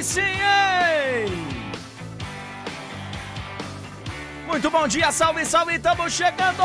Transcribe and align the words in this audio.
Hein? 0.00 1.26
Muito 4.46 4.70
bom 4.70 4.88
dia, 4.88 5.12
salve, 5.12 5.44
salve, 5.44 5.74
estamos 5.74 6.14
chegando! 6.14 6.62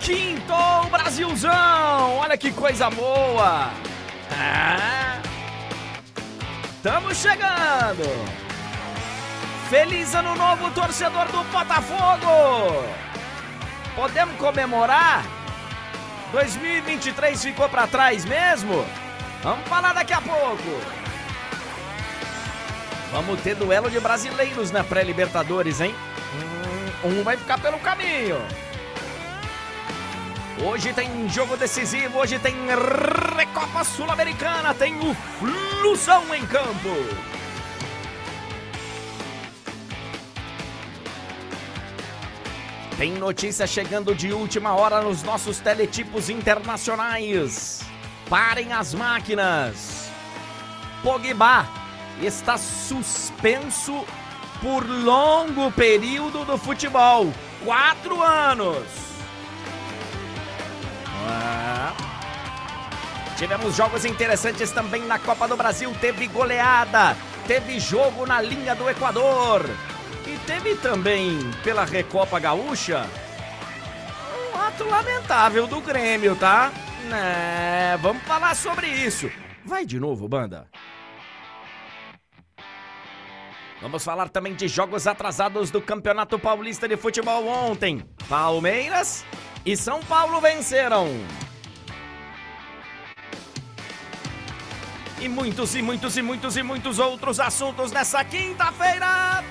Quinto 0.00 0.88
Brasilzão! 0.90 2.16
Olha 2.18 2.36
que 2.36 2.50
coisa 2.50 2.90
boa! 2.90 3.70
Ah, 4.32 5.20
estamos 6.74 7.16
chegando! 7.16 8.02
Feliz 9.70 10.16
ano 10.16 10.34
novo, 10.34 10.68
torcedor 10.72 11.30
do 11.30 11.44
Botafogo! 11.44 12.84
Podemos 13.94 14.36
comemorar? 14.36 15.22
2023 16.32 17.40
ficou 17.40 17.68
para 17.68 17.86
trás 17.86 18.24
mesmo? 18.24 18.84
Vamos 19.42 19.66
falar 19.68 19.92
daqui 19.92 20.12
a 20.12 20.20
pouco. 20.20 20.80
Vamos 23.10 23.40
ter 23.40 23.56
duelo 23.56 23.90
de 23.90 23.98
brasileiros 23.98 24.70
na 24.70 24.84
pré-Libertadores, 24.84 25.80
hein? 25.80 25.94
Um 27.04 27.24
vai 27.24 27.36
ficar 27.36 27.58
pelo 27.60 27.78
caminho. 27.80 28.36
Hoje 30.64 30.92
tem 30.92 31.28
jogo 31.28 31.56
decisivo, 31.56 32.20
hoje 32.20 32.38
tem 32.38 32.54
Recopa 33.36 33.82
Sul-Americana, 33.82 34.72
tem 34.72 34.94
o 35.00 35.12
Flusão 35.12 36.32
em 36.32 36.46
campo. 36.46 36.94
Tem 42.96 43.10
notícia 43.14 43.66
chegando 43.66 44.14
de 44.14 44.32
última 44.32 44.74
hora 44.74 45.00
nos 45.00 45.24
nossos 45.24 45.58
teletipos 45.58 46.30
internacionais. 46.30 47.91
Parem 48.32 48.72
as 48.72 48.94
máquinas. 48.94 50.10
Pogba 51.02 51.68
está 52.18 52.56
suspenso 52.56 54.06
por 54.62 54.88
longo 54.88 55.70
período 55.72 56.42
do 56.42 56.56
futebol. 56.56 57.30
Quatro 57.62 58.22
anos. 58.22 58.86
Ah. 61.28 61.92
Tivemos 63.36 63.76
jogos 63.76 64.06
interessantes 64.06 64.70
também 64.70 65.02
na 65.02 65.18
Copa 65.18 65.46
do 65.46 65.54
Brasil. 65.54 65.94
Teve 66.00 66.26
goleada, 66.26 67.14
teve 67.46 67.78
jogo 67.78 68.24
na 68.24 68.40
linha 68.40 68.74
do 68.74 68.88
Equador. 68.88 69.68
E 70.26 70.38
teve 70.46 70.74
também, 70.76 71.38
pela 71.62 71.84
Recopa 71.84 72.40
Gaúcha, 72.40 73.06
um 74.54 74.58
ato 74.58 74.84
lamentável 74.88 75.66
do 75.66 75.82
Grêmio, 75.82 76.34
tá? 76.34 76.72
Né, 77.08 77.96
vamos 78.00 78.22
falar 78.22 78.54
sobre 78.54 78.86
isso. 78.86 79.30
Vai 79.64 79.84
de 79.84 79.98
novo, 79.98 80.28
banda. 80.28 80.68
Vamos 83.80 84.04
falar 84.04 84.28
também 84.28 84.54
de 84.54 84.68
jogos 84.68 85.08
atrasados 85.08 85.70
do 85.70 85.82
Campeonato 85.82 86.38
Paulista 86.38 86.86
de 86.86 86.96
Futebol 86.96 87.48
ontem. 87.48 88.04
Palmeiras 88.28 89.24
e 89.66 89.76
São 89.76 90.00
Paulo 90.04 90.40
venceram. 90.40 91.08
E 95.20 95.28
muitos 95.28 95.74
e 95.74 95.82
muitos 95.82 96.16
e 96.16 96.22
muitos 96.22 96.56
e 96.56 96.62
muitos 96.62 96.98
outros 97.00 97.40
assuntos 97.40 97.90
nessa 97.90 98.24
quinta-feira. 98.24 99.42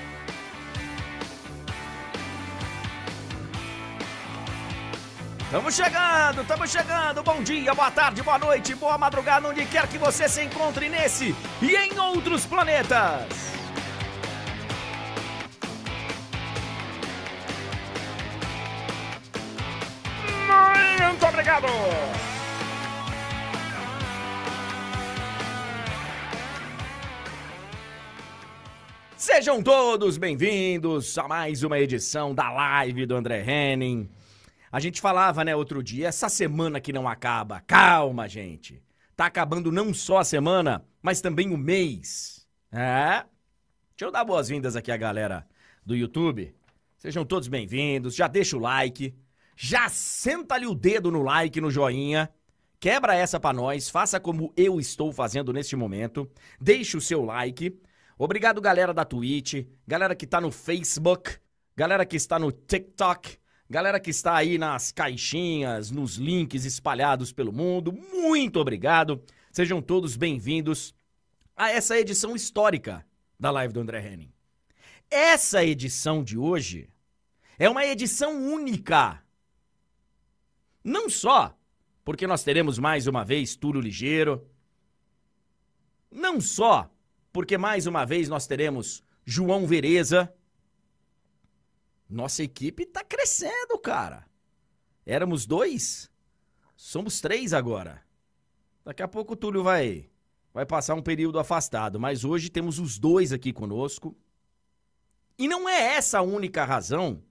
Estamos 5.52 5.74
chegando, 5.74 6.40
estamos 6.40 6.70
chegando. 6.70 7.22
Bom 7.22 7.42
dia, 7.42 7.74
boa 7.74 7.90
tarde, 7.90 8.22
boa 8.22 8.38
noite, 8.38 8.74
boa 8.74 8.96
madrugada, 8.96 9.46
onde 9.46 9.66
quer 9.66 9.86
que 9.86 9.98
você 9.98 10.26
se 10.26 10.42
encontre 10.42 10.88
nesse 10.88 11.34
e 11.60 11.76
em 11.76 11.98
outros 11.98 12.46
planetas. 12.46 13.52
Muito 21.02 21.26
obrigado. 21.26 21.66
Sejam 29.14 29.62
todos 29.62 30.16
bem-vindos 30.16 31.18
a 31.18 31.28
mais 31.28 31.62
uma 31.62 31.78
edição 31.78 32.34
da 32.34 32.50
live 32.50 33.04
do 33.04 33.14
André 33.14 33.44
Henning. 33.46 34.08
A 34.72 34.80
gente 34.80 35.02
falava, 35.02 35.44
né, 35.44 35.54
outro 35.54 35.82
dia, 35.82 36.08
essa 36.08 36.30
semana 36.30 36.80
que 36.80 36.94
não 36.94 37.06
acaba. 37.06 37.60
Calma, 37.60 38.26
gente. 38.26 38.82
Tá 39.14 39.26
acabando 39.26 39.70
não 39.70 39.92
só 39.92 40.20
a 40.20 40.24
semana, 40.24 40.82
mas 41.02 41.20
também 41.20 41.52
o 41.52 41.58
mês. 41.58 42.48
É? 42.72 43.22
Deixa 43.90 44.06
eu 44.06 44.10
dar 44.10 44.24
boas-vindas 44.24 44.74
aqui 44.74 44.90
à 44.90 44.96
galera 44.96 45.46
do 45.84 45.94
YouTube. 45.94 46.54
Sejam 46.96 47.22
todos 47.22 47.48
bem-vindos. 47.48 48.14
Já 48.14 48.26
deixa 48.26 48.56
o 48.56 48.60
like. 48.60 49.14
Já 49.54 49.90
senta 49.90 50.54
ali 50.54 50.66
o 50.66 50.74
dedo 50.74 51.10
no 51.10 51.22
like, 51.22 51.60
no 51.60 51.70
joinha. 51.70 52.30
Quebra 52.80 53.14
essa 53.14 53.38
pra 53.38 53.52
nós. 53.52 53.90
Faça 53.90 54.18
como 54.18 54.54
eu 54.56 54.80
estou 54.80 55.12
fazendo 55.12 55.52
neste 55.52 55.76
momento. 55.76 56.26
Deixe 56.58 56.96
o 56.96 57.00
seu 57.00 57.22
like. 57.22 57.78
Obrigado, 58.16 58.58
galera 58.58 58.94
da 58.94 59.04
Twitch. 59.04 59.66
Galera 59.86 60.14
que 60.14 60.26
tá 60.26 60.40
no 60.40 60.50
Facebook. 60.50 61.36
Galera 61.76 62.06
que 62.06 62.16
está 62.16 62.38
no 62.38 62.50
TikTok. 62.50 63.41
Galera 63.72 63.98
que 63.98 64.10
está 64.10 64.36
aí 64.36 64.58
nas 64.58 64.92
caixinhas, 64.92 65.90
nos 65.90 66.16
links 66.16 66.66
espalhados 66.66 67.32
pelo 67.32 67.50
mundo, 67.50 67.90
muito 67.90 68.60
obrigado. 68.60 69.24
Sejam 69.50 69.80
todos 69.80 70.14
bem-vindos 70.14 70.94
a 71.56 71.70
essa 71.70 71.98
edição 71.98 72.36
histórica 72.36 73.02
da 73.40 73.50
live 73.50 73.72
do 73.72 73.80
André 73.80 74.06
Henning. 74.06 74.30
Essa 75.10 75.64
edição 75.64 76.22
de 76.22 76.36
hoje 76.36 76.90
é 77.58 77.66
uma 77.66 77.82
edição 77.86 78.44
única. 78.52 79.24
Não 80.84 81.08
só 81.08 81.58
porque 82.04 82.26
nós 82.26 82.44
teremos 82.44 82.78
mais 82.78 83.06
uma 83.06 83.24
vez 83.24 83.56
Túlio 83.56 83.80
Ligeiro, 83.80 84.46
não 86.10 86.42
só 86.42 86.94
porque 87.32 87.56
mais 87.56 87.86
uma 87.86 88.04
vez 88.04 88.28
nós 88.28 88.46
teremos 88.46 89.02
João 89.24 89.66
Vereza, 89.66 90.30
nossa 92.12 92.42
equipe 92.42 92.84
tá 92.84 93.02
crescendo, 93.02 93.78
cara. 93.78 94.28
Éramos 95.04 95.46
dois, 95.46 96.10
somos 96.76 97.20
três 97.20 97.52
agora. 97.52 98.04
Daqui 98.84 99.02
a 99.02 99.08
pouco 99.08 99.32
o 99.32 99.36
Túlio 99.36 99.62
vai, 99.62 100.10
vai 100.52 100.66
passar 100.66 100.94
um 100.94 101.02
período 101.02 101.38
afastado, 101.38 101.98
mas 101.98 102.24
hoje 102.24 102.50
temos 102.50 102.78
os 102.78 102.98
dois 102.98 103.32
aqui 103.32 103.52
conosco. 103.52 104.16
E 105.38 105.48
não 105.48 105.68
é 105.68 105.94
essa 105.96 106.18
a 106.18 106.22
única 106.22 106.64
razão 106.64 107.24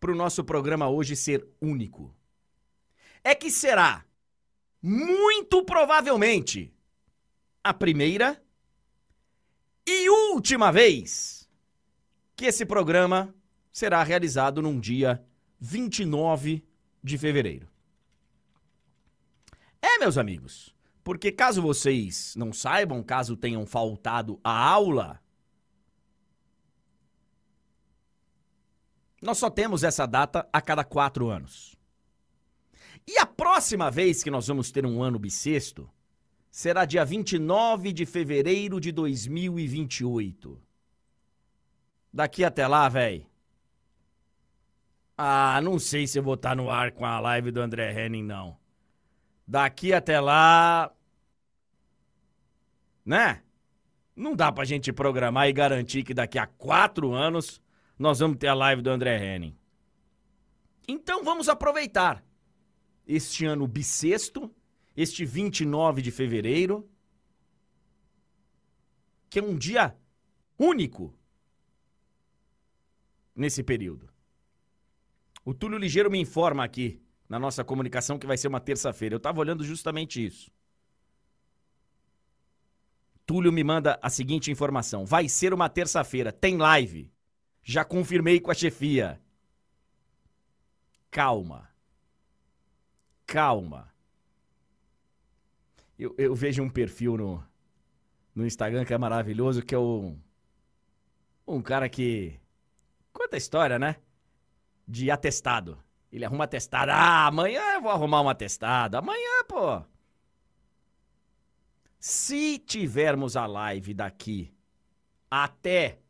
para 0.00 0.10
o 0.10 0.16
nosso 0.16 0.42
programa 0.42 0.88
hoje 0.88 1.14
ser 1.14 1.46
único. 1.60 2.14
É 3.22 3.34
que 3.34 3.50
será, 3.50 4.04
muito 4.82 5.62
provavelmente, 5.64 6.74
a 7.62 7.72
primeira 7.72 8.42
e 9.86 10.08
última 10.08 10.72
vez 10.72 11.39
que 12.40 12.46
esse 12.46 12.64
programa 12.64 13.34
será 13.70 14.02
realizado 14.02 14.62
num 14.62 14.80
dia 14.80 15.22
29 15.60 16.66
de 17.04 17.18
fevereiro. 17.18 17.68
É, 19.82 19.98
meus 19.98 20.16
amigos, 20.16 20.74
porque 21.04 21.30
caso 21.30 21.60
vocês 21.60 22.34
não 22.38 22.50
saibam, 22.50 23.02
caso 23.02 23.36
tenham 23.36 23.66
faltado 23.66 24.40
a 24.42 24.58
aula, 24.58 25.20
nós 29.20 29.36
só 29.36 29.50
temos 29.50 29.84
essa 29.84 30.06
data 30.06 30.48
a 30.50 30.62
cada 30.62 30.82
quatro 30.82 31.28
anos. 31.28 31.76
E 33.06 33.18
a 33.18 33.26
próxima 33.26 33.90
vez 33.90 34.22
que 34.22 34.30
nós 34.30 34.46
vamos 34.46 34.70
ter 34.70 34.86
um 34.86 35.02
ano 35.02 35.18
bissexto 35.18 35.90
será 36.50 36.86
dia 36.86 37.04
29 37.04 37.92
de 37.92 38.06
fevereiro 38.06 38.80
de 38.80 38.90
2028. 38.92 40.69
Daqui 42.12 42.44
até 42.44 42.66
lá, 42.66 42.88
velho. 42.88 43.26
Ah, 45.16 45.60
não 45.62 45.78
sei 45.78 46.06
se 46.06 46.18
eu 46.18 46.22
vou 46.22 46.34
estar 46.34 46.56
no 46.56 46.70
ar 46.70 46.92
com 46.92 47.04
a 47.04 47.20
live 47.20 47.50
do 47.50 47.60
André 47.60 47.92
Henning, 47.92 48.24
não. 48.24 48.56
Daqui 49.46 49.92
até 49.92 50.18
lá. 50.18 50.90
Né? 53.04 53.42
Não 54.16 54.34
dá 54.34 54.50
pra 54.50 54.64
gente 54.64 54.92
programar 54.92 55.48
e 55.48 55.52
garantir 55.52 56.02
que 56.02 56.14
daqui 56.14 56.38
a 56.38 56.46
quatro 56.46 57.12
anos 57.12 57.60
nós 57.98 58.18
vamos 58.18 58.38
ter 58.38 58.48
a 58.48 58.54
live 58.54 58.82
do 58.82 58.90
André 58.90 59.22
Henning. 59.22 59.56
Então 60.88 61.22
vamos 61.22 61.48
aproveitar 61.48 62.24
este 63.06 63.44
ano 63.44 63.66
bissexto, 63.66 64.50
este 64.96 65.24
29 65.24 66.02
de 66.02 66.10
fevereiro, 66.10 66.88
que 69.28 69.38
é 69.38 69.42
um 69.42 69.56
dia 69.56 69.94
único 70.58 71.14
nesse 73.34 73.62
período. 73.62 74.08
O 75.44 75.54
Túlio 75.54 75.78
Ligeiro 75.78 76.10
me 76.10 76.18
informa 76.18 76.64
aqui 76.64 77.02
na 77.28 77.38
nossa 77.38 77.64
comunicação 77.64 78.18
que 78.18 78.26
vai 78.26 78.36
ser 78.36 78.48
uma 78.48 78.60
terça-feira. 78.60 79.14
Eu 79.14 79.18
estava 79.18 79.40
olhando 79.40 79.64
justamente 79.64 80.24
isso. 80.24 80.50
Túlio 83.24 83.52
me 83.52 83.62
manda 83.62 83.98
a 84.02 84.10
seguinte 84.10 84.50
informação: 84.50 85.06
vai 85.06 85.28
ser 85.28 85.54
uma 85.54 85.68
terça-feira, 85.68 86.32
tem 86.32 86.56
live. 86.56 87.10
Já 87.62 87.84
confirmei 87.84 88.40
com 88.40 88.50
a 88.50 88.54
chefia. 88.54 89.20
Calma. 91.10 91.68
Calma. 93.26 93.92
Eu, 95.98 96.14
eu 96.18 96.34
vejo 96.34 96.62
um 96.62 96.68
perfil 96.68 97.16
no, 97.16 97.44
no 98.34 98.46
Instagram 98.46 98.84
que 98.84 98.94
é 98.94 98.98
maravilhoso, 98.98 99.62
que 99.62 99.74
é 99.74 99.78
o, 99.78 100.16
um 101.46 101.62
cara 101.62 101.88
que 101.88 102.40
conta 103.30 103.36
a 103.36 103.38
história, 103.38 103.78
né? 103.78 103.96
De 104.86 105.10
atestado. 105.10 105.78
Ele 106.10 106.24
arruma 106.24 106.44
atestado. 106.44 106.90
Ah, 106.90 107.26
amanhã 107.26 107.74
eu 107.74 107.82
vou 107.82 107.92
arrumar 107.92 108.22
um 108.22 108.28
atestado. 108.28 108.96
Amanhã, 108.96 109.44
pô. 109.48 109.82
Se 111.98 112.58
tivermos 112.58 113.36
a 113.36 113.46
live 113.46 113.94
daqui 113.94 114.52
até 115.30 116.00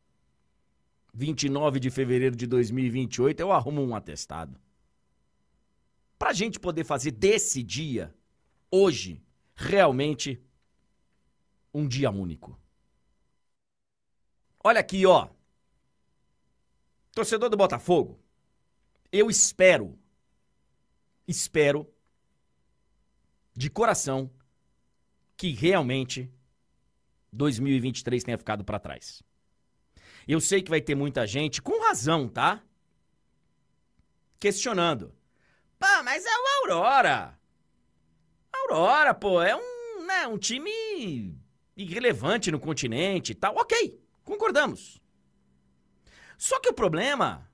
29 1.13 1.79
de 1.79 1.91
fevereiro 1.91 2.35
de 2.35 2.47
2028, 2.47 3.41
eu 3.41 3.53
arrumo 3.53 3.83
um 3.83 3.95
atestado. 3.95 4.59
Pra 6.19 6.33
gente 6.33 6.59
poder 6.59 6.85
fazer 6.85 7.11
desse 7.11 7.63
dia, 7.63 8.15
hoje, 8.71 9.23
realmente 9.55 10.43
um 11.75 11.87
dia 11.87 12.11
único. 12.11 12.59
Olha 14.63 14.81
aqui, 14.81 15.05
ó. 15.05 15.29
Torcedor 17.13 17.49
do 17.49 17.57
Botafogo, 17.57 18.21
eu 19.13 19.29
espero, 19.29 19.99
espero, 21.27 21.93
de 23.55 23.69
coração, 23.69 24.31
que 25.37 25.51
realmente 25.51 26.33
2023 27.33 28.23
tenha 28.23 28.39
ficado 28.39 28.65
para 28.65 28.79
trás. 28.79 29.23
Eu 30.27 30.41
sei 30.41 30.63
que 30.63 30.71
vai 30.71 30.81
ter 30.81 30.95
muita 30.95 31.27
gente, 31.27 31.61
com 31.61 31.83
razão, 31.83 32.29
tá? 32.29 32.63
Questionando. 34.39 35.15
Pá, 35.79 36.03
mas 36.03 36.25
é 36.25 36.29
o 36.29 36.47
Aurora. 36.61 37.39
Aurora, 38.53 39.15
pô, 39.15 39.43
é 39.43 39.57
um, 39.57 40.07
né, 40.07 40.27
um 40.27 40.39
time 40.39 40.71
irrelevante 41.77 42.51
no 42.51 42.61
continente 42.61 43.33
e 43.33 43.35
tal. 43.35 43.57
Ok, 43.57 44.01
concordamos. 44.23 45.01
Só 46.41 46.59
que 46.59 46.71
o 46.71 46.73
problema 46.73 47.47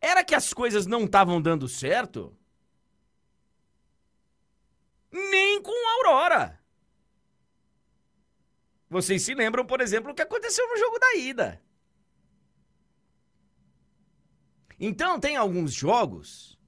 era 0.00 0.24
que 0.24 0.34
as 0.34 0.54
coisas 0.54 0.86
não 0.86 1.04
estavam 1.04 1.42
dando 1.42 1.68
certo 1.68 2.34
nem 5.12 5.60
com 5.60 5.72
a 5.72 5.92
Aurora. 5.96 6.64
Vocês 8.88 9.20
se 9.20 9.34
lembram, 9.34 9.66
por 9.66 9.82
exemplo, 9.82 10.10
o 10.10 10.14
que 10.14 10.22
aconteceu 10.22 10.66
no 10.66 10.78
jogo 10.78 10.98
da 10.98 11.16
ida. 11.16 11.62
Então, 14.80 15.20
tem 15.20 15.36
alguns 15.36 15.74
jogos 15.74 16.58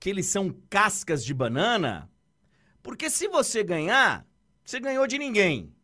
que 0.00 0.08
eles 0.08 0.24
são 0.24 0.50
cascas 0.70 1.22
de 1.22 1.34
banana, 1.34 2.10
porque 2.82 3.10
se 3.10 3.28
você 3.28 3.62
ganhar, 3.62 4.26
você 4.64 4.80
ganhou 4.80 5.06
de 5.06 5.18
ninguém. 5.18 5.76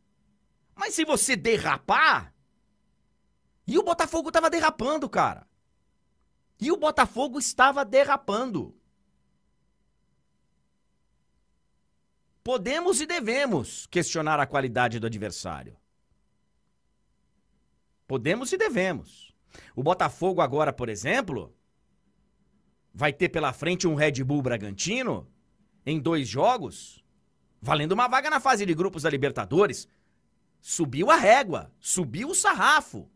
Mas 0.74 0.94
se 0.94 1.04
você 1.04 1.36
derrapar. 1.36 2.29
E 3.70 3.78
o 3.78 3.84
Botafogo 3.84 4.30
estava 4.30 4.50
derrapando, 4.50 5.08
cara. 5.08 5.46
E 6.60 6.72
o 6.72 6.76
Botafogo 6.76 7.38
estava 7.38 7.84
derrapando. 7.84 8.74
Podemos 12.42 13.00
e 13.00 13.06
devemos 13.06 13.86
questionar 13.86 14.40
a 14.40 14.46
qualidade 14.46 14.98
do 14.98 15.06
adversário. 15.06 15.76
Podemos 18.08 18.52
e 18.52 18.56
devemos. 18.56 19.32
O 19.76 19.84
Botafogo 19.84 20.40
agora, 20.40 20.72
por 20.72 20.88
exemplo, 20.88 21.54
vai 22.92 23.12
ter 23.12 23.28
pela 23.28 23.52
frente 23.52 23.86
um 23.86 23.94
Red 23.94 24.24
Bull 24.24 24.42
Bragantino 24.42 25.30
em 25.86 26.00
dois 26.00 26.26
jogos, 26.26 27.04
valendo 27.62 27.92
uma 27.92 28.08
vaga 28.08 28.28
na 28.28 28.40
fase 28.40 28.66
de 28.66 28.74
grupos 28.74 29.04
da 29.04 29.10
Libertadores. 29.10 29.86
Subiu 30.60 31.08
a 31.08 31.14
régua, 31.14 31.72
subiu 31.78 32.30
o 32.30 32.34
sarrafo. 32.34 33.08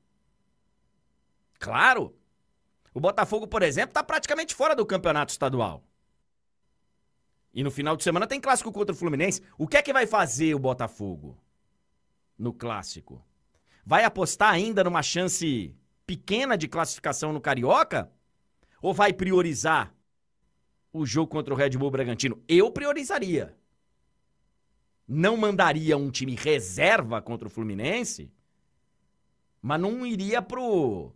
Claro. 1.64 2.14
O 2.92 3.00
Botafogo, 3.00 3.46
por 3.46 3.62
exemplo, 3.62 3.90
está 3.90 4.04
praticamente 4.04 4.54
fora 4.54 4.76
do 4.76 4.84
campeonato 4.84 5.32
estadual. 5.32 5.82
E 7.54 7.62
no 7.62 7.70
final 7.70 7.96
de 7.96 8.04
semana 8.04 8.26
tem 8.26 8.38
clássico 8.38 8.70
contra 8.70 8.94
o 8.94 8.98
Fluminense. 8.98 9.40
O 9.56 9.66
que 9.66 9.78
é 9.78 9.82
que 9.82 9.92
vai 9.92 10.06
fazer 10.06 10.54
o 10.54 10.58
Botafogo 10.58 11.38
no 12.38 12.52
clássico? 12.52 13.24
Vai 13.82 14.04
apostar 14.04 14.52
ainda 14.52 14.84
numa 14.84 15.02
chance 15.02 15.74
pequena 16.06 16.54
de 16.54 16.68
classificação 16.68 17.32
no 17.32 17.40
Carioca? 17.40 18.12
Ou 18.82 18.92
vai 18.92 19.14
priorizar 19.14 19.94
o 20.92 21.06
jogo 21.06 21.30
contra 21.30 21.54
o 21.54 21.56
Red 21.56 21.70
Bull 21.70 21.90
Bragantino? 21.90 22.42
Eu 22.46 22.70
priorizaria. 22.70 23.56
Não 25.08 25.34
mandaria 25.34 25.96
um 25.96 26.10
time 26.10 26.34
reserva 26.34 27.22
contra 27.22 27.48
o 27.48 27.50
Fluminense, 27.50 28.30
mas 29.62 29.80
não 29.80 30.04
iria 30.04 30.42
pro 30.42 31.14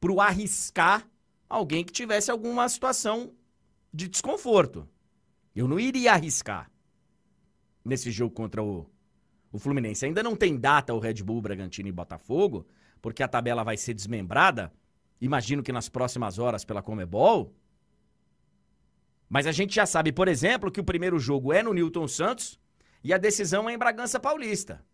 pro 0.00 0.20
arriscar 0.20 1.08
alguém 1.48 1.84
que 1.84 1.92
tivesse 1.92 2.30
alguma 2.30 2.68
situação 2.68 3.32
de 3.92 4.08
desconforto. 4.08 4.88
Eu 5.54 5.66
não 5.66 5.80
iria 5.80 6.12
arriscar 6.12 6.70
nesse 7.84 8.10
jogo 8.10 8.34
contra 8.34 8.62
o, 8.62 8.86
o 9.50 9.58
Fluminense. 9.58 10.04
Ainda 10.04 10.22
não 10.22 10.36
tem 10.36 10.58
data 10.58 10.92
o 10.92 10.98
Red 10.98 11.22
Bull, 11.22 11.40
Bragantino 11.40 11.88
e 11.88 11.92
Botafogo, 11.92 12.66
porque 13.00 13.22
a 13.22 13.28
tabela 13.28 13.64
vai 13.64 13.76
ser 13.76 13.94
desmembrada. 13.94 14.72
Imagino 15.20 15.62
que 15.62 15.72
nas 15.72 15.88
próximas 15.88 16.38
horas 16.38 16.64
pela 16.64 16.82
Comebol. 16.82 17.54
Mas 19.28 19.46
a 19.46 19.52
gente 19.52 19.74
já 19.74 19.86
sabe, 19.86 20.12
por 20.12 20.28
exemplo, 20.28 20.70
que 20.70 20.80
o 20.80 20.84
primeiro 20.84 21.18
jogo 21.18 21.52
é 21.52 21.62
no 21.62 21.72
Newton 21.72 22.06
Santos 22.06 22.60
e 23.02 23.12
a 23.12 23.18
decisão 23.18 23.68
é 23.68 23.74
em 23.74 23.78
Bragança 23.78 24.20
Paulista. 24.20 24.84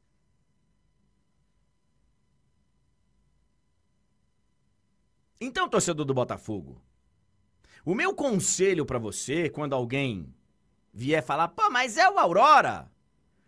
Então, 5.44 5.68
torcedor 5.68 6.06
do 6.06 6.14
Botafogo, 6.14 6.80
o 7.84 7.96
meu 7.96 8.14
conselho 8.14 8.86
para 8.86 8.96
você, 8.96 9.50
quando 9.50 9.72
alguém 9.72 10.32
vier 10.94 11.20
falar, 11.20 11.48
pô, 11.48 11.68
mas 11.68 11.96
é 11.96 12.08
o 12.08 12.16
Aurora, 12.16 12.88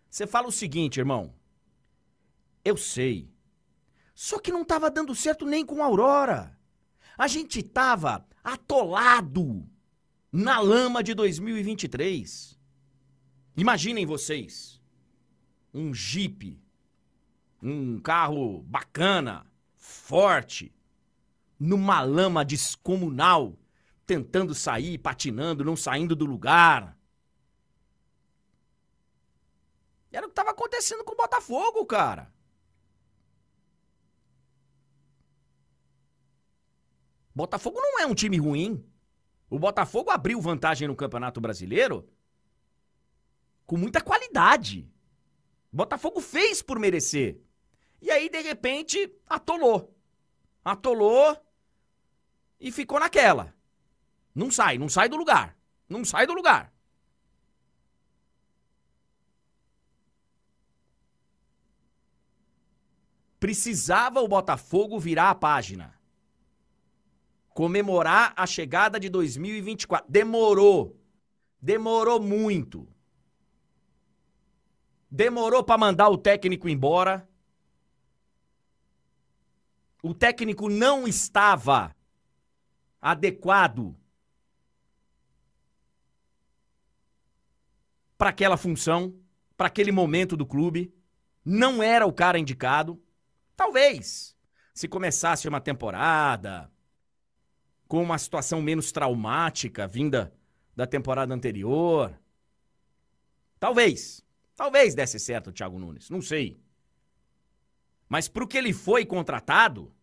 você 0.09 0.27
fala 0.27 0.49
o 0.49 0.51
seguinte, 0.51 0.99
irmão. 0.99 1.33
Eu 2.65 2.75
sei. 2.75 3.31
Só 4.13 4.39
que 4.39 4.51
não 4.51 4.65
tava 4.65 4.91
dando 4.91 5.15
certo 5.15 5.45
nem 5.45 5.65
com 5.65 5.81
a 5.81 5.85
Aurora. 5.85 6.59
A 7.17 7.29
gente 7.29 7.63
tava 7.63 8.27
atolado 8.43 9.65
na 10.29 10.59
lama 10.59 11.01
de 11.01 11.13
2023. 11.13 12.59
Imaginem 13.55 14.05
vocês. 14.05 14.81
Um 15.73 15.93
Jeep, 15.93 16.61
um 17.63 18.01
carro 18.01 18.63
bacana, 18.63 19.45
forte, 19.77 20.74
numa 21.59 22.01
lama 22.01 22.43
descomunal, 22.43 23.57
tentando 24.05 24.53
sair, 24.53 24.97
patinando, 24.97 25.63
não 25.63 25.75
saindo 25.75 26.15
do 26.15 26.25
lugar. 26.25 26.97
Era 30.11 30.25
o 30.25 30.29
que 30.29 30.33
estava 30.33 30.51
acontecendo 30.51 31.03
com 31.03 31.13
o 31.13 31.17
Botafogo, 31.17 31.85
cara. 31.85 32.33
Botafogo 37.33 37.81
não 37.81 37.99
é 37.99 38.05
um 38.05 38.15
time 38.15 38.37
ruim. 38.37 38.85
O 39.49 39.59
Botafogo 39.59 40.09
abriu 40.09 40.39
vantagem 40.39 40.87
no 40.87 40.95
Campeonato 40.95 41.41
Brasileiro 41.41 42.09
com 43.65 43.77
muita 43.77 43.99
qualidade. 43.99 44.89
Botafogo 45.71 46.21
fez 46.21 46.61
por 46.61 46.79
merecer. 46.79 47.41
E 48.01 48.09
aí, 48.09 48.29
de 48.29 48.41
repente, 48.41 49.13
atolou. 49.27 49.93
Atolou 50.63 51.37
e 52.59 52.71
ficou 52.71 52.99
naquela. 52.99 53.53
Não 54.33 54.51
sai, 54.51 54.77
não 54.77 54.89
sai 54.89 55.07
do 55.07 55.15
lugar. 55.15 55.57
Não 55.87 56.03
sai 56.03 56.25
do 56.27 56.33
lugar. 56.33 56.73
Precisava 63.39 64.21
o 64.21 64.27
Botafogo 64.27 64.99
virar 64.99 65.29
a 65.29 65.35
página. 65.35 65.93
Comemorar 67.49 68.33
a 68.35 68.45
chegada 68.45 68.99
de 68.99 69.07
2024. 69.07 70.11
Demorou. 70.11 70.99
Demorou 71.61 72.19
muito. 72.19 72.87
Demorou 75.09 75.63
para 75.63 75.77
mandar 75.77 76.09
o 76.09 76.17
técnico 76.17 76.67
embora. 76.67 77.27
O 80.03 80.13
técnico 80.13 80.69
não 80.69 81.07
estava 81.07 81.95
adequado 83.01 83.95
para 88.17 88.29
aquela 88.29 88.57
função, 88.57 89.15
para 89.57 89.67
aquele 89.67 89.91
momento 89.91 90.35
do 90.35 90.45
clube. 90.45 90.93
Não 91.43 91.83
era 91.83 92.05
o 92.05 92.13
cara 92.13 92.39
indicado. 92.39 93.01
Talvez, 93.55 94.35
se 94.73 94.87
começasse 94.87 95.47
uma 95.47 95.61
temporada 95.61 96.71
com 97.87 98.01
uma 98.01 98.17
situação 98.17 98.61
menos 98.61 98.91
traumática 98.91 99.87
vinda 99.87 100.33
da 100.75 100.87
temporada 100.87 101.33
anterior. 101.33 102.19
Talvez. 103.59 104.23
Talvez 104.55 104.95
desse 104.95 105.19
certo 105.19 105.49
o 105.49 105.53
Thiago 105.53 105.77
Nunes. 105.77 106.09
Não 106.09 106.21
sei. 106.21 106.59
Mas 108.07 108.27
pro 108.27 108.47
que 108.47 108.57
ele 108.57 108.73
foi 108.73 109.05
contratado, 109.05 109.93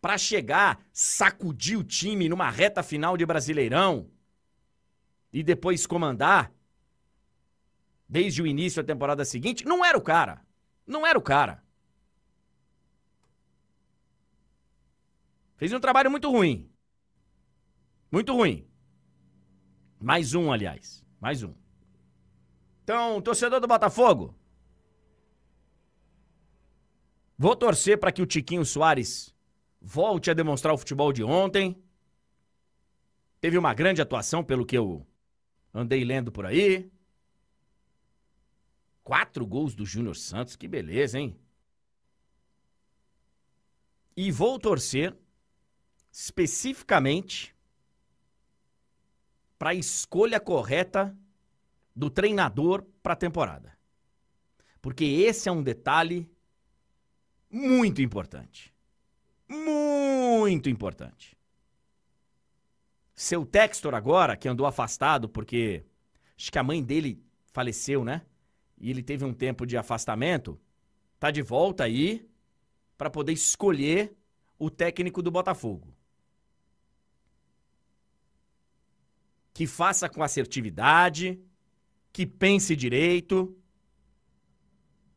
para 0.00 0.16
chegar, 0.16 0.84
sacudir 0.92 1.78
o 1.78 1.84
time 1.84 2.28
numa 2.28 2.50
reta 2.50 2.82
final 2.82 3.16
de 3.16 3.26
Brasileirão 3.26 4.10
e 5.32 5.42
depois 5.42 5.86
comandar 5.86 6.52
desde 8.08 8.42
o 8.42 8.46
início 8.46 8.82
da 8.82 8.92
temporada 8.92 9.24
seguinte, 9.24 9.64
não 9.64 9.84
era 9.84 9.96
o 9.96 10.02
cara. 10.02 10.44
Não 10.86 11.06
era 11.06 11.16
o 11.16 11.22
cara. 11.22 11.62
Fez 15.56 15.72
um 15.72 15.78
trabalho 15.78 16.10
muito 16.10 16.28
ruim. 16.30 16.68
Muito 18.10 18.32
ruim. 18.34 18.66
Mais 20.00 20.34
um, 20.34 20.50
aliás. 20.50 21.04
Mais 21.20 21.42
um. 21.42 21.54
Então, 22.82 23.20
torcedor 23.20 23.60
do 23.60 23.68
Botafogo, 23.68 24.34
vou 27.38 27.54
torcer 27.54 28.00
para 28.00 28.10
que 28.10 28.22
o 28.22 28.26
Tiquinho 28.26 28.64
Soares 28.64 29.32
volte 29.80 30.30
a 30.30 30.34
demonstrar 30.34 30.74
o 30.74 30.78
futebol 30.78 31.12
de 31.12 31.24
ontem. 31.24 31.82
Teve 33.40 33.56
uma 33.56 33.72
grande 33.72 34.02
atuação, 34.02 34.44
pelo 34.44 34.66
que 34.66 34.76
eu 34.76 35.06
andei 35.72 36.04
lendo 36.04 36.30
por 36.30 36.44
aí. 36.44 36.90
Quatro 39.02 39.46
gols 39.46 39.74
do 39.74 39.86
Júnior 39.86 40.16
Santos, 40.16 40.56
que 40.56 40.68
beleza, 40.68 41.18
hein? 41.18 41.36
E 44.16 44.30
vou 44.30 44.58
torcer 44.58 45.16
especificamente 46.12 47.54
para 49.58 49.70
a 49.70 49.74
escolha 49.74 50.40
correta 50.40 51.16
do 51.94 52.10
treinador 52.10 52.82
para 53.02 53.14
a 53.14 53.16
temporada. 53.16 53.76
Porque 54.82 55.04
esse 55.04 55.48
é 55.48 55.52
um 55.52 55.62
detalhe 55.62 56.30
muito 57.50 58.00
importante. 58.00 58.74
Muito 59.50 60.70
importante. 60.70 61.36
Seu 63.14 63.44
Textor 63.44 63.94
agora, 63.94 64.36
que 64.36 64.48
andou 64.48 64.66
afastado 64.66 65.28
porque 65.28 65.84
acho 66.38 66.50
que 66.50 66.58
a 66.58 66.62
mãe 66.62 66.82
dele 66.82 67.22
faleceu, 67.52 68.04
né? 68.04 68.22
E 68.78 68.88
ele 68.88 69.02
teve 69.02 69.24
um 69.24 69.34
tempo 69.34 69.66
de 69.66 69.76
afastamento, 69.76 70.58
tá 71.18 71.30
de 71.30 71.42
volta 71.42 71.84
aí 71.84 72.26
para 72.96 73.10
poder 73.10 73.32
escolher 73.32 74.16
o 74.58 74.70
técnico 74.70 75.20
do 75.20 75.30
Botafogo. 75.30 75.94
que 79.60 79.66
faça 79.66 80.08
com 80.08 80.22
assertividade, 80.22 81.38
que 82.10 82.26
pense 82.26 82.74
direito, 82.74 83.54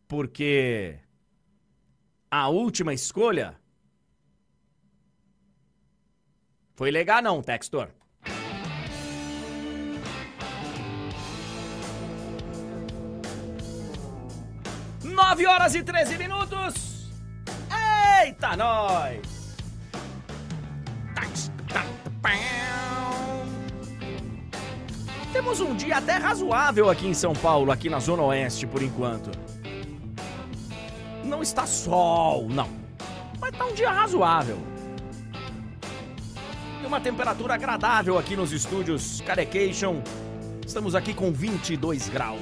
porque 0.06 1.00
a 2.30 2.50
última 2.50 2.94
escolha 2.94 3.58
foi 6.76 6.92
legal 6.92 7.22
não, 7.22 7.42
Textor. 7.42 7.90
Nove 15.04 15.46
horas 15.46 15.76
e 15.76 15.84
13 15.84 16.18
minutos. 16.18 17.12
Eita, 18.22 18.56
nós! 18.56 19.44
Temos 25.34 25.60
um 25.60 25.76
dia 25.76 25.98
até 25.98 26.14
razoável 26.14 26.92
aqui 26.92 27.08
em 27.08 27.14
São 27.14 27.34
Paulo, 27.34 27.72
aqui 27.72 27.90
na 27.90 28.00
Zona 28.00 28.22
Oeste, 28.22 28.68
por 28.68 28.84
enquanto. 28.84 29.32
Não 31.24 31.42
está 31.42 31.66
sol, 31.66 32.48
não. 32.48 32.70
Mas 33.42 33.58
tá 33.58 33.66
um 33.66 33.74
dia 33.74 33.90
razoável. 33.90 34.73
E 36.84 36.86
uma 36.86 37.00
temperatura 37.00 37.54
agradável 37.54 38.18
aqui 38.18 38.36
nos 38.36 38.52
estúdios 38.52 39.22
Carecation. 39.22 40.04
Estamos 40.68 40.96
aqui 40.96 41.14
com 41.14 41.32
22 41.32 42.10
graus. 42.10 42.42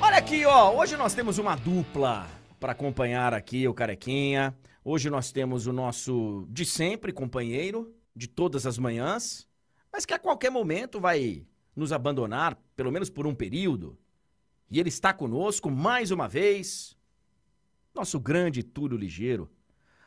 Olha 0.00 0.16
aqui, 0.16 0.46
ó. 0.46 0.74
Hoje 0.74 0.96
nós 0.96 1.12
temos 1.12 1.36
uma 1.36 1.54
dupla 1.54 2.26
para 2.58 2.72
acompanhar 2.72 3.34
aqui 3.34 3.68
o 3.68 3.74
Carequinha. 3.74 4.56
Hoje 4.82 5.10
nós 5.10 5.30
temos 5.30 5.66
o 5.66 5.72
nosso 5.72 6.46
de 6.48 6.64
sempre 6.64 7.12
companheiro, 7.12 7.94
de 8.14 8.26
todas 8.26 8.64
as 8.64 8.78
manhãs, 8.78 9.46
mas 9.92 10.06
que 10.06 10.14
a 10.14 10.18
qualquer 10.18 10.50
momento 10.50 10.98
vai 10.98 11.44
nos 11.76 11.92
abandonar, 11.92 12.56
pelo 12.74 12.90
menos 12.90 13.10
por 13.10 13.26
um 13.26 13.34
período. 13.34 13.98
E 14.70 14.80
ele 14.80 14.88
está 14.88 15.12
conosco 15.12 15.70
mais 15.70 16.10
uma 16.10 16.26
vez, 16.26 16.95
nosso 17.96 18.20
grande 18.20 18.62
Túlio 18.62 18.98
Ligeiro. 18.98 19.50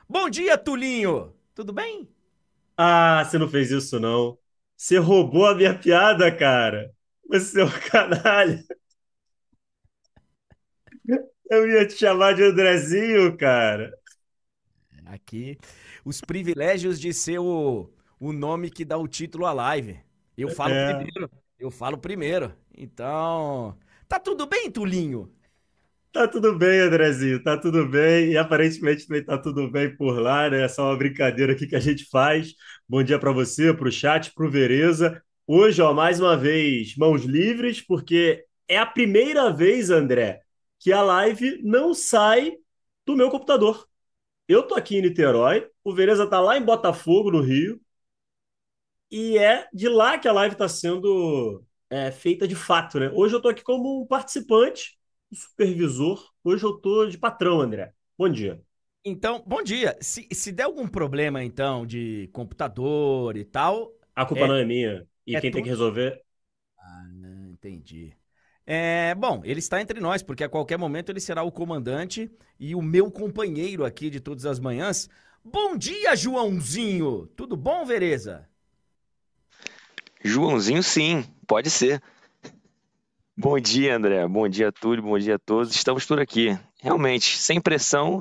Bom 0.07 0.29
dia, 0.29 0.57
Tulinho! 0.59 1.33
Tudo 1.55 1.73
bem? 1.73 2.07
Ah, 2.77 3.25
você 3.25 3.39
não 3.39 3.49
fez 3.49 3.71
isso 3.71 3.99
não. 3.99 4.37
Você 4.77 4.99
roubou 4.99 5.47
a 5.47 5.55
minha 5.55 5.77
piada, 5.77 6.31
cara. 6.31 6.93
Você 7.27 7.61
é 7.61 7.65
um 7.65 7.69
canalha. 7.91 8.63
Eu 11.49 11.67
ia 11.67 11.87
te 11.87 11.95
chamar 11.95 12.35
de 12.35 12.43
Andrezinho, 12.43 13.35
cara. 13.35 13.91
Aqui, 15.07 15.57
os 16.05 16.21
privilégios 16.21 16.99
de 16.99 17.11
ser 17.11 17.39
o, 17.39 17.91
o 18.19 18.31
nome 18.31 18.69
que 18.69 18.85
dá 18.85 18.99
o 18.99 19.07
título 19.07 19.47
à 19.47 19.51
live. 19.51 19.99
Eu 20.37 20.49
falo 20.49 20.75
é. 20.75 20.93
primeiro. 20.93 21.31
Eu 21.57 21.71
falo 21.71 21.97
primeiro. 21.97 22.53
Então. 22.77 23.75
Tá 24.07 24.19
tudo 24.19 24.45
bem, 24.45 24.69
Tulinho? 24.69 25.33
Tá 26.11 26.27
tudo 26.27 26.57
bem, 26.57 26.79
Andrezinho, 26.79 27.41
tá 27.43 27.55
tudo 27.57 27.87
bem. 27.87 28.31
E 28.31 28.37
aparentemente 28.37 29.05
também 29.07 29.23
tá 29.23 29.37
tudo 29.37 29.69
bem 29.69 29.95
por 29.95 30.19
lá, 30.19 30.49
né? 30.49 30.63
É 30.63 30.67
só 30.67 30.85
uma 30.89 30.97
brincadeira 30.97 31.53
aqui 31.53 31.67
que 31.67 31.75
a 31.75 31.79
gente 31.79 32.05
faz. 32.09 32.53
Bom 32.87 33.03
dia 33.03 33.19
para 33.19 33.31
você, 33.31 33.73
para 33.73 33.87
o 33.87 33.91
chat, 33.91 34.33
para 34.33 34.45
o 34.45 34.49
Vereza. 34.49 35.21
Hoje, 35.45 35.81
ó, 35.81 35.93
mais 35.93 36.19
uma 36.19 36.35
vez, 36.35 36.95
mãos 36.97 37.23
livres, 37.23 37.81
porque 37.81 38.43
é 38.67 38.77
a 38.77 38.85
primeira 38.85 39.51
vez, 39.53 39.89
André, 39.91 40.41
que 40.79 40.91
a 40.91 41.01
live 41.01 41.61
não 41.63 41.93
sai 41.93 42.53
do 43.05 43.15
meu 43.15 43.29
computador. 43.29 43.87
Eu 44.47 44.63
tô 44.63 44.75
aqui 44.75 44.97
em 44.97 45.03
Niterói, 45.03 45.67
o 45.83 45.93
Vereza 45.95 46.27
tá 46.27 46.39
lá 46.41 46.57
em 46.57 46.63
Botafogo, 46.63 47.31
no 47.31 47.41
Rio, 47.41 47.79
e 49.11 49.37
é 49.37 49.67
de 49.73 49.87
lá 49.89 50.17
que 50.19 50.27
a 50.27 50.31
live 50.33 50.53
está 50.55 50.67
sendo 50.69 51.63
é, 51.89 52.11
feita 52.11 52.47
de 52.47 52.55
fato, 52.55 52.99
né? 52.99 53.09
Hoje 53.13 53.35
eu 53.35 53.41
tô 53.41 53.49
aqui 53.49 53.63
como 53.63 54.01
um 54.01 54.05
participante, 54.07 54.98
supervisor. 55.33 56.23
Hoje 56.43 56.63
eu 56.63 56.73
tô 56.73 57.05
de 57.05 57.17
patrão, 57.17 57.61
André. 57.61 57.93
Bom 58.17 58.29
dia. 58.29 58.61
Então, 59.03 59.43
bom 59.45 59.63
dia. 59.63 59.97
Se, 60.01 60.27
se 60.31 60.51
der 60.51 60.63
algum 60.63 60.87
problema, 60.87 61.43
então, 61.43 61.85
de 61.85 62.29
computador 62.33 63.37
e 63.37 63.45
tal. 63.45 63.91
A 64.15 64.25
culpa 64.25 64.43
é, 64.43 64.47
não 64.47 64.55
é 64.55 64.65
minha. 64.65 65.07
E 65.25 65.35
é 65.35 65.41
quem 65.41 65.51
tem 65.51 65.63
que 65.63 65.69
resolver. 65.69 66.21
Ah, 66.77 67.07
não, 67.13 67.49
entendi. 67.49 68.13
É, 68.65 69.15
bom, 69.15 69.41
ele 69.43 69.59
está 69.59 69.81
entre 69.81 69.99
nós, 69.99 70.21
porque 70.21 70.43
a 70.43 70.49
qualquer 70.49 70.77
momento 70.77 71.11
ele 71.11 71.19
será 71.19 71.41
o 71.41 71.51
comandante 71.51 72.29
e 72.59 72.75
o 72.75 72.81
meu 72.81 73.09
companheiro 73.09 73.83
aqui 73.83 74.09
de 74.09 74.19
todas 74.19 74.45
as 74.45 74.59
manhãs. 74.59 75.09
Bom 75.43 75.75
dia, 75.75 76.15
Joãozinho! 76.15 77.25
Tudo 77.35 77.57
bom, 77.57 77.83
Vereza? 77.85 78.47
Joãozinho, 80.23 80.83
sim, 80.83 81.23
pode 81.47 81.69
ser. 81.69 82.01
Bom 83.41 83.57
dia, 83.57 83.95
André. 83.95 84.27
Bom 84.27 84.49
dia, 84.49 84.69
Túlio. 84.69 85.01
Bom 85.01 85.17
dia 85.17 85.35
a 85.35 85.39
todos. 85.39 85.73
Estamos 85.73 86.05
por 86.05 86.19
aqui. 86.19 86.59
Realmente, 86.81 87.37
sem 87.37 87.61
pressão, 87.61 88.19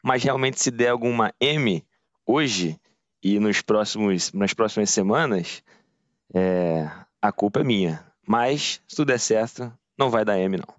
mas 0.00 0.22
realmente 0.22 0.62
se 0.62 0.70
der 0.70 0.90
alguma 0.90 1.34
M 1.40 1.84
hoje 2.24 2.78
e 3.20 3.40
nos 3.40 3.60
próximos, 3.62 4.32
nas 4.32 4.54
próximas 4.54 4.90
semanas, 4.90 5.60
é, 6.32 6.88
a 7.20 7.32
culpa 7.32 7.62
é 7.62 7.64
minha. 7.64 8.06
Mas, 8.24 8.80
se 8.86 8.94
tudo 8.94 9.08
der 9.08 9.18
certo, 9.18 9.76
não 9.98 10.08
vai 10.08 10.24
dar 10.24 10.38
M, 10.38 10.58
não. 10.58 10.72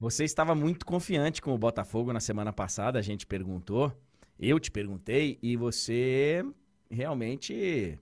Você 0.00 0.24
estava 0.24 0.52
muito 0.52 0.84
confiante 0.84 1.40
com 1.40 1.54
o 1.54 1.58
Botafogo 1.58 2.12
na 2.12 2.18
semana 2.18 2.52
passada, 2.52 2.98
a 2.98 3.02
gente 3.02 3.28
perguntou, 3.28 3.92
eu 4.40 4.58
te 4.58 4.72
perguntei, 4.72 5.38
e 5.40 5.56
você 5.56 6.44
realmente 6.90 7.96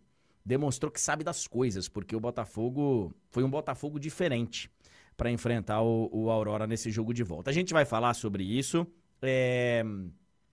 demonstrou 0.44 0.90
que 0.90 1.00
sabe 1.00 1.24
das 1.24 1.46
coisas, 1.46 1.88
porque 1.88 2.14
o 2.14 2.20
Botafogo 2.20 3.14
foi 3.30 3.42
um 3.42 3.50
Botafogo 3.50 3.98
diferente. 3.98 4.70
para 5.16 5.30
enfrentar 5.30 5.80
o, 5.80 6.10
o, 6.12 6.28
Aurora 6.28 6.66
nesse 6.66 6.90
jogo 6.90 7.14
de 7.14 7.22
volta. 7.22 7.48
A 7.48 7.54
gente 7.54 7.72
vai 7.72 7.84
falar 7.84 8.14
sobre 8.14 8.42
isso. 8.42 8.84
É... 9.22 9.84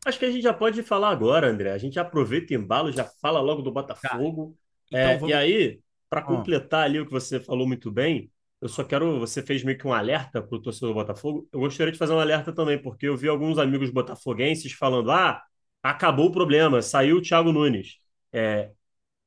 Acho 0.06 0.20
que 0.20 0.26
a 0.26 0.32
gente 0.32 0.44
já 0.44 0.54
pode 0.54 0.84
falar 0.84 1.10
agora, 1.10 1.50
André. 1.50 1.72
A 1.72 1.80
gente 1.80 2.00
aproveita 2.00 2.54
o 2.54 2.58
embalo, 2.58 2.92
já 2.92 3.04
fala 3.04 3.42
logo 3.42 3.64
do 3.64 3.72
Botafogo. 3.72 4.56
Tá. 4.92 4.98
Então, 4.98 5.10
é, 5.10 5.18
vamos... 5.18 5.30
E 5.30 5.34
aí, 5.34 5.80
para 6.08 6.22
completar 6.22 6.84
ali 6.84 7.00
o 7.00 7.06
que 7.06 7.12
você 7.12 7.40
falou 7.40 7.68
muito 7.68 7.90
bem, 7.90 8.30
eu 8.62 8.70
só 8.70 8.84
quero. 8.84 9.20
Você 9.20 9.42
fez 9.42 9.64
meio 9.64 9.78
que 9.78 9.88
um 9.88 9.94
alerta 9.94 10.42
para 10.42 10.56
o 10.56 10.62
torcedor 10.62 10.90
do 10.90 10.96
Botafogo. 10.96 11.48
Eu 11.52 11.60
gostaria 11.62 11.92
de 11.92 11.98
fazer 11.98 12.14
um 12.14 12.20
alerta 12.20 12.54
também, 12.54 12.80
porque 12.80 13.08
eu 13.08 13.18
vi 13.18 13.28
alguns 13.28 13.58
amigos 13.58 13.90
botafoguenses 13.90 14.72
falando: 14.74 15.10
ah, 15.10 15.42
acabou 15.82 16.28
o 16.28 16.32
problema, 16.32 16.82
saiu 16.82 17.18
o 17.18 17.22
Thiago 17.22 17.52
Nunes. 17.52 17.98
É, 18.32 18.72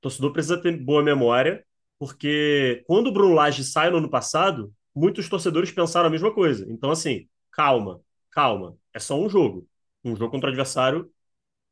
torcedor 0.04 0.32
precisa 0.32 0.61
ter 0.61 0.76
boa 0.76 1.02
memória, 1.02 1.64
porque 1.99 2.84
quando 2.87 3.06
o 3.06 3.12
Bruno 3.12 3.34
Lage 3.34 3.64
sai 3.64 3.90
no 3.90 3.96
ano 3.96 4.11
passado, 4.11 4.73
muitos 4.94 5.28
torcedores 5.30 5.70
pensaram 5.73 6.08
a 6.08 6.11
mesma 6.11 6.32
coisa. 6.32 6.66
Então, 6.70 6.90
assim, 6.90 7.26
calma, 7.50 8.00
calma. 8.30 8.76
É 8.92 8.99
só 8.99 9.18
um 9.18 9.30
jogo. 9.30 9.66
Um 10.04 10.14
jogo 10.14 10.30
contra 10.30 10.49
um 10.49 10.52
adversário 10.52 11.11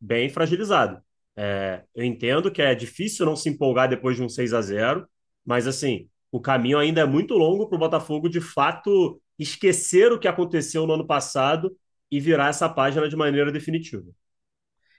bem 0.00 0.30
fragilizado. 0.30 1.02
É, 1.36 1.84
eu 1.94 2.04
entendo 2.04 2.50
que 2.50 2.62
é 2.62 2.74
difícil 2.74 3.26
não 3.26 3.36
se 3.36 3.50
empolgar 3.50 3.88
depois 3.88 4.16
de 4.16 4.22
um 4.22 4.28
6 4.28 4.52
a 4.54 4.60
0 4.62 5.08
mas 5.44 5.66
assim, 5.66 6.08
o 6.30 6.40
caminho 6.40 6.78
ainda 6.78 7.00
é 7.02 7.06
muito 7.06 7.34
longo 7.34 7.68
para 7.68 7.76
o 7.76 7.78
Botafogo 7.78 8.28
de 8.28 8.40
fato 8.40 9.20
esquecer 9.38 10.12
o 10.12 10.18
que 10.18 10.28
aconteceu 10.28 10.86
no 10.86 10.94
ano 10.94 11.06
passado 11.06 11.76
e 12.10 12.20
virar 12.20 12.48
essa 12.48 12.68
página 12.68 13.08
de 13.08 13.16
maneira 13.16 13.50
definitiva. 13.50 14.08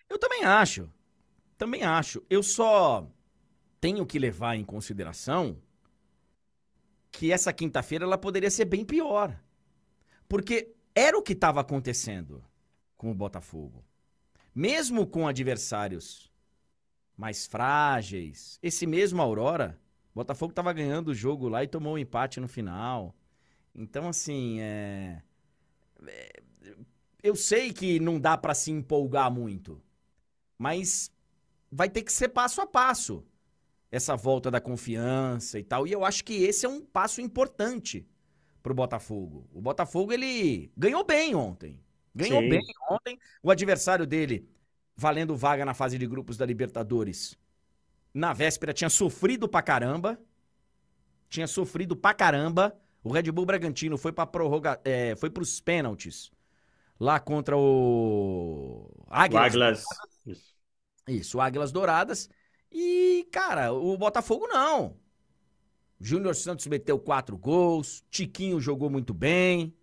Eu 0.09 0.19
também 0.19 0.43
acho. 0.43 0.91
Também 1.57 1.83
acho. 1.83 2.23
Eu 2.29 2.43
só 2.43 3.07
tenho 3.83 4.05
que 4.05 4.17
levar 4.17 4.55
em 4.55 4.63
consideração 4.63 5.57
que 7.11 7.33
essa 7.33 7.51
quinta-feira 7.51 8.05
ela 8.05 8.17
poderia 8.17 8.49
ser 8.49 8.63
bem 8.63 8.85
pior. 8.85 9.37
Porque 10.25 10.73
era 10.95 11.17
o 11.17 11.21
que 11.21 11.33
estava 11.33 11.59
acontecendo 11.59 12.41
com 12.95 13.11
o 13.11 13.13
Botafogo. 13.13 13.83
Mesmo 14.55 15.05
com 15.05 15.27
adversários 15.27 16.31
mais 17.17 17.45
frágeis, 17.45 18.57
esse 18.63 18.87
mesmo 18.87 19.21
Aurora, 19.21 19.77
Botafogo 20.15 20.53
estava 20.53 20.71
ganhando 20.71 21.09
o 21.09 21.13
jogo 21.13 21.49
lá 21.49 21.61
e 21.61 21.67
tomou 21.67 21.95
um 21.95 21.97
empate 21.97 22.39
no 22.39 22.47
final. 22.47 23.13
Então, 23.75 24.07
assim, 24.07 24.61
é... 24.61 25.21
é 26.07 26.41
eu 27.21 27.35
sei 27.35 27.73
que 27.73 27.99
não 27.99 28.17
dá 28.17 28.37
para 28.37 28.53
se 28.53 28.71
empolgar 28.71 29.29
muito, 29.29 29.83
mas 30.57 31.11
vai 31.69 31.89
ter 31.89 32.01
que 32.01 32.13
ser 32.13 32.29
passo 32.29 32.61
a 32.61 32.65
passo 32.65 33.25
essa 33.93 34.15
volta 34.15 34.50
da 34.50 34.59
confiança 34.59 35.59
e 35.59 35.63
tal. 35.63 35.85
E 35.85 35.91
eu 35.91 36.03
acho 36.03 36.23
que 36.23 36.33
esse 36.33 36.65
é 36.65 36.69
um 36.69 36.81
passo 36.81 37.21
importante 37.21 38.03
pro 38.63 38.73
Botafogo. 38.73 39.47
O 39.53 39.62
Botafogo, 39.62 40.12
ele 40.12 40.71
ganhou 40.75 41.05
bem 41.05 41.35
ontem. 41.35 41.79
Ganhou 42.15 42.41
Sim. 42.41 42.50
bem 42.50 42.63
ontem. 42.89 43.19
O 43.43 43.51
adversário 43.51 44.07
dele, 44.07 44.50
valendo 44.95 45.35
vaga 45.35 45.63
na 45.63 45.75
fase 45.75 46.00
de 46.00 46.07
grupos 46.07 46.38
da 46.38 46.43
Libertadores, 46.43 47.38
na 48.12 48.33
véspera 48.33 48.73
tinha 48.73 48.89
sofrido 48.89 49.47
pra 49.47 49.62
caramba. 49.62 50.19
Tinha 51.29 51.45
sofrido 51.45 51.95
pra 51.95 52.15
caramba. 52.15 52.75
O 53.03 53.12
Red 53.12 53.31
Bull 53.31 53.45
Bragantino 53.45 53.95
foi 53.95 54.12
pra 54.12 54.25
prorroga, 54.25 54.81
é, 54.83 55.15
foi 55.15 55.29
pros 55.29 55.62
pênaltis. 55.62 56.31
Lá 57.00 57.19
contra 57.19 57.55
o 57.55 58.89
Águilas. 59.07 59.45
Águilas. 59.45 59.85
Isso. 60.25 60.55
Isso, 61.07 61.39
Águilas 61.39 61.71
Douradas. 61.71 62.27
E, 62.74 63.27
cara, 63.32 63.72
o 63.72 63.96
Botafogo 63.98 64.48
não. 64.48 64.98
Júnior 66.00 66.36
Santos 66.36 66.65
meteu 66.68 67.00
quatro 67.00 67.38
gols, 67.38 68.03
Tiquinho 68.10 68.60
jogou 68.60 68.89
muito 68.89 69.13
bem. 69.13 69.74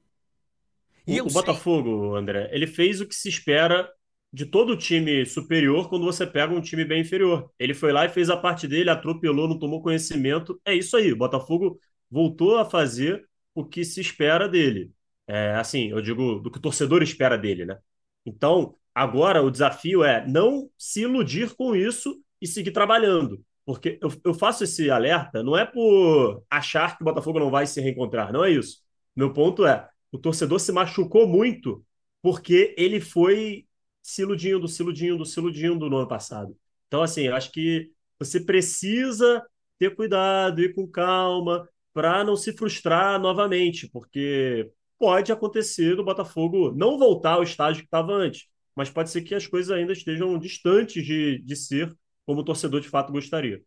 E 1.07 1.21
o, 1.21 1.27
o 1.27 1.31
Botafogo, 1.31 2.15
André, 2.15 2.51
ele 2.53 2.67
fez 2.67 3.01
o 3.01 3.07
que 3.07 3.15
se 3.15 3.29
espera 3.29 3.91
de 4.33 4.45
todo 4.45 4.77
time 4.77 5.25
superior 5.25 5.89
quando 5.89 6.05
você 6.05 6.27
pega 6.27 6.53
um 6.53 6.61
time 6.61 6.85
bem 6.85 7.01
inferior. 7.01 7.51
Ele 7.59 7.75
foi 7.75 7.93
lá 7.93 8.05
e 8.05 8.11
fez 8.11 8.29
a 8.29 8.37
parte 8.37 8.69
dele, 8.69 8.91
atropelou, 8.91 9.49
não 9.49 9.59
tomou 9.59 9.83
conhecimento. 9.83 10.61
É 10.65 10.75
isso 10.75 10.97
aí. 10.97 11.13
O 11.13 11.17
Botafogo 11.17 11.81
voltou 12.11 12.59
a 12.59 12.65
fazer 12.65 13.27
o 13.55 13.65
que 13.65 13.85
se 13.85 14.01
espera 14.01 14.49
dele. 14.49 14.93
É, 15.27 15.55
assim, 15.55 15.91
eu 15.91 16.01
digo 16.01 16.41
do 16.41 16.51
que 16.51 16.59
o 16.59 16.61
torcedor 16.63 17.03
espera 17.03 17.39
dele, 17.39 17.65
né? 17.65 17.79
Então, 18.27 18.75
agora 18.95 19.43
o 19.43 19.51
desafio 19.51 20.05
é 20.05 20.27
não 20.27 20.69
se 20.77 21.03
iludir 21.03 21.55
com 21.55 21.75
isso 21.75 22.21
e 22.41 22.47
seguir 22.47 22.73
trabalhando. 22.73 23.45
Porque 23.65 23.99
eu, 24.03 24.11
eu 24.25 24.35
faço 24.35 24.65
esse 24.65 24.91
alerta, 24.91 25.43
não 25.43 25.57
é 25.57 25.65
por 25.65 26.43
achar 26.51 26.97
que 26.97 27.03
o 27.03 27.05
Botafogo 27.05 27.39
não 27.39 27.51
vai 27.51 27.67
se 27.67 27.81
reencontrar, 27.81 28.33
não 28.33 28.45
é 28.45 28.51
isso. 28.51 28.79
Meu 29.15 29.33
ponto 29.33 29.67
é, 29.67 29.89
o 30.11 30.19
torcedor 30.19 30.59
se 30.61 30.73
machucou 30.73 31.27
muito 31.27 31.85
porque 32.23 32.75
ele 32.77 33.01
foi 33.01 33.67
se 34.03 34.23
iludindo, 34.23 34.67
se 34.67 34.83
iludindo, 34.83 35.25
se 35.25 35.39
iludindo 35.39 35.89
no 35.89 35.99
ano 35.99 36.09
passado. 36.09 36.57
Então, 36.87 37.03
assim, 37.03 37.23
eu 37.23 37.35
acho 37.35 37.53
que 37.53 37.91
você 38.19 38.41
precisa 38.41 39.43
ter 39.79 39.95
cuidado, 39.95 40.61
ir 40.61 40.75
com 40.75 40.87
calma, 40.87 41.69
para 41.93 42.25
não 42.25 42.37
se 42.37 42.53
frustrar 42.53 43.21
novamente, 43.21 43.89
porque 43.89 44.71
pode 44.99 45.33
acontecer 45.33 45.97
do 45.97 46.05
Botafogo 46.05 46.73
não 46.73 46.99
voltar 46.99 47.35
ao 47.35 47.43
estágio 47.43 47.83
que 47.83 47.87
estava 47.87 48.13
antes, 48.13 48.47
mas 48.77 48.91
pode 48.91 49.11
ser 49.11 49.23
que 49.23 49.35
as 49.35 49.47
coisas 49.47 49.71
ainda 49.71 49.93
estejam 49.93 50.39
distantes 50.39 51.05
de, 51.05 51.39
de 51.43 51.57
ser 51.57 51.95
como 52.27 52.41
o 52.41 52.45
torcedor 52.45 52.81
de 52.81 52.89
fato 52.89 53.13
gostaria. 53.13 53.63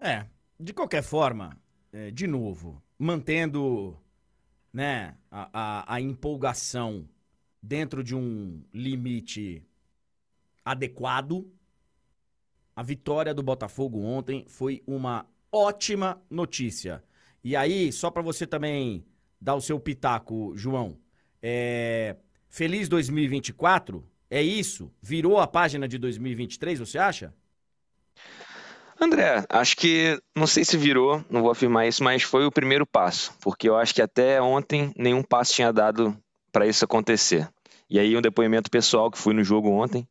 É, 0.00 0.26
de 0.58 0.72
qualquer 0.72 1.02
forma, 1.02 1.56
é, 1.92 2.10
de 2.10 2.26
novo, 2.26 2.82
mantendo 2.98 3.96
né, 4.72 5.16
a, 5.30 5.48
a, 5.52 5.94
a 5.94 6.00
empolgação 6.00 7.08
dentro 7.62 8.02
de 8.02 8.14
um 8.14 8.62
limite 8.72 9.64
adequado, 10.64 11.50
a 12.76 12.82
vitória 12.82 13.34
do 13.34 13.42
Botafogo 13.42 14.00
ontem 14.00 14.44
foi 14.46 14.82
uma 14.86 15.26
ótima 15.50 16.22
notícia. 16.30 17.02
E 17.42 17.56
aí, 17.56 17.92
só 17.92 18.10
para 18.10 18.22
você 18.22 18.46
também 18.46 19.04
dar 19.40 19.54
o 19.54 19.60
seu 19.60 19.80
pitaco, 19.80 20.52
João, 20.56 20.98
é... 21.42 22.16
feliz 22.48 22.88
2024 22.88 24.04
é 24.30 24.42
isso? 24.42 24.90
Virou 25.00 25.38
a 25.38 25.46
página 25.46 25.88
de 25.88 25.98
2023, 25.98 26.78
você 26.78 26.98
acha? 26.98 27.32
André, 29.00 29.44
acho 29.48 29.76
que 29.76 30.20
não 30.34 30.46
sei 30.46 30.64
se 30.64 30.76
virou, 30.76 31.24
não 31.30 31.42
vou 31.42 31.50
afirmar 31.50 31.86
isso, 31.86 32.02
mas 32.02 32.22
foi 32.22 32.44
o 32.44 32.50
primeiro 32.50 32.84
passo, 32.84 33.32
porque 33.40 33.68
eu 33.68 33.76
acho 33.76 33.94
que 33.94 34.02
até 34.02 34.42
ontem 34.42 34.92
nenhum 34.96 35.22
passo 35.22 35.54
tinha 35.54 35.72
dado 35.72 36.16
para 36.50 36.66
isso 36.66 36.84
acontecer. 36.84 37.48
E 37.88 37.98
aí 37.98 38.16
um 38.16 38.20
depoimento 38.20 38.70
pessoal 38.70 39.10
que 39.10 39.18
fui 39.18 39.32
no 39.32 39.44
jogo 39.44 39.70
ontem, 39.70 40.06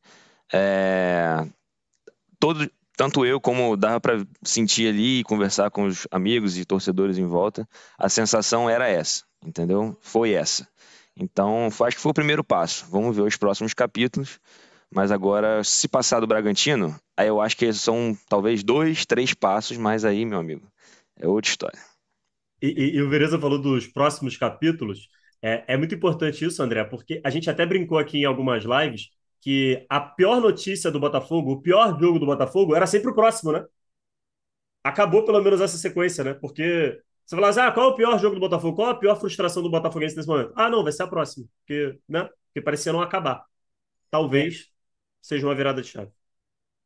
é... 0.53 1.45
todo 2.39 2.69
tanto 2.97 3.23
eu 3.23 3.39
como 3.39 3.77
dava 3.77 4.01
para 4.01 4.25
sentir 4.43 4.89
ali 4.89 5.19
e 5.19 5.23
conversar 5.23 5.69
com 5.69 5.83
os 5.83 6.07
amigos 6.09 6.57
e 6.57 6.65
torcedores 6.65 7.19
em 7.19 7.27
volta, 7.27 7.69
a 7.97 8.09
sensação 8.09 8.67
era 8.67 8.89
essa, 8.89 9.23
entendeu? 9.45 9.95
Foi 10.01 10.31
essa. 10.31 10.67
Então, 11.19 11.67
acho 11.67 11.95
que 11.95 12.01
foi 12.01 12.11
o 12.11 12.15
primeiro 12.15 12.43
passo. 12.43 12.85
Vamos 12.89 13.15
ver 13.15 13.23
os 13.23 13.35
próximos 13.35 13.73
capítulos. 13.73 14.39
Mas 14.93 15.11
agora, 15.11 15.63
se 15.63 15.87
passar 15.87 16.19
do 16.19 16.27
Bragantino, 16.27 16.95
aí 17.17 17.27
eu 17.27 17.41
acho 17.41 17.57
que 17.57 17.71
são 17.73 18.17
talvez 18.29 18.63
dois, 18.63 19.05
três 19.05 19.33
passos, 19.33 19.77
mas 19.77 20.05
aí, 20.05 20.25
meu 20.25 20.39
amigo, 20.39 20.65
é 21.19 21.27
outra 21.27 21.49
história. 21.49 21.79
E, 22.61 22.67
e, 22.67 22.95
e 22.95 23.01
o 23.01 23.09
Vereza 23.09 23.39
falou 23.39 23.59
dos 23.61 23.87
próximos 23.87 24.37
capítulos. 24.37 25.09
É, 25.41 25.73
é 25.73 25.77
muito 25.77 25.93
importante 25.93 26.45
isso, 26.45 26.63
André, 26.63 26.83
porque 26.85 27.21
a 27.23 27.29
gente 27.29 27.49
até 27.49 27.65
brincou 27.65 27.97
aqui 27.97 28.19
em 28.19 28.25
algumas 28.25 28.63
lives 28.63 29.09
que 29.41 29.85
a 29.89 29.99
pior 29.99 30.41
notícia 30.41 30.89
do 30.89 30.99
Botafogo, 30.99 31.51
o 31.51 31.61
pior 31.61 31.99
jogo 31.99 32.19
do 32.19 32.25
Botafogo, 32.25 32.75
era 32.75 32.87
sempre 32.87 33.11
o 33.11 33.15
próximo, 33.15 33.51
né? 33.51 33.65
Acabou 34.83 35.25
pelo 35.25 35.41
menos 35.41 35.61
essa 35.61 35.77
sequência, 35.77 36.23
né? 36.23 36.33
Porque 36.33 36.99
você 37.27 37.35
fala 37.35 37.49
assim, 37.49 37.59
ah, 37.59 37.71
qual 37.73 37.89
é 37.89 37.93
o 37.93 37.95
pior 37.95 38.17
jogo 38.19 38.35
do 38.35 38.39
Botafogo? 38.41 38.75
Qual 38.75 38.89
a 38.89 38.95
pior 38.95 39.15
frustração 39.19 39.61
do 39.61 39.69
Botafoguense 39.69 40.15
nesse 40.15 40.27
momento? 40.29 40.53
Ah, 40.55 40.69
não, 40.69 40.83
vai 40.83 40.93
ser 40.93 41.03
a 41.03 41.07
próxima. 41.07 41.45
Porque, 41.59 41.99
né? 42.07 42.23
Porque 42.47 42.61
parecia 42.61 42.93
não 42.93 43.01
acabar. 43.01 43.45
Talvez 44.11 44.71
seja 45.21 45.45
uma 45.47 45.55
virada 45.55 45.81
de 45.81 45.87
chave. 45.89 46.11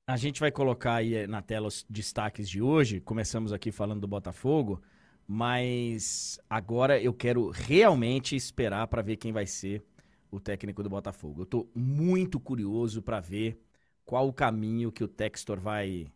A 0.08 0.17
gente 0.17 0.39
vai 0.39 0.51
colocar 0.51 0.95
aí 0.95 1.13
eh, 1.15 1.27
na 1.27 1.41
tela 1.41 1.67
os 1.67 1.86
destaques 1.89 2.49
de 2.49 2.62
hoje. 2.62 2.99
Começamos 2.99 3.54
aqui 3.54 3.71
falando 3.71 4.01
do 4.01 4.08
Botafogo, 4.08 4.82
mas 5.27 6.39
agora 6.49 6.99
eu 7.01 7.13
quero 7.13 7.49
realmente 7.49 8.36
esperar 8.36 8.88
para 8.88 9.01
ver 9.01 9.17
quem 9.17 9.32
vai 9.32 9.45
ser 9.45 9.84
o 10.30 10.39
técnico 10.39 10.84
do 10.84 10.89
Botafogo. 10.89 11.43
Eu 11.43 11.45
tô 11.45 11.69
muito 11.75 12.39
curioso 12.39 13.01
para 13.01 13.19
ver 13.19 13.62
qual 14.06 14.27
o 14.27 14.34
caminho 14.34 14.91
que 14.91 15.04
o 15.04 15.08
Textor 15.08 15.60
vai 15.60 16.12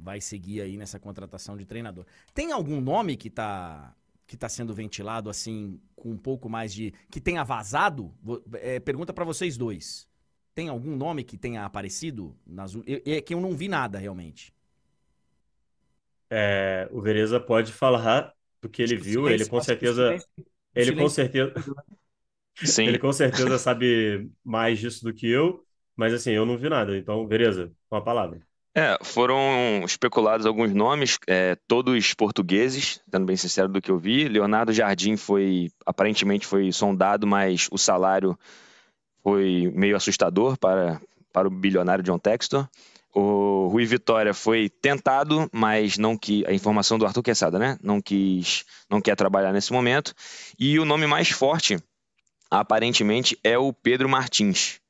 vai 0.00 0.20
seguir 0.20 0.62
aí 0.62 0.76
nessa 0.76 0.98
contratação 0.98 1.56
de 1.56 1.64
treinador. 1.64 2.06
Tem 2.34 2.52
algum 2.52 2.80
nome 2.80 3.16
que 3.16 3.28
está 3.28 3.94
que 4.26 4.36
tá 4.36 4.48
sendo 4.48 4.72
ventilado 4.72 5.28
assim 5.28 5.80
com 5.96 6.10
um 6.10 6.16
pouco 6.16 6.48
mais 6.48 6.72
de 6.72 6.94
que 7.10 7.20
tenha 7.20 7.42
vazado? 7.42 8.14
É, 8.54 8.78
pergunta 8.78 9.12
para 9.12 9.24
vocês 9.24 9.56
dois. 9.56 10.08
Tem 10.54 10.68
algum 10.68 10.96
nome 10.96 11.24
que 11.24 11.36
tenha 11.36 11.64
aparecido 11.64 12.36
nas 12.46 12.72
é 12.86 13.20
que 13.20 13.34
eu 13.34 13.40
não 13.40 13.56
vi 13.56 13.66
nada 13.66 13.98
realmente. 13.98 14.54
É, 16.30 16.88
o 16.92 17.00
Vereza 17.00 17.40
pode 17.40 17.72
falar 17.72 18.32
do 18.62 18.68
que 18.68 18.82
ele 18.82 18.96
viu. 18.96 19.28
Ele 19.28 19.46
com 19.46 19.60
certeza. 19.60 20.16
Ele 20.74 20.94
com 20.94 21.08
certeza. 21.08 21.52
Sim. 22.62 22.86
Ele 22.86 22.98
com 22.98 23.12
certeza 23.12 23.58
sabe 23.58 24.30
mais 24.44 24.78
disso 24.78 25.02
do 25.02 25.12
que 25.12 25.26
eu, 25.26 25.64
mas 25.96 26.12
assim, 26.12 26.30
eu 26.30 26.46
não 26.46 26.56
vi 26.56 26.68
nada. 26.68 26.96
Então, 26.96 27.26
beleza, 27.26 27.72
com 27.88 27.96
a 27.96 28.02
palavra. 28.02 28.40
É, 28.72 28.96
foram 29.02 29.82
especulados 29.84 30.46
alguns 30.46 30.72
nomes, 30.72 31.18
é, 31.26 31.56
todos 31.66 32.14
portugueses, 32.14 33.00
sendo 33.10 33.26
bem 33.26 33.36
sincero 33.36 33.68
do 33.68 33.82
que 33.82 33.90
eu 33.90 33.98
vi. 33.98 34.28
Leonardo 34.28 34.72
Jardim 34.72 35.16
foi, 35.16 35.72
aparentemente 35.84 36.46
foi 36.46 36.70
sondado, 36.70 37.26
mas 37.26 37.68
o 37.72 37.78
salário 37.78 38.38
foi 39.22 39.70
meio 39.74 39.96
assustador 39.96 40.56
para, 40.56 41.00
para 41.32 41.48
o 41.48 41.50
bilionário 41.50 42.04
John 42.04 42.18
Textor. 42.18 42.68
O 43.12 43.66
Rui 43.66 43.84
Vitória 43.86 44.32
foi 44.32 44.68
tentado, 44.68 45.48
mas 45.52 45.98
não 45.98 46.16
que 46.16 46.46
a 46.46 46.52
informação 46.52 46.96
do 46.96 47.04
Arthur 47.04 47.24
Quesada, 47.24 47.58
né? 47.58 47.76
Não 47.82 48.00
quis, 48.00 48.64
não 48.88 49.00
quer 49.00 49.16
trabalhar 49.16 49.52
nesse 49.52 49.72
momento. 49.72 50.14
E 50.56 50.78
o 50.78 50.84
nome 50.84 51.08
mais 51.08 51.28
forte, 51.28 51.76
aparentemente, 52.48 53.36
é 53.42 53.58
o 53.58 53.72
Pedro 53.72 54.08
Martins, 54.08 54.80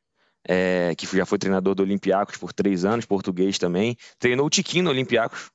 é, 0.46 0.94
que 0.96 1.06
já 1.16 1.26
foi 1.26 1.38
treinador 1.38 1.74
do 1.74 1.82
Olympiacos 1.82 2.36
por 2.36 2.52
três 2.52 2.84
anos, 2.84 3.06
português 3.06 3.58
também. 3.58 3.96
Treinou 4.18 4.46
o 4.46 4.50
Tiquinho 4.50 4.84
no 4.84 4.90
Olympiacos. 4.90 5.50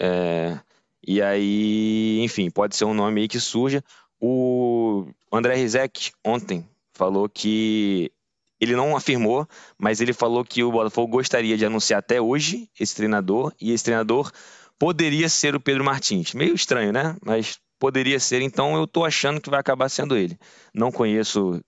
É, 0.00 0.58
e 1.06 1.20
aí, 1.22 2.20
enfim, 2.22 2.50
pode 2.50 2.76
ser 2.76 2.84
um 2.84 2.94
nome 2.94 3.22
aí 3.22 3.28
que 3.28 3.40
surja. 3.40 3.82
O 4.20 5.06
André 5.32 5.54
Rizek 5.54 6.12
ontem 6.24 6.66
falou 6.92 7.28
que 7.28 8.12
ele 8.60 8.76
não 8.76 8.94
afirmou, 8.94 9.48
mas 9.78 10.00
ele 10.00 10.12
falou 10.12 10.44
que 10.44 10.62
o 10.62 10.70
Botafogo 10.70 11.16
gostaria 11.16 11.56
de 11.56 11.64
anunciar 11.64 12.00
até 12.00 12.20
hoje 12.20 12.68
esse 12.78 12.94
treinador, 12.94 13.54
e 13.58 13.72
esse 13.72 13.84
treinador 13.84 14.30
poderia 14.78 15.28
ser 15.30 15.54
o 15.54 15.60
Pedro 15.60 15.82
Martins. 15.82 16.34
Meio 16.34 16.54
estranho, 16.54 16.92
né? 16.92 17.16
Mas 17.24 17.58
poderia 17.78 18.20
ser, 18.20 18.42
então 18.42 18.76
eu 18.76 18.86
tô 18.86 19.04
achando 19.04 19.40
que 19.40 19.48
vai 19.48 19.58
acabar 19.58 19.88
sendo 19.88 20.14
ele. 20.14 20.38
Não 20.74 20.92
conheço 20.92 21.62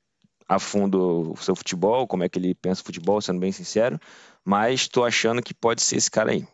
a 0.54 0.58
fundo 0.58 1.32
o 1.32 1.36
seu 1.36 1.56
futebol, 1.56 2.06
como 2.06 2.24
é 2.24 2.28
que 2.28 2.38
ele 2.38 2.54
pensa 2.54 2.82
futebol, 2.84 3.20
sendo 3.20 3.40
bem 3.40 3.50
sincero, 3.50 3.98
mas 4.44 4.86
tô 4.86 5.02
achando 5.02 5.42
que 5.42 5.54
pode 5.54 5.80
ser 5.80 5.96
esse 5.96 6.10
cara 6.10 6.32
aí. 6.32 6.46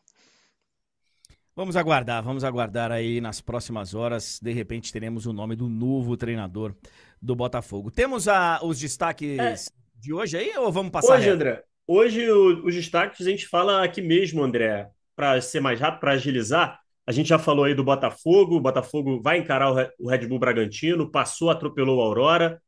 Vamos 1.56 1.74
aguardar, 1.74 2.22
vamos 2.22 2.44
aguardar 2.44 2.92
aí 2.92 3.20
nas 3.20 3.40
próximas 3.40 3.92
horas. 3.92 4.38
De 4.40 4.52
repente 4.52 4.92
teremos 4.92 5.26
o 5.26 5.32
nome 5.32 5.56
do 5.56 5.68
novo 5.68 6.16
treinador 6.16 6.72
do 7.20 7.34
Botafogo. 7.34 7.90
Temos 7.90 8.28
a, 8.28 8.60
os 8.62 8.78
destaques 8.78 9.38
é. 9.40 9.54
de 9.96 10.12
hoje 10.12 10.36
aí 10.36 10.56
ou 10.56 10.70
vamos 10.70 10.92
passar? 10.92 11.16
Hoje, 11.16 11.28
André, 11.28 11.64
hoje 11.84 12.30
o, 12.30 12.64
os 12.64 12.72
destaques 12.72 13.26
a 13.26 13.30
gente 13.30 13.48
fala 13.48 13.82
aqui 13.82 14.00
mesmo, 14.00 14.44
André, 14.44 14.88
para 15.16 15.40
ser 15.40 15.58
mais 15.58 15.80
rápido, 15.80 15.98
para 15.98 16.12
agilizar. 16.12 16.78
A 17.04 17.10
gente 17.10 17.30
já 17.30 17.38
falou 17.40 17.64
aí 17.64 17.74
do 17.74 17.82
Botafogo, 17.82 18.54
o 18.54 18.60
Botafogo 18.60 19.20
vai 19.20 19.38
encarar 19.38 19.92
o 19.98 20.08
Red 20.08 20.28
Bull 20.28 20.38
Bragantino, 20.38 21.10
passou, 21.10 21.50
atropelou 21.50 22.00
a 22.00 22.04
Aurora. 22.04 22.62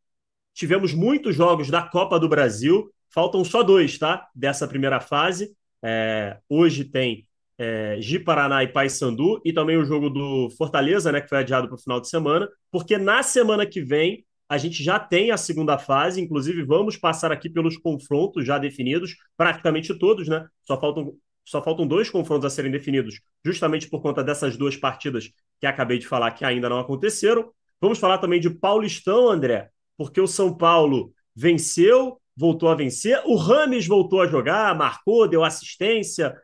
Tivemos 0.55 0.93
muitos 0.93 1.35
jogos 1.35 1.71
da 1.71 1.83
Copa 1.83 2.19
do 2.19 2.29
Brasil, 2.29 2.91
faltam 3.13 3.45
só 3.45 3.63
dois, 3.63 3.99
tá? 3.99 4.29
Dessa 4.35 4.67
primeira 4.67 5.01
fase. 5.01 5.55
É, 5.83 6.39
hoje 6.49 6.85
tem 6.85 7.27
é, 7.59 7.97
Gi 8.01 8.19
Paraná 8.19 8.63
e 8.63 8.69
Paysandu, 8.69 9.41
e 9.45 9.53
também 9.53 9.77
o 9.77 9.85
jogo 9.85 10.09
do 10.09 10.49
Fortaleza, 10.57 11.13
né, 11.13 11.21
que 11.21 11.29
foi 11.29 11.39
adiado 11.39 11.69
para 11.69 11.75
o 11.75 11.79
final 11.79 12.01
de 12.01 12.09
semana, 12.09 12.49
porque 12.71 12.97
na 12.97 13.23
semana 13.23 13.67
que 13.67 13.83
vem 13.83 14.25
a 14.49 14.59
gente 14.59 14.83
já 14.83 14.99
tem 14.99 15.31
a 15.31 15.37
segunda 15.37 15.79
fase, 15.79 16.21
inclusive 16.21 16.65
vamos 16.65 16.97
passar 16.97 17.31
aqui 17.31 17.49
pelos 17.49 17.77
confrontos 17.77 18.45
já 18.45 18.59
definidos, 18.59 19.15
praticamente 19.37 19.95
todos, 19.97 20.27
né? 20.27 20.45
Só 20.63 20.81
faltam, 20.81 21.15
só 21.45 21.63
faltam 21.63 21.87
dois 21.87 22.11
confrontos 22.11 22.45
a 22.45 22.51
serem 22.51 22.73
definidos, 22.73 23.21
justamente 23.45 23.89
por 23.89 24.03
conta 24.03 24.25
dessas 24.25 24.57
duas 24.57 24.77
partidas 24.77 25.31
que 25.61 25.67
acabei 25.67 25.99
de 25.99 26.09
falar 26.09 26.33
que 26.33 26.45
ainda 26.45 26.69
não 26.69 26.81
aconteceram. 26.81 27.53
Vamos 27.81 28.01
falar 28.01 28.19
também 28.19 28.41
de 28.41 28.51
Paulistão, 28.51 29.29
André, 29.29 29.71
porque 30.01 30.19
o 30.19 30.27
São 30.27 30.57
Paulo 30.57 31.13
venceu, 31.37 32.19
voltou 32.35 32.71
a 32.71 32.75
vencer, 32.75 33.21
o 33.27 33.37
Rames 33.37 33.87
voltou 33.87 34.23
a 34.23 34.27
jogar, 34.27 34.75
marcou, 34.75 35.29
deu 35.29 35.45
assistência, 35.45 36.35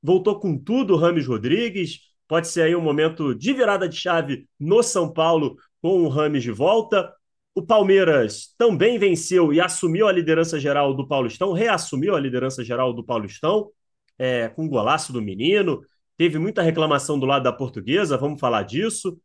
voltou 0.00 0.38
com 0.38 0.56
tudo 0.56 0.94
o 0.94 0.96
Rames 0.96 1.26
Rodrigues. 1.26 2.02
Pode 2.28 2.46
ser 2.46 2.62
aí 2.62 2.76
um 2.76 2.80
momento 2.80 3.34
de 3.34 3.52
virada 3.52 3.88
de 3.88 3.96
chave 3.96 4.46
no 4.60 4.80
São 4.80 5.12
Paulo 5.12 5.56
com 5.82 6.04
o 6.04 6.08
Rames 6.08 6.44
de 6.44 6.52
volta. 6.52 7.12
O 7.52 7.60
Palmeiras 7.60 8.54
também 8.56 8.96
venceu 8.96 9.52
e 9.52 9.60
assumiu 9.60 10.06
a 10.06 10.12
liderança 10.12 10.60
geral 10.60 10.94
do 10.94 11.04
Paulistão, 11.04 11.52
reassumiu 11.52 12.14
a 12.14 12.20
liderança 12.20 12.62
geral 12.62 12.92
do 12.92 13.02
Paulistão, 13.02 13.72
é, 14.16 14.48
com 14.50 14.66
o 14.66 14.68
golaço 14.68 15.12
do 15.12 15.20
menino. 15.20 15.80
Teve 16.16 16.38
muita 16.38 16.62
reclamação 16.62 17.18
do 17.18 17.26
lado 17.26 17.42
da 17.42 17.52
portuguesa, 17.52 18.16
vamos 18.16 18.38
falar 18.38 18.62
disso. 18.62 19.20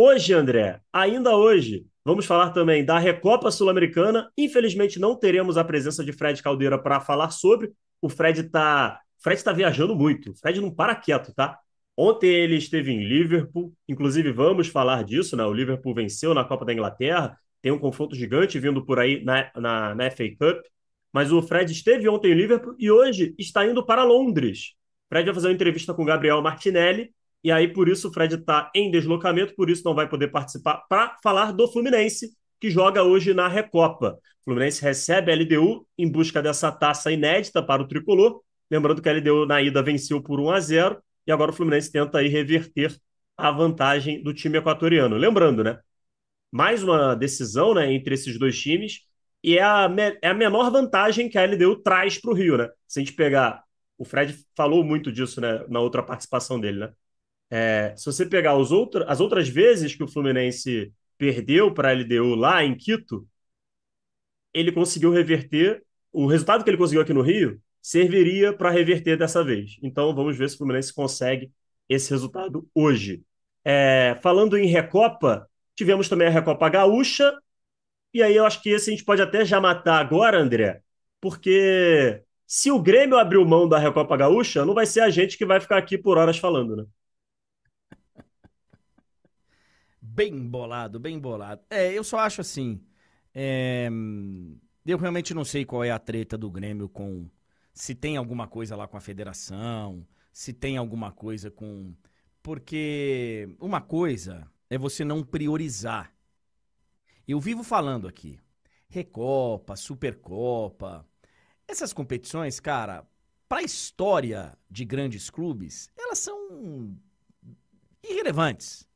Hoje, 0.00 0.32
André, 0.32 0.80
ainda 0.92 1.34
hoje, 1.34 1.84
vamos 2.04 2.24
falar 2.24 2.50
também 2.50 2.84
da 2.84 3.00
Recopa 3.00 3.50
Sul-Americana. 3.50 4.30
Infelizmente, 4.38 4.96
não 4.96 5.16
teremos 5.16 5.56
a 5.56 5.64
presença 5.64 6.04
de 6.04 6.12
Fred 6.12 6.40
Caldeira 6.40 6.80
para 6.80 7.00
falar 7.00 7.30
sobre. 7.30 7.72
O 8.00 8.08
Fred 8.08 8.42
está 8.42 9.00
Fred 9.18 9.40
está 9.40 9.52
viajando 9.52 9.96
muito. 9.96 10.32
Fred 10.36 10.60
não 10.60 10.72
para 10.72 10.94
quieto, 10.94 11.34
tá? 11.34 11.58
Ontem 11.96 12.28
ele 12.32 12.54
esteve 12.54 12.92
em 12.92 13.02
Liverpool, 13.02 13.74
inclusive 13.88 14.30
vamos 14.30 14.68
falar 14.68 15.02
disso, 15.02 15.36
né? 15.36 15.44
O 15.44 15.52
Liverpool 15.52 15.92
venceu 15.92 16.32
na 16.32 16.44
Copa 16.44 16.64
da 16.64 16.72
Inglaterra, 16.72 17.36
tem 17.60 17.72
um 17.72 17.78
confronto 17.80 18.14
gigante 18.14 18.56
vindo 18.60 18.86
por 18.86 19.00
aí 19.00 19.24
na, 19.24 19.50
na, 19.56 19.94
na 19.96 20.10
FA 20.12 20.28
Cup. 20.38 20.64
Mas 21.12 21.32
o 21.32 21.42
Fred 21.42 21.72
esteve 21.72 22.08
ontem 22.08 22.30
em 22.30 22.36
Liverpool 22.36 22.76
e 22.78 22.88
hoje 22.88 23.34
está 23.36 23.66
indo 23.66 23.84
para 23.84 24.04
Londres. 24.04 24.74
Fred 25.08 25.24
vai 25.24 25.34
fazer 25.34 25.48
uma 25.48 25.54
entrevista 25.54 25.92
com 25.92 26.02
o 26.02 26.06
Gabriel 26.06 26.40
Martinelli, 26.40 27.12
e 27.48 27.52
aí 27.52 27.68
por 27.68 27.88
isso 27.88 28.08
o 28.08 28.12
Fred 28.12 28.34
está 28.34 28.70
em 28.74 28.90
deslocamento, 28.90 29.54
por 29.54 29.70
isso 29.70 29.82
não 29.84 29.94
vai 29.94 30.08
poder 30.08 30.28
participar 30.28 30.84
para 30.88 31.16
falar 31.22 31.52
do 31.52 31.66
Fluminense, 31.66 32.30
que 32.60 32.70
joga 32.70 33.02
hoje 33.02 33.32
na 33.32 33.48
Recopa. 33.48 34.18
O 34.40 34.44
Fluminense 34.44 34.82
recebe 34.82 35.32
a 35.32 35.34
LDU 35.34 35.86
em 35.96 36.10
busca 36.10 36.42
dessa 36.42 36.70
taça 36.70 37.10
inédita 37.10 37.62
para 37.62 37.82
o 37.82 37.88
tricolor 37.88 38.40
Lembrando 38.70 39.00
que 39.00 39.08
a 39.08 39.12
LDU 39.12 39.46
na 39.46 39.62
ida 39.62 39.82
venceu 39.82 40.22
por 40.22 40.40
1 40.40 40.50
a 40.50 40.60
0 40.60 41.02
e 41.26 41.32
agora 41.32 41.50
o 41.50 41.54
Fluminense 41.54 41.90
tenta 41.90 42.18
aí 42.18 42.28
reverter 42.28 42.94
a 43.36 43.50
vantagem 43.50 44.22
do 44.22 44.34
time 44.34 44.58
equatoriano. 44.58 45.16
Lembrando, 45.16 45.64
né? 45.64 45.78
Mais 46.50 46.82
uma 46.82 47.14
decisão 47.14 47.74
né, 47.74 47.92
entre 47.92 48.14
esses 48.14 48.38
dois 48.38 48.60
times 48.60 49.00
e 49.42 49.58
é 49.58 49.62
a, 49.62 49.88
é 50.22 50.28
a 50.28 50.34
menor 50.34 50.70
vantagem 50.70 51.28
que 51.28 51.38
a 51.38 51.44
LDU 51.44 51.76
traz 51.82 52.18
para 52.18 52.30
o 52.30 52.34
Rio, 52.34 52.56
né? 52.58 52.68
Se 52.86 53.00
a 53.00 53.02
gente 53.02 53.14
pegar. 53.14 53.62
O 53.96 54.04
Fred 54.04 54.36
falou 54.56 54.84
muito 54.84 55.10
disso 55.10 55.40
né, 55.40 55.64
na 55.68 55.80
outra 55.80 56.02
participação 56.02 56.60
dele, 56.60 56.80
né? 56.80 56.92
É, 57.50 57.94
se 57.96 58.06
você 58.06 58.26
pegar 58.26 58.56
os 58.56 58.72
outro, 58.72 59.04
as 59.08 59.20
outras 59.20 59.48
vezes 59.48 59.94
que 59.94 60.02
o 60.04 60.08
Fluminense 60.08 60.92
perdeu 61.16 61.72
para 61.72 61.88
a 61.90 61.92
LDU 61.92 62.34
lá 62.34 62.64
em 62.64 62.76
Quito, 62.76 63.26
ele 64.52 64.72
conseguiu 64.72 65.10
reverter. 65.12 65.82
O 66.12 66.26
resultado 66.26 66.64
que 66.64 66.70
ele 66.70 66.76
conseguiu 66.76 67.02
aqui 67.02 67.12
no 67.12 67.22
Rio 67.22 67.60
serviria 67.82 68.52
para 68.52 68.70
reverter 68.70 69.16
dessa 69.16 69.44
vez. 69.44 69.78
Então 69.82 70.14
vamos 70.14 70.36
ver 70.36 70.48
se 70.48 70.54
o 70.56 70.58
Fluminense 70.58 70.92
consegue 70.92 71.52
esse 71.88 72.10
resultado 72.10 72.68
hoje. 72.74 73.22
É, 73.64 74.18
falando 74.22 74.56
em 74.56 74.66
Recopa, 74.66 75.48
tivemos 75.74 76.08
também 76.08 76.28
a 76.28 76.30
Recopa 76.30 76.68
Gaúcha, 76.68 77.32
e 78.12 78.22
aí 78.22 78.36
eu 78.36 78.46
acho 78.46 78.62
que 78.62 78.70
esse 78.70 78.90
a 78.90 78.92
gente 78.92 79.04
pode 79.04 79.22
até 79.22 79.44
já 79.44 79.60
matar 79.60 80.00
agora, 80.00 80.38
André, 80.38 80.82
porque 81.20 82.22
se 82.46 82.70
o 82.70 82.80
Grêmio 82.80 83.18
abriu 83.18 83.44
mão 83.44 83.68
da 83.68 83.78
Recopa 83.78 84.16
Gaúcha, 84.16 84.64
não 84.64 84.74
vai 84.74 84.86
ser 84.86 85.00
a 85.00 85.10
gente 85.10 85.36
que 85.36 85.46
vai 85.46 85.60
ficar 85.60 85.78
aqui 85.78 85.98
por 85.98 86.18
horas 86.18 86.38
falando, 86.38 86.76
né? 86.76 86.84
Bem 90.18 90.48
bolado, 90.48 90.98
bem 90.98 91.16
bolado. 91.16 91.62
É, 91.70 91.92
eu 91.92 92.02
só 92.02 92.18
acho 92.18 92.40
assim. 92.40 92.84
É... 93.32 93.88
Eu 94.84 94.98
realmente 94.98 95.32
não 95.32 95.44
sei 95.44 95.64
qual 95.64 95.84
é 95.84 95.92
a 95.92 95.98
treta 96.00 96.36
do 96.36 96.50
Grêmio 96.50 96.88
com 96.88 97.30
se 97.72 97.94
tem 97.94 98.16
alguma 98.16 98.48
coisa 98.48 98.74
lá 98.74 98.88
com 98.88 98.96
a 98.96 99.00
federação, 99.00 100.04
se 100.32 100.52
tem 100.52 100.76
alguma 100.76 101.12
coisa 101.12 101.52
com. 101.52 101.94
Porque 102.42 103.54
uma 103.60 103.80
coisa 103.80 104.50
é 104.68 104.76
você 104.76 105.04
não 105.04 105.22
priorizar. 105.22 106.12
Eu 107.28 107.38
vivo 107.38 107.62
falando 107.62 108.08
aqui. 108.08 108.40
Recopa, 108.88 109.76
Supercopa. 109.76 111.06
Essas 111.68 111.92
competições, 111.92 112.58
cara, 112.58 113.06
para 113.48 113.58
a 113.58 113.62
história 113.62 114.58
de 114.68 114.84
grandes 114.84 115.30
clubes, 115.30 115.88
elas 115.96 116.18
são 116.18 116.98
irrelevantes. 118.02 118.87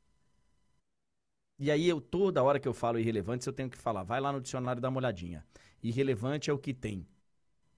E 1.59 1.71
aí 1.71 1.87
eu 1.87 2.01
toda 2.01 2.43
hora 2.43 2.59
que 2.59 2.67
eu 2.67 2.73
falo 2.73 2.99
irrelevantes, 2.99 3.47
eu 3.47 3.53
tenho 3.53 3.69
que 3.69 3.77
falar, 3.77 4.03
vai 4.03 4.19
lá 4.19 4.31
no 4.31 4.41
dicionário 4.41 4.81
dar 4.81 4.89
uma 4.89 4.99
olhadinha. 4.99 5.45
Irrelevante 5.81 6.49
é 6.49 6.53
o 6.53 6.57
que 6.57 6.73
tem 6.73 7.07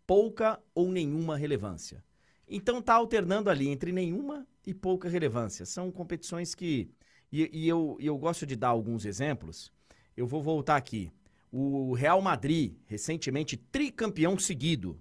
pouca 0.06 0.62
ou 0.74 0.92
nenhuma 0.92 1.38
relevância. 1.38 2.04
Então 2.48 2.82
tá 2.82 2.94
alternando 2.94 3.50
ali 3.50 3.68
entre 3.68 3.92
nenhuma 3.92 4.48
e 4.66 4.74
pouca 4.74 5.10
relevância. 5.10 5.66
São 5.66 5.92
competições 5.92 6.54
que. 6.54 6.90
E, 7.32 7.50
e 7.52 7.68
eu, 7.68 7.98
eu 8.00 8.18
gosto 8.18 8.46
de 8.46 8.56
dar 8.56 8.70
alguns 8.70 9.06
exemplos. 9.06 9.72
Eu 10.16 10.28
vou 10.28 10.42
voltar 10.42 10.76
aqui. 10.76 11.12
O 11.52 11.94
Real 11.94 12.22
Madrid, 12.22 12.76
recentemente 12.86 13.58
tricampeão 13.58 14.38
seguido 14.38 15.00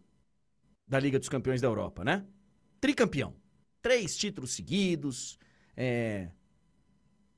da 0.86 0.98
Liga 0.98 1.18
dos 1.18 1.28
Campeões 1.28 1.60
da 1.60 1.68
Europa, 1.68 2.04
né? 2.04 2.24
Tricampeão. 2.80 3.34
Três 3.82 4.16
títulos 4.16 4.52
seguidos. 4.52 5.38
É... 5.76 6.30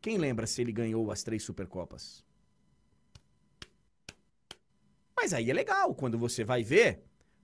Quem 0.00 0.18
lembra 0.18 0.46
se 0.46 0.60
ele 0.60 0.72
ganhou 0.72 1.10
as 1.10 1.22
três 1.22 1.42
Supercopas? 1.42 2.24
Mas 5.16 5.32
aí 5.32 5.50
é 5.50 5.54
legal, 5.54 5.94
quando 5.94 6.18
você 6.18 6.44
vai 6.44 6.62
ver, 6.62 7.02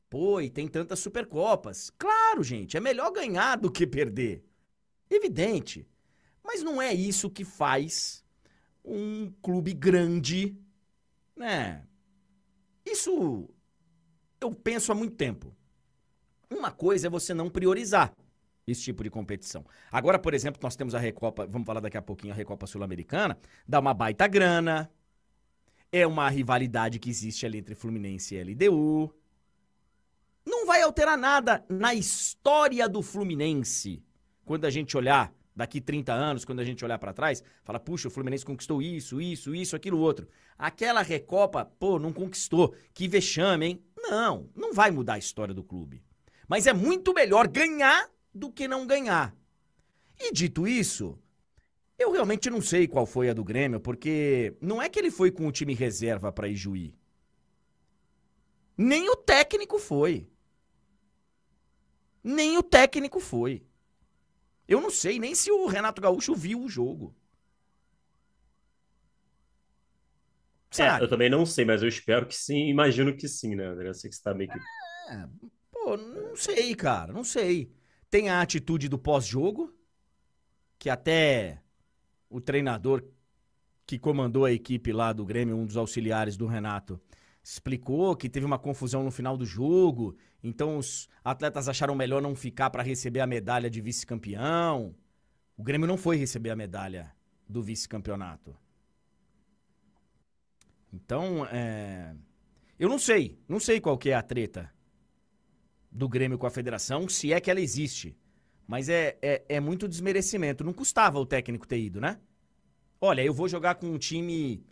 pô, 0.09 0.41
e 0.41 0.51
tem 0.51 0.69
tantas 0.69 0.99
Supercopas. 0.99 1.91
Claro, 1.91 2.43
gente, 2.43 2.77
é 2.77 2.81
melhor 2.81 3.11
ganhar 3.11 3.57
do 3.57 3.71
que 3.71 3.87
perder. 3.87 4.45
Evidente. 5.11 5.89
Mas 6.45 6.63
não 6.63 6.81
é 6.81 6.93
isso 6.93 7.31
que 7.31 7.45
faz 7.45 8.25
um 8.85 9.31
clube 9.43 9.73
grande, 9.73 10.57
né? 11.37 11.87
Isso 12.85 13.49
eu 14.41 14.53
penso 14.53 14.93
há 14.93 14.95
muito 14.95 15.17
tempo. 15.17 15.55
Uma 16.51 16.71
coisa 16.71 17.07
é 17.07 17.11
você 17.11 17.33
não 17.33 17.49
priorizar 17.49 18.13
esse 18.67 18.83
tipo 18.83 19.03
de 19.03 19.11
competição. 19.11 19.65
Agora, 19.91 20.19
por 20.19 20.35
exemplo, 20.35 20.61
nós 20.63 20.77
temos 20.77 20.95
a 20.95 20.99
Recopa, 20.99 21.47
vamos 21.47 21.67
falar 21.67 21.81
daqui 21.81 21.97
a 21.97 22.03
pouquinho, 22.03 22.33
a 22.33 22.37
Recopa 22.37 22.67
Sul-Americana, 22.67 23.39
dá 23.67 23.81
uma 23.81 23.93
baita 23.93 24.27
grana, 24.27 24.91
é 25.91 26.07
uma 26.07 26.29
rivalidade 26.29 26.99
que 26.99 27.11
existe 27.11 27.45
ali 27.45 27.59
entre 27.59 27.75
Fluminense 27.75 28.35
e 28.35 28.43
LDU. 28.43 29.13
Não 30.47 30.67
vai 30.67 30.83
alterar 30.83 31.19
nada 31.19 31.65
na 31.69 31.95
história 31.95 32.89
do 32.89 33.03
Fluminense. 33.03 34.03
Quando 34.45 34.65
a 34.65 34.71
gente 34.71 34.97
olhar 34.97 35.33
daqui 35.55 35.81
30 35.81 36.13
anos, 36.13 36.45
quando 36.45 36.61
a 36.61 36.65
gente 36.65 36.85
olhar 36.85 36.99
para 36.99 37.13
trás, 37.13 37.45
fala, 37.63 37.79
puxa, 37.79 38.09
o 38.09 38.11
Fluminense 38.11 38.45
conquistou 38.45 38.81
isso, 38.81 39.21
isso, 39.21 39.55
isso, 39.55 39.77
aquilo, 39.77 39.99
outro. 39.99 40.27
Aquela 40.59 41.03
Recopa, 41.03 41.65
pô, 41.65 41.99
não 41.99 42.13
conquistou. 42.13 42.75
Que 42.95 43.07
vexame, 43.07 43.67
hein? 43.67 43.85
Não, 43.97 44.49
não 44.57 44.73
vai 44.73 44.91
mudar 44.91 45.15
a 45.15 45.19
história 45.19 45.55
do 45.55 45.63
clube. 45.63 46.03
Mas 46.49 46.67
é 46.67 46.73
muito 46.73 47.13
melhor 47.13 47.47
ganhar 47.47 48.09
do 48.35 48.51
que 48.51 48.67
não 48.67 48.87
ganhar. 48.87 49.35
E 50.19 50.33
dito 50.33 50.67
isso, 50.67 51.19
eu 51.99 52.13
realmente 52.13 52.51
não 52.51 52.61
sei 52.61 52.87
qual 52.87 53.07
foi 53.07 53.29
a 53.29 53.35
do 53.35 53.45
Grêmio, 53.45 53.81
porque 53.81 54.57
não 54.61 54.81
é 54.81 54.89
que 54.89 54.99
ele 54.99 55.11
foi 55.11 55.31
com 55.31 55.47
o 55.47 55.53
time 55.53 55.75
reserva 55.75 56.33
para 56.33 56.49
Ijuí. 56.49 56.95
Nem 58.77 59.09
o 59.09 59.17
técnico 59.17 59.79
foi. 59.79 60.29
Nem 62.23 62.57
o 62.57 62.63
técnico 62.63 63.21
foi. 63.21 63.67
Eu 64.67 64.81
não 64.81 64.91
sei 64.91 65.19
nem 65.19 65.35
se 65.35 65.51
o 65.51 65.67
Renato 65.67 66.01
Gaúcho 66.01 66.35
viu 66.35 66.63
o 66.63 66.69
jogo. 66.69 67.15
É, 70.79 71.03
eu 71.03 71.09
também 71.09 71.29
não 71.29 71.45
sei, 71.45 71.65
mas 71.67 71.83
eu 71.83 71.89
espero 71.89 72.27
que 72.27 72.35
sim, 72.35 72.69
imagino 72.69 73.15
que 73.15 73.29
sim, 73.29 73.55
né, 73.55 73.67
André? 73.67 73.89
Eu 73.89 73.95
sei 73.95 74.09
que 74.09 74.17
você 74.17 74.23
tá 74.23 74.33
meio 74.33 74.51
que. 74.51 74.59
É, 75.11 75.29
pô, 75.71 75.97
não 75.99 76.35
sei, 76.35 76.75
cara, 76.75 77.13
não 77.13 77.23
sei. 77.23 77.71
Tem 78.13 78.29
a 78.29 78.43
atitude 78.43 78.91
do 78.91 78.99
pós-jogo, 78.99 79.73
que 80.79 80.91
até 80.91 81.63
o 82.29 82.43
treinador 82.43 83.03
que 83.87 83.99
comandou 83.99 84.45
a 84.45 84.53
equipe 84.53 84.93
lá 84.93 85.15
do 85.15 85.25
Grêmio, 85.25 85.57
um 85.57 85.65
dos 85.65 85.79
auxiliares 85.79 86.37
do 86.37 86.47
Renato, 86.47 87.01
explicou 87.43 88.15
que 88.15 88.29
teve 88.29 88.45
uma 88.45 88.59
confusão 88.59 89.03
no 89.03 89.11
final 89.11 89.35
do 89.35 89.47
jogo, 89.47 90.15
então 90.45 90.77
os 90.77 91.09
atletas 91.25 91.71
acharam 91.71 91.95
melhor 91.95 92.21
não 92.21 92.35
ficar 92.35 92.69
para 92.69 92.83
receber 92.83 93.21
a 93.21 93.27
medalha 93.27 93.71
de 93.71 93.81
vice-campeão. 93.81 94.95
O 95.57 95.63
Grêmio 95.63 95.89
não 95.89 95.97
foi 95.97 96.19
receber 96.19 96.51
a 96.51 96.57
medalha 96.57 97.11
do 97.49 97.63
vice-campeonato. 97.63 98.55
Então, 100.93 101.47
é... 101.47 102.15
eu 102.79 102.91
não 102.91 102.99
sei, 102.99 103.39
não 103.49 103.59
sei 103.59 103.81
qual 103.81 103.97
que 103.97 104.11
é 104.11 104.15
a 104.15 104.23
treta 104.23 104.71
do 105.93 106.09
Grêmio 106.09 106.39
com 106.39 106.47
a 106.47 106.51
federação, 106.51 107.07
se 107.09 107.33
é 107.33 107.41
que 107.41 107.51
ela 107.51 107.61
existe. 107.61 108.17
Mas 108.67 108.89
é, 108.89 109.19
é, 109.21 109.45
é 109.49 109.61
muito 109.61 109.87
desmerecimento. 109.87 110.65
Não 110.65 110.73
custava 110.73 111.19
o 111.19 111.27
técnico 111.27 111.69
ter 111.69 111.79
ido, 111.79 112.01
né? 112.01 112.19
Olha, 113.01 113.23
eu 113.23 113.35
vou 113.35 113.49
jogar 113.49 113.75
com 113.75 113.87
um 113.87 113.99
time 113.99 114.65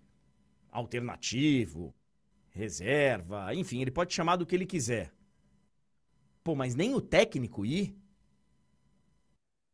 alternativo, 0.70 1.94
reserva, 2.50 3.54
enfim, 3.54 3.80
ele 3.80 3.90
pode 3.90 4.14
chamar 4.14 4.36
do 4.36 4.46
que 4.46 4.54
ele 4.54 4.66
quiser. 4.66 5.12
Pô, 6.42 6.54
mas 6.54 6.74
nem 6.74 6.94
o 6.94 7.00
técnico 7.00 7.66
ir? 7.66 7.94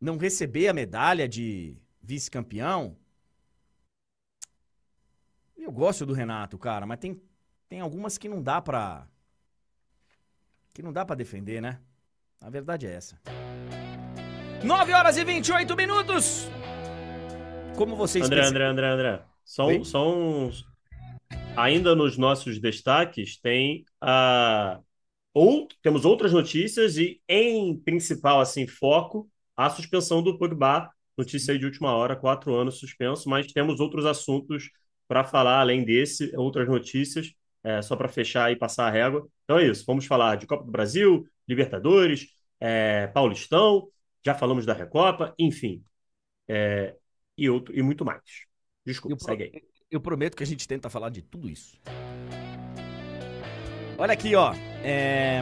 Não 0.00 0.16
receber 0.16 0.68
a 0.68 0.74
medalha 0.74 1.28
de 1.28 1.78
vice-campeão? 2.02 2.96
Eu 5.56 5.70
gosto 5.70 6.04
do 6.04 6.12
Renato, 6.12 6.59
cara, 6.59 6.87
mas 6.87 6.98
tem, 6.98 7.20
tem 7.68 7.80
algumas 7.80 8.18
que 8.18 8.28
não 8.28 8.42
dá 8.42 8.61
pra 8.61 9.09
que 10.76 10.82
não 10.82 10.92
dá 10.92 11.06
para 11.06 11.16
defender, 11.16 11.62
né? 11.62 11.80
A 12.38 12.50
verdade 12.50 12.86
é 12.86 12.92
essa. 12.92 13.18
9 14.62 14.92
horas 14.92 15.16
e 15.16 15.24
28 15.24 15.74
minutos. 15.74 16.50
Como 17.78 17.96
vocês 17.96 18.26
André, 18.26 18.44
André, 18.44 18.66
André, 18.66 18.86
André. 18.88 19.22
Só, 19.42 19.68
um, 19.68 19.82
só. 19.82 20.66
Ainda 21.56 21.96
nos 21.96 22.18
nossos 22.18 22.58
destaques 22.60 23.40
tem 23.40 23.86
a. 24.02 24.78
Ou, 25.32 25.66
temos 25.80 26.04
outras 26.04 26.34
notícias 26.34 26.98
e, 26.98 27.22
em 27.26 27.74
principal, 27.78 28.40
assim, 28.40 28.66
foco, 28.66 29.30
a 29.56 29.70
suspensão 29.70 30.22
do 30.22 30.38
Pogba. 30.38 30.90
Notícia 31.16 31.52
aí 31.52 31.58
de 31.58 31.64
última 31.64 31.94
hora, 31.94 32.14
quatro 32.14 32.54
anos 32.54 32.78
suspenso, 32.78 33.30
mas 33.30 33.50
temos 33.50 33.80
outros 33.80 34.04
assuntos 34.04 34.70
para 35.08 35.24
falar 35.24 35.60
além 35.60 35.86
desse, 35.86 36.36
outras 36.36 36.68
notícias 36.68 37.32
é, 37.66 37.83
só 37.83 37.96
para 37.96 38.07
fechar 38.07 38.52
e 38.52 38.57
passar 38.57 38.87
a 38.87 38.90
régua. 38.90 39.26
Então 39.42 39.59
é 39.59 39.66
isso, 39.66 39.85
vamos 39.85 40.07
falar 40.07 40.37
de 40.37 40.46
Copa 40.46 40.64
do 40.64 40.70
Brasil, 40.70 41.26
Libertadores, 41.48 42.29
é, 42.61 43.09
Paulistão, 43.09 43.88
já 44.24 44.35
falamos 44.37 44.64
da 44.64 44.72
Recopa, 44.72 45.35
enfim, 45.37 45.83
é, 46.46 46.94
e, 47.37 47.50
outro, 47.50 47.76
e 47.76 47.83
muito 47.83 48.05
mais. 48.05 48.22
Desculpa, 48.85 49.16
eu 49.16 49.18
segue 49.18 49.42
aí. 49.42 49.62
Eu 49.90 50.00
prometo 50.00 50.37
que 50.37 50.44
a 50.44 50.46
gente 50.46 50.66
tenta 50.68 50.88
falar 50.88 51.11
de 51.11 51.22
tudo 51.22 51.50
isso. 51.50 51.76
Olha 53.98 54.12
aqui, 54.12 54.37
ó. 54.37 54.52
É... 54.85 55.40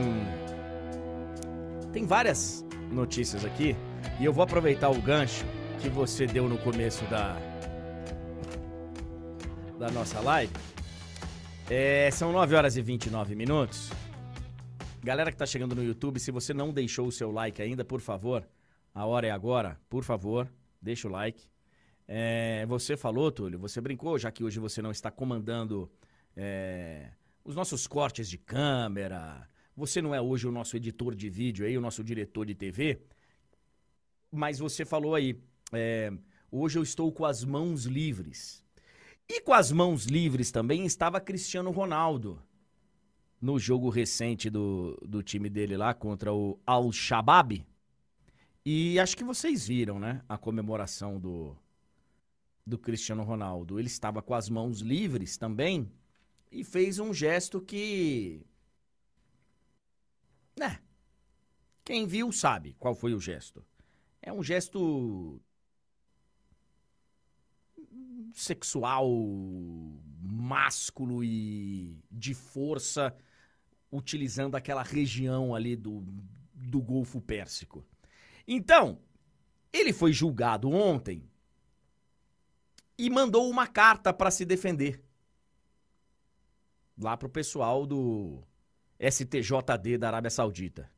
Tem 1.92 2.06
várias 2.06 2.64
notícias 2.90 3.44
aqui 3.44 3.76
e 4.18 4.24
eu 4.24 4.32
vou 4.32 4.44
aproveitar 4.44 4.88
o 4.88 5.00
gancho 5.00 5.44
que 5.80 5.88
você 5.90 6.26
deu 6.26 6.48
no 6.48 6.56
começo 6.58 7.04
da, 7.06 7.36
da 9.78 9.90
nossa 9.90 10.20
live 10.20 10.52
é, 11.70 12.10
são 12.10 12.32
9 12.32 12.54
horas 12.54 12.76
e 12.76 12.82
29 12.82 13.34
minutos. 13.34 13.90
Galera 15.02 15.30
que 15.30 15.36
tá 15.36 15.46
chegando 15.46 15.74
no 15.74 15.82
YouTube, 15.82 16.20
se 16.20 16.30
você 16.30 16.52
não 16.52 16.72
deixou 16.72 17.06
o 17.06 17.12
seu 17.12 17.30
like 17.30 17.60
ainda, 17.60 17.84
por 17.84 18.00
favor, 18.00 18.46
a 18.94 19.06
hora 19.06 19.26
é 19.26 19.30
agora, 19.30 19.78
por 19.88 20.04
favor, 20.04 20.50
deixa 20.80 21.08
o 21.08 21.10
like. 21.10 21.46
É, 22.06 22.64
você 22.66 22.96
falou, 22.96 23.30
Túlio, 23.32 23.58
você 23.58 23.80
brincou, 23.80 24.18
já 24.18 24.30
que 24.30 24.44
hoje 24.44 24.58
você 24.58 24.82
não 24.82 24.90
está 24.90 25.10
comandando 25.10 25.90
é, 26.36 27.10
os 27.44 27.54
nossos 27.54 27.86
cortes 27.86 28.28
de 28.28 28.38
câmera, 28.38 29.48
você 29.76 30.00
não 30.00 30.14
é 30.14 30.20
hoje 30.20 30.46
o 30.46 30.52
nosso 30.52 30.76
editor 30.76 31.14
de 31.14 31.28
vídeo 31.30 31.66
aí, 31.66 31.76
o 31.76 31.80
nosso 31.80 32.04
diretor 32.04 32.46
de 32.46 32.54
TV, 32.54 33.00
mas 34.30 34.58
você 34.58 34.84
falou 34.84 35.14
aí, 35.14 35.38
é, 35.72 36.12
hoje 36.50 36.78
eu 36.78 36.82
estou 36.82 37.12
com 37.12 37.24
as 37.24 37.44
mãos 37.44 37.84
livres. 37.84 38.63
E 39.28 39.40
com 39.40 39.52
as 39.52 39.72
mãos 39.72 40.04
livres 40.04 40.50
também 40.50 40.84
estava 40.84 41.20
Cristiano 41.20 41.70
Ronaldo. 41.70 42.42
No 43.40 43.58
jogo 43.58 43.88
recente 43.90 44.48
do, 44.48 44.98
do 45.06 45.22
time 45.22 45.50
dele 45.50 45.76
lá 45.76 45.92
contra 45.92 46.32
o 46.32 46.58
Al-Shabaab. 46.66 47.64
E 48.64 48.98
acho 48.98 49.16
que 49.16 49.24
vocês 49.24 49.66
viram, 49.66 49.98
né? 49.98 50.22
A 50.28 50.38
comemoração 50.38 51.20
do, 51.20 51.56
do 52.66 52.78
Cristiano 52.78 53.22
Ronaldo. 53.22 53.78
Ele 53.78 53.88
estava 53.88 54.22
com 54.22 54.34
as 54.34 54.48
mãos 54.48 54.80
livres 54.80 55.36
também 55.36 55.90
e 56.50 56.64
fez 56.64 56.98
um 56.98 57.12
gesto 57.12 57.60
que. 57.60 58.46
Né? 60.56 60.80
Quem 61.84 62.06
viu 62.06 62.32
sabe 62.32 62.74
qual 62.78 62.94
foi 62.94 63.12
o 63.12 63.20
gesto. 63.20 63.64
É 64.22 64.32
um 64.32 64.42
gesto 64.42 65.38
sexual 68.34 69.08
másculo 70.20 71.22
e 71.22 71.96
de 72.10 72.34
força, 72.34 73.14
utilizando 73.90 74.56
aquela 74.56 74.82
região 74.82 75.54
ali 75.54 75.76
do, 75.76 76.04
do 76.52 76.80
Golfo 76.82 77.20
Pérsico. 77.20 77.86
Então, 78.46 78.98
ele 79.72 79.92
foi 79.92 80.12
julgado 80.12 80.68
ontem 80.70 81.28
e 82.98 83.08
mandou 83.08 83.48
uma 83.48 83.66
carta 83.66 84.12
para 84.12 84.30
se 84.30 84.44
defender. 84.44 85.02
Lá 86.98 87.16
pro 87.16 87.28
pessoal 87.28 87.86
do 87.86 88.42
STJD 88.98 89.98
da 89.98 90.08
Arábia 90.08 90.30
Saudita. 90.30 90.93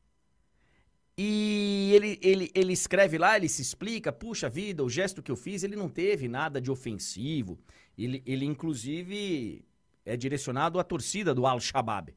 E 1.17 1.91
ele, 1.93 2.19
ele, 2.21 2.51
ele 2.53 2.73
escreve 2.73 3.17
lá, 3.17 3.35
ele 3.35 3.49
se 3.49 3.61
explica, 3.61 4.11
puxa 4.11 4.47
vida, 4.47 4.83
o 4.83 4.89
gesto 4.89 5.23
que 5.23 5.31
eu 5.31 5.35
fiz, 5.35 5.63
ele 5.63 5.75
não 5.75 5.89
teve 5.89 6.27
nada 6.27 6.61
de 6.61 6.69
ofensivo. 6.69 7.57
Ele, 7.97 8.21
ele 8.23 8.45
inclusive, 8.45 9.65
é 10.05 10.15
direcionado 10.15 10.79
à 10.79 10.83
torcida 10.83 11.33
do 11.33 11.47
Al-Shabaab. 11.47 12.15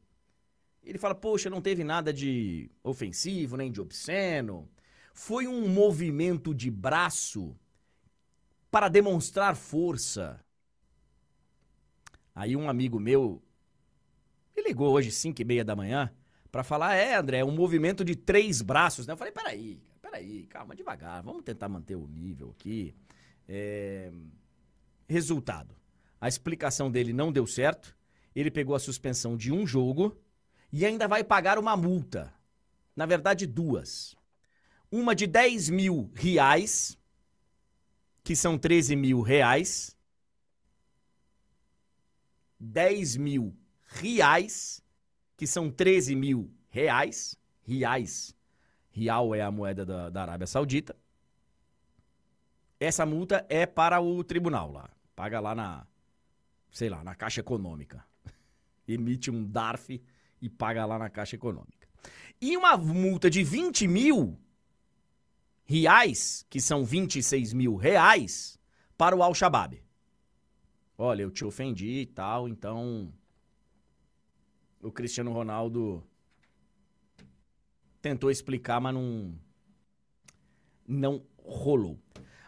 Ele 0.83 0.99
fala, 0.99 1.15
poxa, 1.15 1.49
não 1.49 1.63
teve 1.63 1.83
nada 1.83 2.13
de 2.13 2.71
ofensivo, 2.83 3.57
nem 3.57 3.73
de 3.73 3.81
obsceno. 3.81 4.69
Foi 5.15 5.47
um 5.47 5.67
movimento 5.67 6.55
de 6.55 6.71
braço 6.71 7.57
para 8.71 8.89
demonstrar 8.89 9.57
força. 9.57 10.45
Aí 12.35 12.55
um 12.55 12.69
amigo 12.69 13.01
meu 13.01 13.43
me 14.55 14.63
ligou 14.63 14.93
hoje, 14.93 15.11
5 15.11 15.41
e 15.41 15.45
meia 15.45 15.65
da 15.65 15.75
manhã, 15.75 16.13
para 16.51 16.65
falar, 16.65 16.95
é, 16.95 17.15
André, 17.15 17.39
é 17.39 17.45
um 17.45 17.55
movimento 17.55 18.05
de 18.05 18.17
três 18.17 18.61
braços, 18.61 19.07
né? 19.07 19.13
Eu 19.13 19.17
falei, 19.17 19.33
peraí, 19.33 19.81
peraí, 20.01 20.47
calma, 20.47 20.75
devagar, 20.75 21.23
vamos 21.23 21.45
tentar 21.45 21.69
manter 21.69 21.97
o 21.97 22.07
nível 22.07 22.51
aqui. 22.51 22.95
É... 23.49 24.11
Resultado, 25.09 25.75
a 26.21 26.29
explicação 26.29 26.91
dele 26.91 27.13
não 27.13 27.33
deu 27.33 27.47
certo, 27.47 27.97
ele 28.35 28.51
pegou 28.51 28.75
a 28.75 28.81
suspensão 28.81 29.37
de 29.37 29.53
um 29.53 29.67
jogo 29.67 30.17
e 30.73 30.85
ainda 30.87 31.09
vai 31.09 31.25
pagar 31.25 31.59
uma 31.59 31.77
multa. 31.77 32.33
Na 32.95 33.07
verdade, 33.07 33.47
duas. 33.47 34.15
Uma 34.91 35.15
de 35.15 35.27
10 35.27 35.71
mil 35.71 36.11
reais, 36.15 36.99
que 38.23 38.37
são 38.37 38.59
13 38.59 38.97
mil 38.97 39.21
reais. 39.21 39.97
10 42.59 43.17
mil 43.17 43.57
reais, 43.87 44.83
que 45.41 45.47
são 45.47 45.71
13 45.71 46.15
mil 46.15 46.53
reais. 46.69 47.35
Reais. 47.63 48.37
Real 48.91 49.35
é 49.35 49.41
a 49.41 49.51
moeda 49.51 49.87
da, 49.87 50.11
da 50.11 50.21
Arábia 50.21 50.47
Saudita. 50.47 50.95
Essa 52.79 53.07
multa 53.07 53.47
é 53.49 53.65
para 53.65 54.03
o 54.03 54.23
tribunal 54.23 54.71
lá. 54.71 54.91
Paga 55.17 55.41
lá 55.41 55.55
na, 55.55 55.87
sei 56.71 56.91
lá, 56.91 57.03
na 57.03 57.15
Caixa 57.15 57.41
Econômica. 57.41 58.05
Emite 58.87 59.31
um 59.31 59.43
DARF 59.43 60.03
e 60.43 60.51
paga 60.51 60.85
lá 60.85 60.99
na 60.99 61.09
Caixa 61.09 61.37
Econômica. 61.37 61.89
E 62.39 62.55
uma 62.55 62.77
multa 62.77 63.31
de 63.31 63.43
20 63.43 63.89
mil 63.89 64.39
reais, 65.65 66.45
que 66.51 66.61
são 66.61 66.85
26 66.85 67.55
mil 67.55 67.77
reais, 67.77 68.61
para 68.95 69.17
o 69.17 69.23
Al-Shabaab. 69.23 69.83
Olha, 70.99 71.23
eu 71.23 71.31
te 71.31 71.47
ofendi 71.47 72.01
e 72.01 72.07
tal, 72.07 72.47
então. 72.47 73.11
O 74.83 74.91
Cristiano 74.91 75.33
Ronaldo 75.33 76.03
tentou 78.01 78.31
explicar, 78.31 78.81
mas 78.81 78.95
não. 78.95 79.39
Não 80.87 81.23
rolou. 81.39 81.99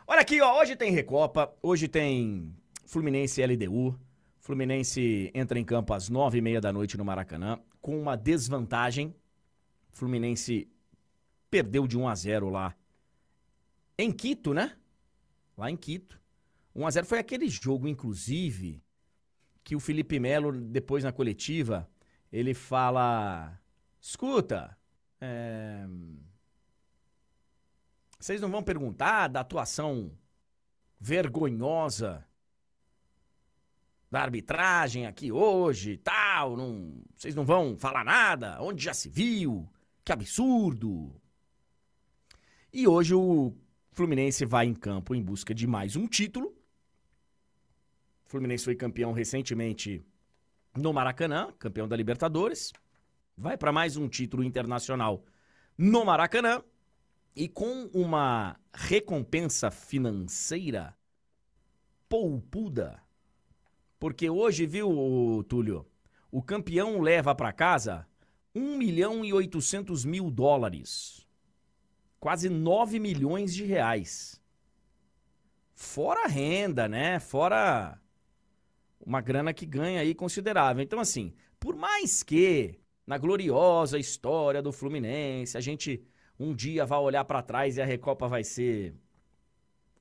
Olha 0.07 0.21
aqui, 0.21 0.41
ó. 0.41 0.61
Hoje 0.61 0.75
tem 0.75 0.91
Recopa, 0.91 1.55
hoje 1.63 1.89
tem 1.89 2.55
Fluminense 2.87 3.45
LDU. 3.45 3.99
Fluminense 4.41 5.31
entra 5.35 5.59
em 5.59 5.65
campo 5.65 5.95
às 5.95 6.09
nove 6.09 6.39
e 6.39 6.41
meia 6.41 6.61
da 6.61 6.73
noite 6.73 6.97
no 6.97 7.05
Maracanã, 7.05 7.61
com 7.81 8.01
uma 8.01 8.17
desvantagem. 8.17 9.15
Fluminense 9.91 10.69
perdeu 11.49 11.87
de 11.87 11.97
1 11.97 12.09
a 12.09 12.15
0 12.15 12.49
lá 12.49 12.75
em 13.97 14.11
Quito, 14.11 14.53
né? 14.53 14.77
Lá 15.57 15.71
em 15.71 15.77
Quito. 15.77 16.21
1 16.75 16.87
a 16.87 16.91
0 16.91 17.07
foi 17.07 17.19
aquele 17.19 17.49
jogo, 17.49 17.87
inclusive, 17.87 18.83
que 19.63 19.77
o 19.77 19.81
Felipe 19.81 20.19
Melo, 20.19 20.51
depois 20.53 21.05
na 21.05 21.13
coletiva, 21.13 21.89
ele 22.33 22.55
fala: 22.55 23.61
escuta, 24.01 24.77
é... 25.21 25.87
vocês 28.19 28.41
não 28.41 28.51
vão 28.51 28.63
perguntar 28.63 29.29
da 29.29 29.41
atuação 29.41 30.11
vergonhosa 30.99 32.27
da 34.13 34.21
arbitragem 34.21 35.07
aqui 35.07 35.33
hoje 35.33 35.97
tal, 35.97 36.55
não, 36.55 37.03
vocês 37.17 37.35
não 37.35 37.47
vão 37.47 37.79
falar 37.79 38.05
nada, 38.05 38.61
onde 38.61 38.85
já 38.85 38.93
se 38.93 39.09
viu, 39.09 39.67
que 40.05 40.13
absurdo. 40.13 41.19
E 42.71 42.87
hoje 42.87 43.15
o 43.15 43.55
Fluminense 43.91 44.45
vai 44.45 44.67
em 44.67 44.75
campo 44.75 45.15
em 45.15 45.23
busca 45.23 45.55
de 45.55 45.67
mais 45.67 45.97
um 45.97 46.07
título. 46.07 46.55
O 48.27 48.29
Fluminense 48.29 48.65
foi 48.65 48.75
campeão 48.75 49.13
recentemente 49.13 50.05
no 50.77 50.93
Maracanã, 50.93 51.53
campeão 51.59 51.87
da 51.87 51.97
Libertadores. 51.97 52.73
Vai 53.37 53.57
para 53.57 53.73
mais 53.73 53.97
um 53.97 54.09
título 54.09 54.45
internacional 54.45 55.25
no 55.77 56.05
Maracanã 56.05 56.63
e 57.35 57.49
com 57.49 57.91
uma 57.93 58.59
recompensa 58.73 59.71
financeira 59.71 60.97
poupuda 62.09 63.03
porque 64.03 64.29
hoje, 64.29 64.67
viu, 64.67 65.45
Túlio, 65.49 65.87
o 66.29 66.43
campeão 66.43 67.01
leva 67.01 67.37
para 67.37 67.53
casa 67.53 68.05
1 68.53 68.77
milhão 68.77 69.25
e 69.25 69.33
800 69.33 70.05
mil 70.05 70.29
dólares. 70.29 71.25
Quase 72.19 72.49
9 72.49 72.99
milhões 72.99 73.55
de 73.55 73.65
reais. 73.65 74.43
Fora 75.73 76.25
a 76.25 76.27
renda, 76.27 76.89
né? 76.89 77.21
Fora 77.21 78.02
uma 79.05 79.21
grana 79.21 79.53
que 79.53 79.67
ganha 79.67 80.01
aí 80.01 80.15
considerável. 80.15 80.83
Então, 80.83 81.01
assim, 81.01 81.35
por 81.59 81.77
mais 81.77 82.23
que 82.23 82.79
na 83.07 83.19
gloriosa 83.19 83.99
história 83.99 84.63
do 84.63 84.73
Fluminense 84.73 85.57
a 85.57 85.61
gente 85.61 86.03
um 86.39 86.55
dia 86.55 86.87
vá 86.87 86.99
olhar 86.99 87.25
para 87.25 87.43
trás 87.43 87.77
e 87.77 87.83
a 87.83 87.85
Recopa 87.85 88.27
vai 88.27 88.43
ser 88.43 88.95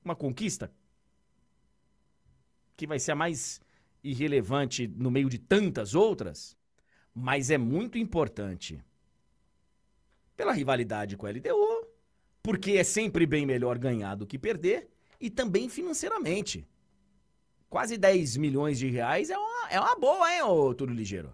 uma 0.04 0.16
conquista, 0.16 0.72
que 2.76 2.86
vai 2.86 2.98
ser 2.98 3.12
a 3.12 3.16
mais 3.16 3.60
irrelevante 4.02 4.88
no 4.88 5.10
meio 5.10 5.28
de 5.28 5.38
tantas 5.38 5.94
outras, 5.94 6.56
mas 7.14 7.50
é 7.50 7.58
muito 7.58 7.98
importante 7.98 8.82
pela 10.36 10.52
rivalidade 10.52 11.16
com 11.16 11.26
a 11.26 11.30
LDU, 11.30 11.86
porque 12.42 12.72
é 12.72 12.82
sempre 12.82 13.26
bem 13.26 13.46
melhor 13.46 13.78
ganhar 13.78 14.16
do 14.16 14.26
que 14.26 14.38
perder, 14.38 14.88
e 15.20 15.30
também 15.30 15.68
financeiramente. 15.68 16.66
Quase 17.72 17.96
10 17.96 18.36
milhões 18.36 18.78
de 18.78 18.90
reais 18.90 19.30
é 19.30 19.38
uma, 19.38 19.70
é 19.70 19.80
uma 19.80 19.98
boa, 19.98 20.30
hein, 20.30 20.42
ô 20.42 20.74
Túlio 20.74 20.94
Ligeiro? 20.94 21.32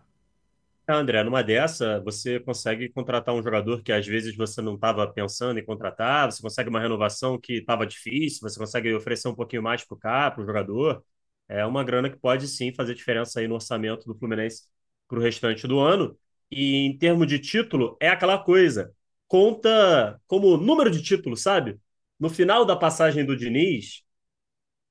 André, 0.88 1.24
numa 1.24 1.42
dessa, 1.42 2.00
você 2.00 2.38
consegue 2.38 2.88
contratar 2.90 3.34
um 3.34 3.42
jogador 3.42 3.82
que 3.82 3.90
às 3.90 4.06
vezes 4.06 4.36
você 4.36 4.62
não 4.62 4.76
estava 4.76 5.04
pensando 5.12 5.58
em 5.58 5.64
contratar, 5.64 6.30
você 6.30 6.40
consegue 6.40 6.70
uma 6.70 6.78
renovação 6.78 7.40
que 7.40 7.54
estava 7.54 7.84
difícil, 7.84 8.38
você 8.40 8.56
consegue 8.56 8.94
oferecer 8.94 9.26
um 9.26 9.34
pouquinho 9.34 9.64
mais 9.64 9.84
para 9.84 9.96
o 9.96 9.98
cara, 9.98 10.30
para 10.30 10.42
o 10.44 10.46
jogador 10.46 11.04
é 11.48 11.66
uma 11.66 11.82
grana 11.82 12.08
que 12.08 12.16
pode 12.16 12.46
sim 12.46 12.72
fazer 12.72 12.94
diferença 12.94 13.40
aí 13.40 13.48
no 13.48 13.54
orçamento 13.54 14.06
do 14.06 14.14
Fluminense 14.16 14.68
para 15.08 15.18
o 15.18 15.22
restante 15.22 15.66
do 15.66 15.80
ano. 15.80 16.16
E 16.50 16.86
em 16.86 16.96
termos 16.96 17.26
de 17.26 17.38
título, 17.40 17.96
é 18.00 18.08
aquela 18.10 18.38
coisa. 18.38 18.94
Conta 19.26 20.20
como 20.28 20.56
número 20.56 20.90
de 20.90 21.02
títulos, 21.02 21.42
sabe? 21.42 21.80
No 22.20 22.30
final 22.30 22.64
da 22.64 22.76
passagem 22.76 23.24
do 23.24 23.36
Diniz, 23.36 24.04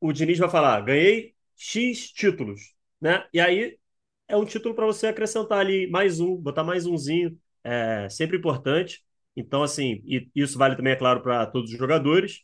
o 0.01 0.13
Diniz 0.13 0.39
vai 0.39 0.49
falar: 0.49 0.81
ganhei 0.81 1.36
X 1.58 2.12
títulos, 2.12 2.74
né? 3.02 3.26
E 3.34 3.39
aí 3.39 3.78
é 4.28 4.38
um 4.38 4.46
título 4.46 4.76
para 4.76 4.86
você 4.86 5.08
acrescentar 5.08 5.60
ali 5.60 5.89
mais 5.89 6.20
um, 6.20 6.36
botar 6.36 6.63
mais 6.63 6.86
umzinho, 6.86 7.38
é 7.63 8.10
sempre 8.10 8.38
importante. 8.38 9.04
Então, 9.36 9.63
assim, 9.63 10.02
e 10.06 10.30
isso 10.36 10.58
vale 10.58 10.76
também, 10.76 10.93
é 10.93 10.96
claro, 10.96 11.22
para 11.22 11.46
todos 11.48 11.72
os 11.72 11.78
jogadores. 11.78 12.41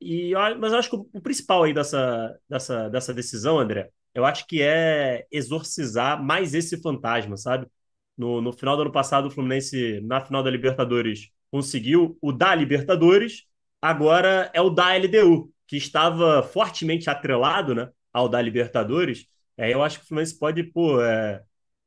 E, 0.00 0.32
mas 0.58 0.72
eu 0.72 0.78
acho 0.78 0.90
que 0.90 0.96
o 0.96 1.20
principal 1.20 1.62
aí 1.64 1.72
dessa, 1.74 2.36
dessa, 2.48 2.88
dessa 2.90 3.14
decisão, 3.14 3.58
André, 3.58 3.90
eu 4.14 4.24
acho 4.24 4.46
que 4.46 4.60
é 4.62 5.26
exorcizar 5.30 6.22
mais 6.22 6.54
esse 6.54 6.80
fantasma, 6.82 7.36
sabe? 7.36 7.66
No, 8.16 8.40
no 8.40 8.52
final 8.52 8.76
do 8.76 8.82
ano 8.82 8.92
passado, 8.92 9.28
o 9.28 9.30
Fluminense, 9.30 10.00
na 10.02 10.20
final 10.20 10.42
da 10.42 10.50
Libertadores, 10.50 11.30
conseguiu 11.50 12.18
o 12.20 12.32
da 12.32 12.54
Libertadores, 12.54 13.44
agora 13.80 14.50
é 14.54 14.60
o 14.60 14.70
da 14.70 14.94
LDU, 14.96 15.52
que 15.66 15.76
estava 15.76 16.42
fortemente 16.42 17.08
atrelado 17.08 17.74
né, 17.74 17.88
ao 18.12 18.28
da 18.28 18.40
Libertadores. 18.40 19.26
É, 19.56 19.72
eu 19.72 19.82
acho 19.82 19.98
que 19.98 20.04
o 20.04 20.08
Fluminense 20.08 20.38
pode 20.38 20.62
pô, 20.64 21.00
é, 21.02 21.42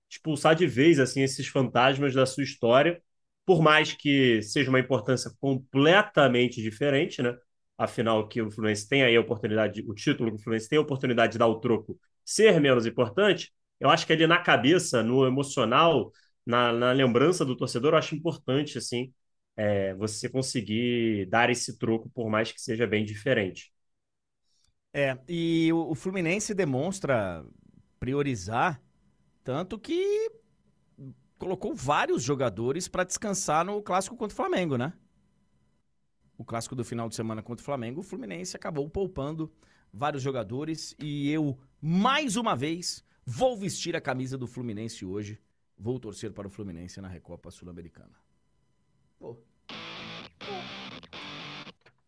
expulsar 0.09 0.55
de 0.55 0.67
vez 0.67 0.99
assim 0.99 1.21
esses 1.21 1.47
fantasmas 1.47 2.13
da 2.13 2.25
sua 2.25 2.43
história, 2.43 3.01
por 3.45 3.61
mais 3.61 3.93
que 3.93 4.41
seja 4.41 4.69
uma 4.69 4.79
importância 4.79 5.31
completamente 5.39 6.61
diferente, 6.61 7.21
né? 7.21 7.35
afinal 7.77 8.27
que 8.27 8.41
o 8.41 8.49
Fluminense 8.51 8.87
tem 8.87 9.03
aí 9.03 9.15
a 9.15 9.21
oportunidade, 9.21 9.83
o 9.87 9.93
título 9.93 10.31
que 10.31 10.37
o 10.37 10.39
Fluminense 10.39 10.69
tem 10.69 10.77
a 10.77 10.81
oportunidade 10.81 11.33
de 11.33 11.37
dar 11.37 11.47
o 11.47 11.59
troco 11.59 11.99
ser 12.23 12.59
menos 12.59 12.85
importante, 12.85 13.53
eu 13.79 13.89
acho 13.89 14.05
que 14.07 14.13
ali 14.13 14.25
na 14.25 14.39
cabeça, 14.41 15.03
no 15.03 15.25
emocional, 15.27 16.11
na, 16.45 16.71
na 16.71 16.91
lembrança 16.91 17.43
do 17.45 17.55
torcedor, 17.55 17.93
eu 17.93 17.97
acho 17.97 18.15
importante, 18.15 18.77
assim, 18.77 19.13
é, 19.57 19.93
você 19.95 20.29
conseguir 20.29 21.25
dar 21.27 21.49
esse 21.49 21.77
troco, 21.77 22.09
por 22.09 22.29
mais 22.29 22.51
que 22.51 22.61
seja 22.61 22.87
bem 22.87 23.03
diferente. 23.05 23.71
É, 24.97 25.17
e 25.27 25.73
o, 25.73 25.91
o 25.91 25.95
Fluminense 25.95 26.53
demonstra 26.53 27.45
priorizar, 27.99 28.81
tanto 29.43 29.77
que 29.77 30.31
colocou 31.37 31.75
vários 31.75 32.23
jogadores 32.23 32.87
para 32.87 33.03
descansar 33.03 33.65
no 33.65 33.81
clássico 33.81 34.15
contra 34.15 34.33
o 34.33 34.37
Flamengo, 34.37 34.77
né? 34.77 34.93
o 36.37 36.43
clássico 36.43 36.75
do 36.75 36.83
final 36.83 37.07
de 37.09 37.15
semana 37.15 37.41
contra 37.41 37.61
o 37.61 37.65
Flamengo, 37.65 38.01
o 38.01 38.03
Fluminense 38.03 38.55
acabou 38.55 38.89
poupando 38.89 39.51
vários 39.91 40.21
jogadores 40.21 40.95
e 40.99 41.29
eu, 41.29 41.57
mais 41.81 42.35
uma 42.35 42.55
vez, 42.55 43.03
vou 43.25 43.57
vestir 43.57 43.95
a 43.95 44.01
camisa 44.01 44.37
do 44.37 44.47
Fluminense 44.47 45.05
hoje. 45.05 45.39
Vou 45.77 45.99
torcer 45.99 46.31
para 46.31 46.47
o 46.47 46.49
Fluminense 46.49 47.01
na 47.01 47.07
Recopa 47.07 47.51
Sul-Americana. 47.51 48.15
Pô. 49.19 49.37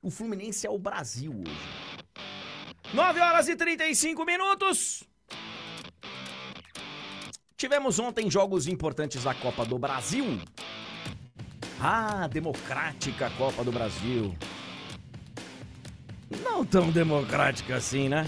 O 0.02 0.10
Fluminense 0.10 0.66
é 0.66 0.70
o 0.70 0.80
Brasil 0.80 1.32
hoje. 1.32 1.87
9 2.94 3.20
horas 3.20 3.48
e 3.50 3.56
35 3.56 4.24
minutos. 4.24 5.04
Tivemos 7.58 8.00
ontem 8.00 8.30
jogos 8.32 8.68
importantes 8.68 9.24
da 9.24 9.34
Copa 9.34 9.66
do 9.66 9.78
Brasil. 9.78 10.26
Ah, 11.82 12.28
democrática 12.28 13.30
Copa 13.32 13.64
do 13.64 13.72
Brasil. 13.72 14.36
Não 16.44 16.66
tão 16.66 16.92
democrática 16.92 17.76
assim, 17.76 18.08
né? 18.08 18.28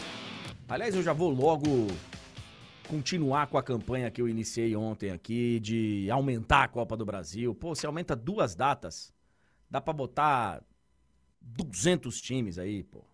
Aliás, 0.67 0.93
eu 0.93 1.03
já 1.03 1.13
vou 1.13 1.29
logo 1.29 1.87
continuar 2.87 3.47
com 3.47 3.57
a 3.57 3.63
campanha 3.63 4.11
que 4.11 4.21
eu 4.21 4.27
iniciei 4.27 4.75
ontem 4.75 5.11
aqui 5.11 5.59
de 5.59 6.09
aumentar 6.11 6.63
a 6.63 6.67
Copa 6.67 6.97
do 6.97 7.05
Brasil. 7.05 7.55
Pô, 7.55 7.73
você 7.75 7.85
aumenta 7.85 8.15
duas 8.15 8.55
datas, 8.55 9.13
dá 9.69 9.79
pra 9.79 9.93
botar 9.93 10.61
200 11.41 12.19
times 12.19 12.57
aí, 12.57 12.83
pô. 12.83 13.08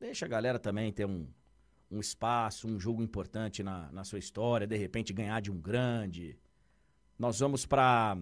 Deixa 0.00 0.26
a 0.26 0.28
galera 0.28 0.60
também 0.60 0.92
ter 0.92 1.06
um, 1.06 1.26
um 1.90 1.98
espaço, 1.98 2.68
um 2.68 2.78
jogo 2.78 3.02
importante 3.02 3.64
na, 3.64 3.90
na 3.90 4.04
sua 4.04 4.20
história, 4.20 4.64
de 4.64 4.76
repente 4.76 5.12
ganhar 5.12 5.40
de 5.40 5.50
um 5.50 5.60
grande. 5.60 6.38
Nós 7.18 7.40
vamos 7.40 7.66
para 7.66 8.16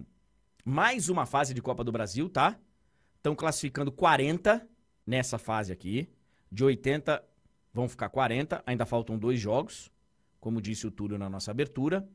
mais 0.65 1.07
uma 1.07 1.27
fase 1.27 1.53
de 1.53 1.61
Copa 1.61 1.83
do 1.83 1.91
Brasil, 1.91 2.27
tá? 2.29 2.59
Estão 3.17 3.35
classificando 3.35 3.91
40 3.91 4.67
nessa 5.05 5.37
fase 5.37 5.71
aqui. 5.71 6.09
De 6.51 6.63
80 6.63 7.23
vão 7.71 7.87
ficar 7.87 8.09
40, 8.09 8.63
ainda 8.65 8.83
faltam 8.83 9.15
dois 9.15 9.39
jogos, 9.39 9.91
como 10.39 10.59
disse 10.59 10.87
o 10.87 10.91
Túlio 10.91 11.19
na 11.19 11.29
nossa 11.29 11.51
abertura. 11.51 12.09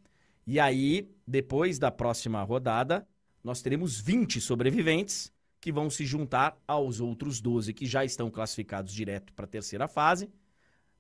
E 0.45 0.59
aí, 0.59 1.15
depois 1.25 1.79
da 1.79 1.93
próxima 1.93 2.43
rodada, 2.43 3.07
nós 3.45 3.63
teremos 3.63 4.01
20 4.01 4.41
sobreviventes 4.41 5.33
que 5.63 5.71
vão 5.71 5.89
se 5.89 6.05
juntar 6.05 6.61
aos 6.67 6.99
outros 6.99 7.41
12 7.41 7.73
que 7.73 7.87
já 7.87 8.05
estão 8.05 8.29
classificados 8.29 8.93
direto 8.93 9.33
para 9.33 9.45
a 9.45 9.49
terceira 9.49 9.87
fase. 9.87 10.29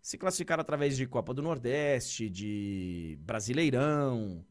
Se 0.00 0.16
classificaram 0.16 0.60
através 0.60 0.96
de 0.96 1.04
Copa 1.04 1.34
do 1.34 1.42
Nordeste, 1.42 2.30
de 2.30 3.18
Brasileirão, 3.22 4.46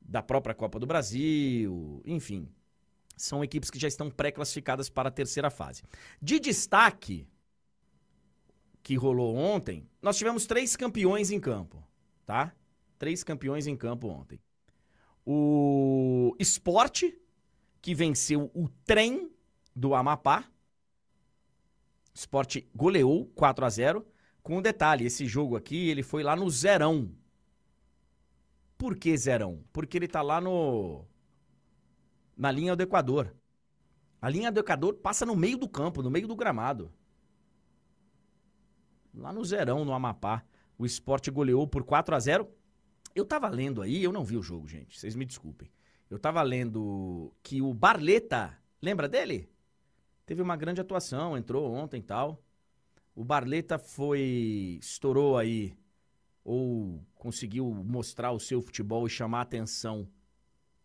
da 0.00 0.22
própria 0.22 0.54
Copa 0.54 0.78
do 0.80 0.86
Brasil, 0.86 2.00
enfim. 2.06 2.48
São 3.18 3.44
equipes 3.44 3.68
que 3.68 3.78
já 3.78 3.86
estão 3.86 4.10
pré-classificadas 4.10 4.88
para 4.88 5.10
a 5.10 5.12
terceira 5.12 5.50
fase. 5.50 5.82
De 6.22 6.40
destaque 6.40 7.28
que 8.82 8.94
rolou 8.96 9.36
ontem, 9.36 9.86
nós 10.00 10.16
tivemos 10.16 10.46
três 10.46 10.74
campeões 10.74 11.30
em 11.30 11.38
campo, 11.38 11.86
tá? 12.24 12.50
Três 12.98 13.22
campeões 13.22 13.66
em 13.66 13.76
campo 13.76 14.08
ontem. 14.08 14.40
O 15.22 16.34
Esporte, 16.38 17.14
que 17.82 17.94
venceu 17.94 18.50
o 18.54 18.70
trem 18.86 19.33
do 19.74 19.94
Amapá. 19.94 20.44
Esporte 22.14 22.68
goleou 22.74 23.26
4 23.34 23.64
a 23.64 23.68
0 23.68 24.06
Com 24.42 24.58
um 24.58 24.62
detalhe, 24.62 25.04
esse 25.04 25.26
jogo 25.26 25.56
aqui, 25.56 25.88
ele 25.88 26.02
foi 26.02 26.22
lá 26.22 26.36
no 26.36 26.48
Zerão. 26.48 27.10
Por 28.78 28.96
que 28.96 29.16
Zerão? 29.16 29.64
Porque 29.72 29.96
ele 29.96 30.08
tá 30.08 30.22
lá 30.22 30.40
no 30.40 31.04
na 32.36 32.50
linha 32.50 32.74
do 32.74 32.82
Equador. 32.82 33.34
A 34.20 34.28
linha 34.28 34.50
do 34.50 34.60
Equador 34.60 34.94
passa 34.94 35.24
no 35.24 35.36
meio 35.36 35.56
do 35.56 35.68
campo, 35.68 36.02
no 36.02 36.10
meio 36.10 36.26
do 36.26 36.36
gramado. 36.36 36.92
Lá 39.14 39.32
no 39.32 39.44
Zerão, 39.44 39.84
no 39.84 39.92
Amapá, 39.92 40.44
o 40.76 40.84
esporte 40.84 41.30
goleou 41.30 41.66
por 41.66 41.84
4 41.84 42.14
a 42.14 42.18
0 42.18 42.48
Eu 43.14 43.24
tava 43.24 43.48
lendo 43.48 43.80
aí, 43.80 44.02
eu 44.02 44.12
não 44.12 44.24
vi 44.24 44.36
o 44.36 44.42
jogo, 44.42 44.66
gente, 44.66 44.98
vocês 44.98 45.14
me 45.14 45.24
desculpem. 45.24 45.70
Eu 46.10 46.18
tava 46.18 46.42
lendo 46.42 47.32
que 47.42 47.62
o 47.62 47.72
Barleta, 47.72 48.58
lembra 48.82 49.08
dele? 49.08 49.48
Teve 50.26 50.42
uma 50.42 50.56
grande 50.56 50.80
atuação, 50.80 51.36
entrou 51.36 51.72
ontem 51.72 51.98
e 51.98 52.02
tal. 52.02 52.42
O 53.14 53.24
Barleta 53.24 53.78
foi. 53.78 54.78
estourou 54.80 55.38
aí, 55.38 55.76
ou 56.44 57.02
conseguiu 57.14 57.66
mostrar 57.66 58.32
o 58.32 58.40
seu 58.40 58.60
futebol 58.60 59.06
e 59.06 59.10
chamar 59.10 59.42
atenção 59.42 60.08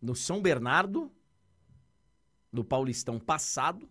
no 0.00 0.14
São 0.14 0.40
Bernardo, 0.40 1.10
no 2.52 2.64
Paulistão 2.64 3.18
passado. 3.18 3.88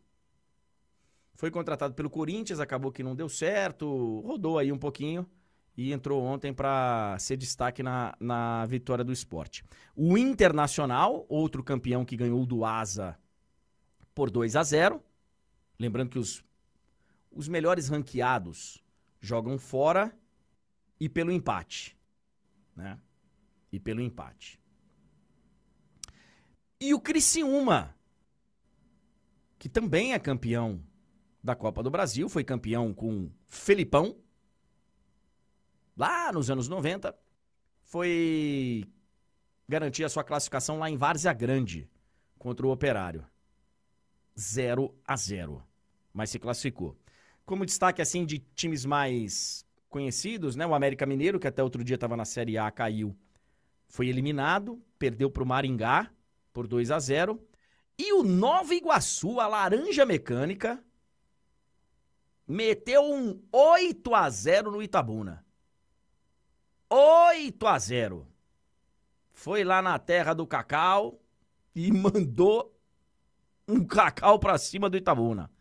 Foi 1.35 1.51
contratado 1.51 1.93
pelo 1.93 2.09
Corinthians, 2.09 2.59
acabou 2.59 2.91
que 2.91 3.03
não 3.03 3.15
deu 3.15 3.29
certo, 3.29 4.21
rodou 4.21 4.57
aí 4.57 4.71
um 4.71 4.77
pouquinho 4.77 5.25
e 5.77 5.93
entrou 5.93 6.21
ontem 6.21 6.53
para 6.53 7.15
ser 7.19 7.37
destaque 7.37 7.81
na, 7.81 8.13
na 8.19 8.65
vitória 8.65 9.03
do 9.03 9.13
esporte. 9.13 9.63
O 9.95 10.17
Internacional, 10.17 11.25
outro 11.29 11.63
campeão 11.63 12.03
que 12.03 12.17
ganhou 12.17 12.45
do 12.45 12.65
Asa 12.65 13.17
por 14.13 14.29
2 14.29 14.57
a 14.57 14.63
0 14.63 15.01
Lembrando 15.79 16.09
que 16.09 16.19
os, 16.19 16.43
os 17.31 17.47
melhores 17.47 17.87
ranqueados 17.87 18.83
jogam 19.21 19.57
fora 19.57 20.13
e 20.99 21.07
pelo 21.07 21.31
empate. 21.31 21.97
Né? 22.75 22.99
E 23.71 23.79
pelo 23.79 24.01
empate. 24.01 24.59
E 26.81 26.93
o 26.93 26.99
Criciúma, 26.99 27.95
que 29.57 29.69
também 29.69 30.13
é 30.13 30.19
campeão 30.19 30.83
da 31.41 31.55
Copa 31.55 31.81
do 31.81 31.89
Brasil, 31.89 32.27
foi 32.27 32.43
campeão 32.43 32.93
com 32.93 33.31
Felipão, 33.47 34.17
lá 35.95 36.31
nos 36.31 36.49
anos 36.49 36.67
90, 36.67 37.17
foi 37.83 38.85
garantir 39.67 40.03
a 40.03 40.09
sua 40.09 40.23
classificação 40.23 40.79
lá 40.79 40.89
em 40.89 40.97
Várzea 40.97 41.33
Grande 41.33 41.89
contra 42.37 42.65
o 42.65 42.71
Operário. 42.71 43.25
0 44.37 44.97
a 45.05 45.17
0 45.17 45.68
mas 46.13 46.29
se 46.29 46.39
classificou. 46.39 46.97
Como 47.45 47.65
destaque 47.65 48.01
assim 48.01 48.25
de 48.25 48.39
times 48.39 48.85
mais 48.85 49.65
conhecidos, 49.89 50.55
né? 50.55 50.65
O 50.65 50.75
América 50.75 51.05
Mineiro, 51.05 51.39
que 51.39 51.47
até 51.47 51.63
outro 51.63 51.83
dia 51.83 51.95
estava 51.95 52.15
na 52.15 52.25
Série 52.25 52.57
A, 52.57 52.69
caiu, 52.69 53.17
foi 53.87 54.07
eliminado, 54.07 54.81
perdeu 54.97 55.29
para 55.29 55.43
o 55.43 55.45
Maringá 55.45 56.11
por 56.53 56.67
2 56.67 56.91
a 56.91 56.99
0. 56.99 57.41
E 57.97 58.13
o 58.13 58.23
Nova 58.23 58.73
Iguaçu, 58.73 59.39
a 59.39 59.47
Laranja 59.47 60.05
Mecânica, 60.05 60.81
meteu 62.47 63.03
um 63.03 63.41
8 63.51 64.15
a 64.15 64.29
0 64.29 64.71
no 64.71 64.81
Itabuna. 64.81 65.45
8 66.89 67.67
a 67.67 67.77
0. 67.77 68.27
Foi 69.31 69.63
lá 69.63 69.81
na 69.81 69.99
terra 69.99 70.33
do 70.33 70.47
Cacau 70.47 71.19
e 71.75 71.91
mandou 71.93 72.75
um 73.67 73.85
Cacau 73.85 74.39
para 74.39 74.57
cima 74.57 74.89
do 74.89 74.97
Itabuna. 74.97 75.51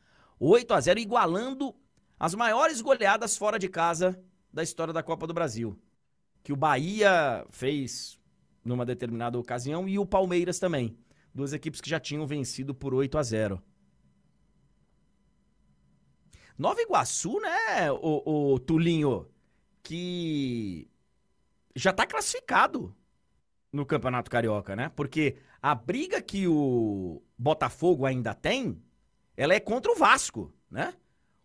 8 0.40 0.74
a 0.74 0.80
0 0.80 1.00
igualando 1.00 1.74
as 2.18 2.34
maiores 2.34 2.80
goleadas 2.80 3.36
fora 3.36 3.58
de 3.58 3.68
casa 3.68 4.20
da 4.52 4.62
história 4.62 4.92
da 4.92 5.02
Copa 5.02 5.26
do 5.26 5.34
Brasil. 5.34 5.78
Que 6.42 6.52
o 6.52 6.56
Bahia 6.56 7.46
fez 7.50 8.18
numa 8.64 8.84
determinada 8.84 9.38
ocasião 9.38 9.88
e 9.88 9.98
o 9.98 10.06
Palmeiras 10.06 10.58
também. 10.58 10.96
Duas 11.34 11.52
equipes 11.52 11.80
que 11.80 11.90
já 11.90 12.00
tinham 12.00 12.26
vencido 12.26 12.74
por 12.74 12.94
8 12.94 13.18
a 13.18 13.22
0. 13.22 13.62
Nova 16.56 16.80
Iguaçu, 16.80 17.38
né, 17.40 17.92
o, 17.92 18.54
o 18.54 18.58
Tulinho, 18.58 19.28
que 19.82 20.90
já 21.74 21.92
tá 21.92 22.04
classificado 22.04 22.94
no 23.72 23.86
Campeonato 23.86 24.30
Carioca, 24.30 24.74
né? 24.74 24.88
Porque 24.88 25.36
a 25.62 25.74
briga 25.74 26.20
que 26.20 26.48
o 26.48 27.22
Botafogo 27.38 28.04
ainda 28.04 28.34
tem 28.34 28.82
ela 29.38 29.54
é 29.54 29.60
contra 29.60 29.92
o 29.92 29.94
Vasco, 29.94 30.52
né? 30.68 30.92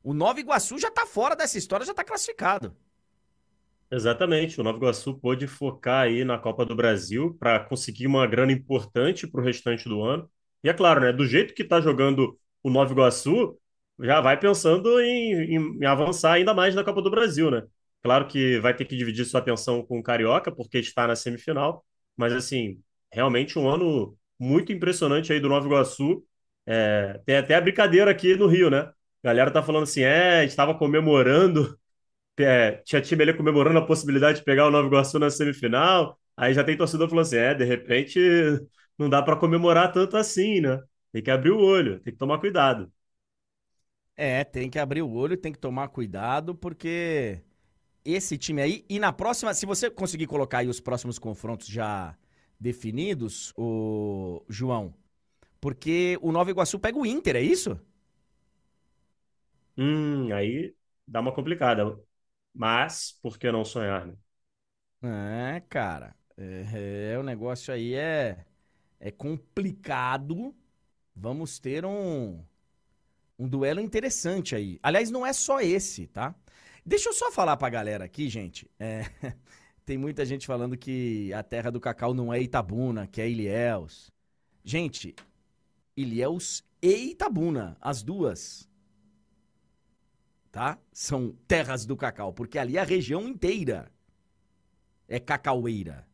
O 0.03 0.15
Nova 0.15 0.39
Iguaçu 0.39 0.79
já 0.79 0.89
tá 0.89 1.05
fora 1.05 1.35
dessa 1.35 1.59
história, 1.59 1.85
já 1.85 1.93
tá 1.93 2.03
classificado. 2.03 2.75
Exatamente, 3.89 4.59
o 4.59 4.63
Nova 4.63 4.79
Iguaçu 4.79 5.13
pôde 5.19 5.45
focar 5.45 6.05
aí 6.05 6.25
na 6.25 6.39
Copa 6.39 6.65
do 6.65 6.75
Brasil 6.75 7.37
para 7.39 7.59
conseguir 7.59 8.07
uma 8.07 8.25
grana 8.25 8.51
importante 8.51 9.27
para 9.27 9.39
o 9.39 9.43
restante 9.43 9.87
do 9.87 10.01
ano. 10.01 10.27
E 10.63 10.69
é 10.69 10.73
claro, 10.73 11.01
né, 11.01 11.13
do 11.13 11.23
jeito 11.27 11.53
que 11.53 11.61
está 11.61 11.79
jogando 11.79 12.37
o 12.63 12.69
Nova 12.71 12.91
Iguaçu, 12.91 13.55
já 13.99 14.19
vai 14.19 14.39
pensando 14.39 14.99
em, 14.99 15.55
em, 15.55 15.77
em, 15.79 15.85
avançar 15.85 16.33
ainda 16.33 16.51
mais 16.51 16.73
na 16.73 16.83
Copa 16.83 17.01
do 17.01 17.11
Brasil, 17.11 17.51
né? 17.51 17.61
Claro 18.01 18.27
que 18.27 18.59
vai 18.59 18.75
ter 18.75 18.85
que 18.85 18.97
dividir 18.97 19.23
sua 19.23 19.39
atenção 19.39 19.85
com 19.85 19.99
o 19.99 20.03
Carioca, 20.03 20.51
porque 20.51 20.79
está 20.79 21.05
na 21.05 21.15
semifinal, 21.15 21.85
mas 22.17 22.33
assim, 22.33 22.81
realmente 23.11 23.59
um 23.59 23.69
ano 23.69 24.17
muito 24.39 24.73
impressionante 24.73 25.31
aí 25.31 25.39
do 25.39 25.47
Nova 25.47 25.67
Iguaçu 25.67 26.25
é, 26.65 27.21
tem 27.25 27.37
até 27.37 27.55
a 27.55 27.61
brincadeira 27.61 28.11
aqui 28.11 28.35
no 28.35 28.47
Rio, 28.47 28.69
né? 28.69 28.79
A 28.79 28.93
galera 29.29 29.51
tá 29.51 29.63
falando 29.63 29.83
assim, 29.83 30.01
é, 30.03 30.43
estava 30.45 30.75
comemorando, 30.77 31.77
é, 32.39 32.73
tinha 32.85 33.01
time 33.01 33.23
ali 33.23 33.35
comemorando 33.37 33.79
a 33.79 33.85
possibilidade 33.87 34.39
de 34.39 34.45
pegar 34.45 34.67
o 34.67 34.71
Nova 34.71 34.87
Iguaçu 34.87 35.19
na 35.19 35.29
semifinal, 35.31 36.19
aí 36.37 36.53
já 36.53 36.63
tem 36.63 36.77
torcedor 36.77 37.09
falando 37.09 37.25
assim, 37.27 37.37
é, 37.37 37.53
de 37.55 37.63
repente 37.65 38.19
não 38.97 39.09
dá 39.09 39.21
para 39.21 39.35
comemorar 39.37 39.91
tanto 39.91 40.17
assim, 40.17 40.61
né? 40.61 40.81
Tem 41.11 41.23
que 41.23 41.31
abrir 41.31 41.51
o 41.51 41.59
olho, 41.59 41.99
tem 42.01 42.13
que 42.13 42.19
tomar 42.19 42.39
cuidado. 42.39 42.91
É, 44.15 44.43
tem 44.43 44.69
que 44.69 44.77
abrir 44.79 45.01
o 45.01 45.09
olho, 45.11 45.35
tem 45.37 45.51
que 45.51 45.57
tomar 45.59 45.87
cuidado, 45.89 46.53
porque 46.53 47.41
esse 48.05 48.37
time 48.37 48.61
aí, 48.61 48.85
e 48.89 48.99
na 48.99 49.13
próxima, 49.13 49.53
se 49.53 49.65
você 49.65 49.89
conseguir 49.91 50.27
colocar 50.27 50.59
aí 50.59 50.67
os 50.69 50.79
próximos 50.81 51.19
confrontos 51.19 51.67
já 51.67 52.15
definidos, 52.59 53.53
o 53.57 54.43
João, 54.49 54.93
porque 55.63 56.19
o 56.21 56.33
Nova 56.33 56.49
Iguaçu 56.51 56.77
pega 56.77 56.97
o 56.99 57.05
Inter, 57.05 57.37
é 57.37 57.41
isso? 57.41 57.79
Hum, 59.77 60.31
aí 60.33 60.75
dá 61.07 61.19
uma 61.21 61.33
complicada. 61.33 61.99
Mas, 62.53 63.13
por 63.21 63.37
que 63.39 63.51
não 63.51 63.65
sonhar, 63.65 64.05
né? 64.07 64.15
É, 65.01 65.61
cara. 65.69 66.15
É, 66.37 67.11
é, 67.13 67.19
o 67.19 67.23
negócio 67.23 67.73
aí 67.73 67.93
é, 67.93 68.45
é 68.99 69.11
complicado. 69.11 70.55
Vamos 71.15 71.59
ter 71.59 71.85
um, 71.85 72.43
um 73.39 73.47
duelo 73.47 73.79
interessante 73.81 74.55
aí. 74.55 74.79
Aliás, 74.83 75.11
não 75.11 75.25
é 75.25 75.33
só 75.33 75.61
esse, 75.61 76.07
tá? 76.07 76.35
Deixa 76.85 77.09
eu 77.09 77.13
só 77.13 77.31
falar 77.31 77.57
pra 77.57 77.69
galera 77.69 78.05
aqui, 78.05 78.29
gente. 78.29 78.69
É, 78.79 79.03
tem 79.85 79.97
muita 79.97 80.25
gente 80.25 80.47
falando 80.47 80.77
que 80.77 81.33
a 81.33 81.43
terra 81.43 81.71
do 81.71 81.79
cacau 81.81 82.13
não 82.13 82.33
é 82.33 82.41
Itabuna, 82.41 83.07
que 83.07 83.21
é 83.21 83.29
Ilhéus. 83.29 84.11
Gente, 84.63 85.15
Ilhéus 85.95 86.63
e 86.81 87.11
Itabuna, 87.11 87.77
as 87.79 88.03
duas, 88.03 88.69
tá? 90.51 90.79
São 90.91 91.35
terras 91.47 91.85
do 91.85 91.95
cacau, 91.95 92.33
porque 92.33 92.57
ali 92.57 92.77
é 92.77 92.81
a 92.81 92.85
região 92.85 93.27
inteira 93.27 93.91
é 95.07 95.19
cacaueira, 95.19 96.07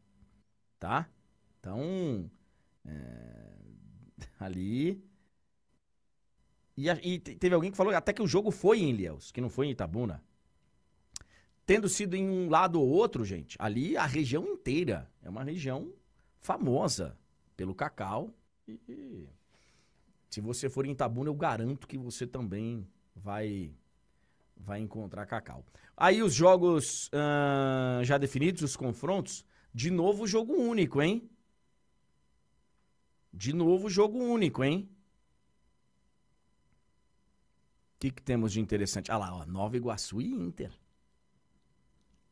tá? 0.79 1.09
Então, 1.59 2.29
é, 2.85 3.51
ali... 4.39 5.03
E, 6.75 6.87
e, 6.89 7.19
teve 7.19 7.53
alguém 7.53 7.71
que 7.71 7.77
falou 7.77 7.93
até 7.93 8.13
que 8.13 8.21
o 8.21 8.27
jogo 8.27 8.51
foi 8.51 8.79
em 8.79 8.91
Ilhéus, 8.91 9.31
que 9.31 9.41
não 9.41 9.49
foi 9.49 9.67
em 9.67 9.71
Itabuna. 9.71 10.23
Tendo 11.65 11.89
sido 11.89 12.15
em 12.15 12.27
um 12.27 12.49
lado 12.49 12.81
ou 12.81 12.87
outro, 12.87 13.25
gente, 13.25 13.57
ali 13.59 13.97
a 13.97 14.05
região 14.05 14.47
inteira 14.47 15.11
é 15.21 15.29
uma 15.29 15.43
região 15.43 15.93
famosa 16.39 17.17
pelo 17.55 17.75
cacau. 17.75 18.33
E, 18.65 19.27
se 20.29 20.41
você 20.41 20.69
for 20.69 20.85
em 20.85 20.91
Itabuna, 20.91 21.29
eu 21.29 21.33
garanto 21.35 21.87
que 21.87 21.97
você 21.97 22.27
também 22.27 22.87
vai 23.15 23.73
vai 24.55 24.79
encontrar 24.81 25.25
cacau. 25.25 25.65
Aí 25.95 26.21
os 26.21 26.33
jogos 26.33 27.09
já 28.03 28.17
definidos, 28.17 28.61
os 28.61 28.75
confrontos, 28.75 29.45
de 29.73 29.89
novo 29.89 30.27
jogo 30.27 30.53
único, 30.53 31.01
hein? 31.01 31.29
De 33.33 33.53
novo 33.53 33.89
jogo 33.89 34.17
único, 34.19 34.63
hein? 34.63 34.89
O 37.95 37.99
que, 37.99 38.11
que 38.11 38.21
temos 38.21 38.53
de 38.53 38.59
interessante? 38.59 39.11
Ah 39.11 39.17
lá, 39.17 39.33
ó, 39.35 39.45
Nova 39.45 39.75
Iguaçu 39.75 40.21
e 40.21 40.27
Inter. 40.31 40.71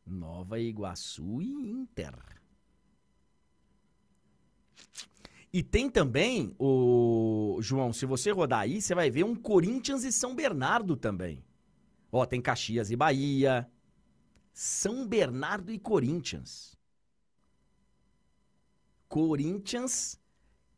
Nova 0.05 0.59
Iguaçu 0.59 1.41
e 1.41 1.51
Inter. 1.51 2.13
E 5.57 5.63
tem 5.63 5.89
também, 5.89 6.55
o 6.59 7.57
João, 7.61 7.91
se 7.91 8.05
você 8.05 8.29
rodar 8.29 8.59
aí, 8.59 8.79
você 8.79 8.93
vai 8.93 9.09
ver 9.09 9.23
um 9.23 9.35
Corinthians 9.35 10.03
e 10.03 10.11
São 10.11 10.35
Bernardo 10.35 10.95
também. 10.95 11.43
Ó, 12.11 12.23
tem 12.27 12.39
Caxias 12.39 12.91
e 12.91 12.95
Bahia, 12.95 13.67
São 14.53 15.07
Bernardo 15.07 15.71
e 15.71 15.79
Corinthians. 15.79 16.77
Corinthians, 19.07 20.21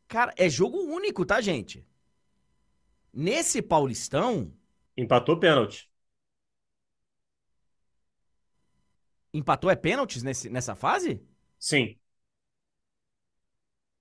cara, 0.08 0.34
é 0.38 0.48
jogo 0.48 0.78
único, 0.78 1.26
tá, 1.26 1.42
gente? 1.42 1.86
Nesse 3.12 3.62
Paulistão, 3.62 4.50
empatou 4.96 5.38
pênalti. 5.38 5.92
Empatou 9.34 9.70
é 9.70 9.76
pênaltis 9.76 10.24
nesse, 10.24 10.50
nessa 10.50 10.74
fase? 10.74 11.22
Sim. 11.60 12.00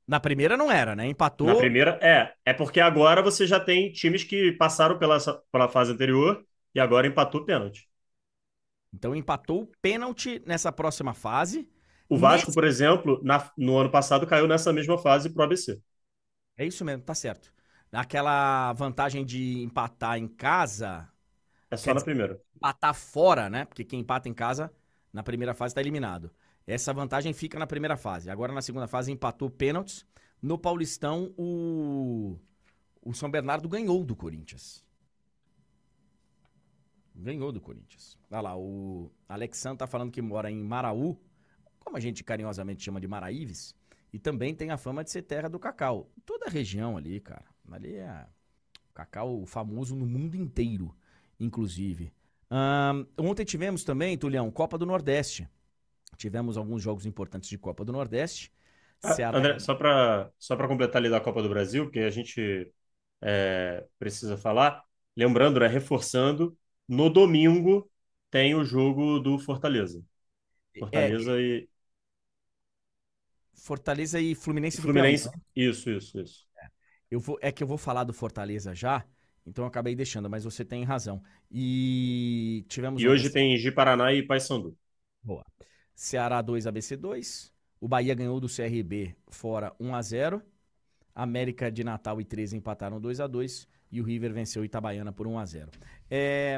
Na 0.09 0.19
primeira 0.19 0.57
não 0.57 0.73
era, 0.73 0.97
né? 0.97 1.07
Empatou. 1.07 1.49
Na 1.49 1.55
primeira, 1.57 1.99
é. 2.03 2.35
É 2.45 2.53
porque 2.53 2.81
agora 2.81 3.23
você 3.23 3.47
já 3.47 3.61
tem 3.61 3.93
times 3.93 4.25
que 4.25 4.53
passaram 4.53 4.99
pela, 4.99 5.19
pela 5.53 5.69
fase 5.69 5.93
anterior 5.93 6.45
e 6.75 6.81
agora 6.81 7.07
empatou 7.07 7.45
pênalti. 7.45 7.89
Então 8.93 9.15
empatou 9.15 9.71
pênalti 9.83 10.43
nessa 10.47 10.73
próxima 10.73 11.15
fase. 11.15 11.69
O 12.09 12.17
Vasco, 12.19 12.47
Nesse... 12.47 12.53
por 12.53 12.65
exemplo, 12.65 13.21
na, 13.23 13.51
no 13.57 13.79
ano 13.79 13.91
passado 13.91 14.27
caiu 14.27 14.47
nessa 14.49 14.73
mesma 14.73 14.97
fase 14.99 15.31
pro 15.31 15.43
ABC. 15.43 15.81
É 16.57 16.65
isso 16.67 16.85
mesmo, 16.85 17.03
tá 17.05 17.15
certo. 17.15 17.53
Naquela 17.91 18.73
vantagem 18.75 19.25
de 19.25 19.63
empatar 19.63 20.19
em 20.19 20.29
casa. 20.29 21.09
É 21.71 21.77
só 21.79 21.95
na 21.95 22.03
dizer, 22.03 22.07
primeira. 22.09 22.39
Empatar 22.57 22.95
fora, 22.95 23.51
né? 23.51 23.65
Porque 23.67 23.85
quem 23.85 24.01
empata 24.01 24.29
em 24.29 24.35
casa 24.35 24.73
na 25.13 25.23
primeira 25.23 25.55
fase 25.55 25.73
está 25.73 25.81
eliminado. 25.81 26.31
Essa 26.69 26.93
vantagem 26.93 27.33
fica 27.33 27.59
na 27.59 27.67
primeira 27.67 27.97
fase. 27.97 28.29
Agora 28.29 28.53
na 28.53 28.61
segunda 28.61 28.87
fase 28.87 29.11
empatou 29.11 29.49
pênaltis. 29.49 30.05
No 30.41 30.59
Paulistão, 30.59 31.33
o, 31.35 32.39
o 33.03 33.15
São 33.15 33.31
Bernardo 33.31 33.67
ganhou 33.67 34.05
do 34.05 34.15
Corinthians. 34.15 34.85
Ganhou 37.15 37.51
do 37.51 37.59
Corinthians. 37.59 38.19
Olha 38.31 38.41
lá, 38.43 38.59
o 38.59 39.11
Alexandre 39.27 39.79
tá 39.79 39.87
falando 39.87 40.13
que 40.13 40.21
mora 40.21 40.51
em 40.51 40.63
Maraú, 40.63 41.19
como 41.81 41.97
a 41.97 42.01
gente 42.01 42.23
carinhosamente 42.23 42.85
chama 42.85 43.01
de 43.01 43.09
Maraíves, 43.09 43.75
e 44.13 44.19
também 44.19 44.55
tem 44.55 44.71
a 44.71 44.77
fama 44.77 45.03
de 45.03 45.11
ser 45.11 45.23
terra 45.23 45.49
do 45.49 45.59
cacau. 45.59 46.11
Toda 46.27 46.49
a 46.49 46.51
região 46.51 46.99
ali, 46.99 47.19
cara. 47.19 47.47
Ali 47.73 47.95
é 47.95 48.27
cacau 48.93 49.47
famoso 49.47 49.97
no 49.97 50.05
mundo 50.05 50.37
inteiro, 50.37 50.95
inclusive. 51.41 52.13
ontem 53.17 53.47
tivemos 53.47 53.85
também, 53.85 54.19
Tulião, 54.19 54.51
Copa 54.51 54.77
do 54.77 54.85
Nordeste. 54.85 55.49
Tivemos 56.19 56.57
alguns 56.57 56.83
jogos 56.83 57.07
importantes 57.07 57.49
de 57.49 57.57
Copa 57.57 57.85
do 57.85 57.93
Nordeste. 57.93 58.53
Ah, 59.03 59.15
Ceará... 59.15 59.39
André, 59.39 59.59
só 59.61 59.75
para 59.75 60.31
só 60.37 60.57
completar 60.67 61.01
ali 61.01 61.09
da 61.09 61.21
Copa 61.21 61.41
do 61.41 61.49
Brasil, 61.49 61.85
porque 61.85 62.01
a 62.01 62.11
gente 62.11 62.71
é, 63.23 63.87
precisa 64.01 64.37
falar, 64.37 64.83
lembrando, 65.17 65.61
né, 65.61 65.69
reforçando, 65.69 66.59
no 66.89 67.09
domingo 67.09 67.89
tem 68.31 68.55
o 68.57 68.65
jogo 68.65 69.21
do 69.21 69.39
Fortaleza. 69.39 70.03
Fortaleza 70.77 71.39
é, 71.39 71.41
e. 71.41 71.69
Fortaleza 73.55 74.21
e 74.21 74.35
Fluminense. 74.35 74.81
Fluminense, 74.81 75.31
Piauí, 75.31 75.37
né? 75.37 75.43
isso, 75.55 75.91
isso, 75.91 76.21
isso. 76.21 76.47
É. 76.61 76.67
Eu 77.11 77.21
vou, 77.21 77.39
é 77.41 77.53
que 77.53 77.63
eu 77.63 77.67
vou 77.67 77.79
falar 77.79 78.03
do 78.03 78.13
Fortaleza 78.13 78.75
já, 78.75 79.05
então 79.47 79.65
eu 79.65 79.69
acabei 79.69 79.95
deixando, 79.95 80.29
mas 80.29 80.43
você 80.43 80.65
tem 80.65 80.83
razão. 80.83 81.23
E 81.51 82.65
tivemos. 82.69 83.01
E 83.01 83.09
hoje 83.09 83.31
tem 83.31 83.57
Gi 83.57 83.71
Paraná 83.71 84.13
e 84.13 84.23
Paysandu. 84.23 84.77
Boa. 85.23 85.45
Ceará 85.99 86.41
2, 86.41 86.69
ABC 86.69 86.97
2. 86.97 87.53
O 87.81 87.89
Bahia 87.89 88.15
ganhou 88.15 88.39
do 88.39 88.47
CRB 88.47 89.17
fora 89.27 89.75
1 89.81 89.95
a 89.97 90.01
0 90.01 90.43
América 91.13 91.73
de 91.73 91.83
Natal 91.83 92.21
e 92.21 92.25
13 92.25 92.57
empataram 92.57 93.01
2 93.01 93.19
a 93.19 93.27
2 93.27 93.67
e 93.91 94.01
o 94.01 94.05
River 94.05 94.33
venceu 94.33 94.65
Itabaiana 94.65 95.13
por 95.13 95.27
1 95.27 95.39
a 95.41 95.45
0 95.45 95.73
é, 96.09 96.57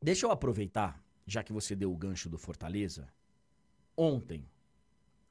Deixa 0.00 0.24
eu 0.24 0.30
aproveitar, 0.30 1.04
já 1.26 1.42
que 1.42 1.52
você 1.52 1.74
deu 1.74 1.92
o 1.92 1.96
gancho 1.96 2.28
do 2.28 2.38
Fortaleza. 2.38 3.08
Ontem, 3.96 4.48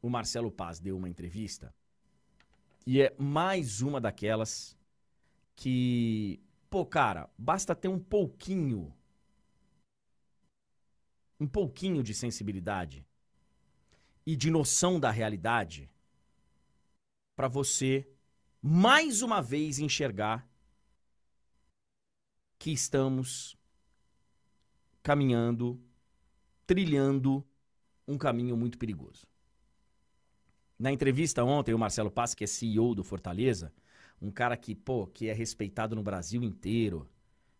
o 0.01 0.09
Marcelo 0.09 0.51
Paz 0.51 0.81
deu 0.81 0.97
uma 0.97 1.07
entrevista 1.07 1.73
e 2.85 3.01
é 3.01 3.15
mais 3.17 3.79
uma 3.79 4.01
daquelas 4.01 4.77
que, 5.55 6.41
pô, 6.69 6.85
cara, 6.85 7.29
basta 7.37 7.73
ter 7.73 7.87
um 7.87 7.99
pouquinho, 7.99 8.93
um 11.39 11.47
pouquinho 11.47 12.03
de 12.03 12.13
sensibilidade 12.13 13.07
e 14.25 14.35
de 14.35 14.49
noção 14.49 14.99
da 14.99 15.11
realidade 15.11 15.89
para 17.35 17.47
você 17.47 18.07
mais 18.61 19.21
uma 19.21 19.41
vez 19.41 19.79
enxergar 19.79 20.47
que 22.57 22.71
estamos 22.71 23.57
caminhando, 25.01 25.81
trilhando 26.65 27.45
um 28.07 28.17
caminho 28.17 28.55
muito 28.55 28.77
perigoso. 28.77 29.27
Na 30.79 30.91
entrevista 30.91 31.43
ontem, 31.43 31.73
o 31.73 31.79
Marcelo 31.79 32.09
Paz, 32.09 32.33
que 32.33 32.45
é 32.45 32.47
CEO 32.47 32.95
do 32.95 33.03
Fortaleza, 33.03 33.73
um 34.21 34.31
cara 34.31 34.55
que, 34.55 34.73
pô, 34.73 35.05
que 35.07 35.27
é 35.27 35.33
respeitado 35.33 35.95
no 35.95 36.01
Brasil 36.01 36.41
inteiro, 36.41 37.09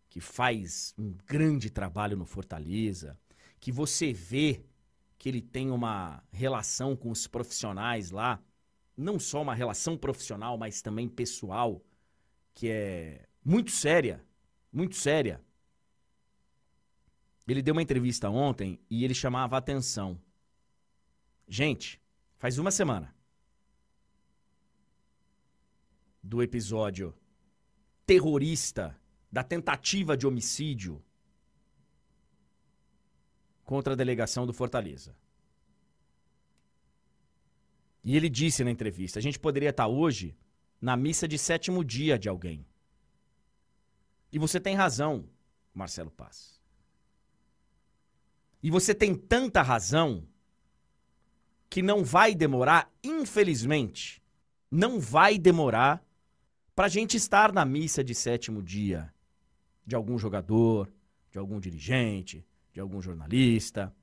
que 0.08 0.20
faz 0.20 0.94
um 0.96 1.12
grande 1.26 1.68
trabalho 1.68 2.16
no 2.16 2.24
Fortaleza, 2.24 3.18
que 3.60 3.70
você 3.70 4.12
vê 4.12 4.64
que 5.18 5.28
ele 5.28 5.40
tem 5.40 5.70
uma 5.70 6.22
relação 6.30 6.96
com 6.96 7.10
os 7.10 7.26
profissionais 7.26 8.10
lá, 8.10 8.42
não 8.96 9.18
só 9.18 9.42
uma 9.42 9.54
relação 9.54 9.96
profissional, 9.96 10.56
mas 10.56 10.82
também 10.82 11.08
pessoal, 11.08 11.82
que 12.54 12.68
é 12.68 13.26
muito 13.44 13.70
séria, 13.70 14.24
muito 14.72 14.96
séria. 14.96 15.40
Ele 17.46 17.62
deu 17.62 17.72
uma 17.72 17.82
entrevista 17.82 18.30
ontem 18.30 18.78
e 18.88 19.04
ele 19.04 19.14
chamava 19.14 19.56
a 19.56 19.58
atenção. 19.58 20.18
Gente, 21.46 22.00
faz 22.38 22.58
uma 22.58 22.70
semana 22.70 23.14
do 26.22 26.42
episódio 26.42 27.14
terrorista 28.06 28.98
da 29.30 29.42
tentativa 29.42 30.16
de 30.16 30.26
homicídio 30.26 31.02
contra 33.64 33.94
a 33.94 33.96
delegação 33.96 34.46
do 34.46 34.52
Fortaleza. 34.52 35.14
E 38.04 38.16
ele 38.16 38.28
disse 38.28 38.62
na 38.62 38.70
entrevista: 38.70 39.18
a 39.18 39.22
gente 39.22 39.38
poderia 39.38 39.70
estar 39.70 39.86
hoje 39.86 40.36
na 40.80 40.96
missa 40.96 41.26
de 41.26 41.38
sétimo 41.38 41.82
dia 41.82 42.18
de 42.18 42.28
alguém. 42.28 42.66
E 44.30 44.38
você 44.38 44.60
tem 44.60 44.74
razão, 44.74 45.28
Marcelo 45.72 46.10
Paz. 46.10 46.60
E 48.62 48.70
você 48.70 48.94
tem 48.94 49.14
tanta 49.14 49.62
razão 49.62 50.26
que 51.70 51.82
não 51.82 52.04
vai 52.04 52.34
demorar, 52.34 52.90
infelizmente, 53.02 54.22
não 54.70 55.00
vai 55.00 55.38
demorar 55.38 56.04
para 56.74 56.86
a 56.86 56.88
gente 56.88 57.16
estar 57.16 57.52
na 57.52 57.64
missa 57.64 58.02
de 58.02 58.14
sétimo 58.14 58.62
dia 58.62 59.12
de 59.86 59.94
algum 59.94 60.18
jogador, 60.18 60.90
de 61.30 61.38
algum 61.38 61.60
dirigente, 61.60 62.44
de 62.74 62.80
algum 62.80 63.00
jornalista. 63.00 63.94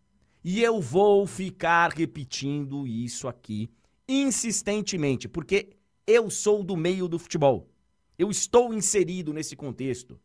E 0.44 0.64
eu 0.64 0.82
vou 0.82 1.28
ficar 1.28 1.94
repetindo 1.94 2.88
isso 2.88 3.28
aqui 3.28 3.70
insistentemente, 4.08 5.28
porque 5.28 5.76
eu 6.08 6.30
sou 6.30 6.64
do 6.64 6.76
meio 6.76 7.08
do 7.08 7.20
futebol. 7.20 7.70
Eu 8.18 8.32
estou 8.32 8.74
inserido 8.74 9.34
nesse 9.34 9.56
contexto. 9.56 10.20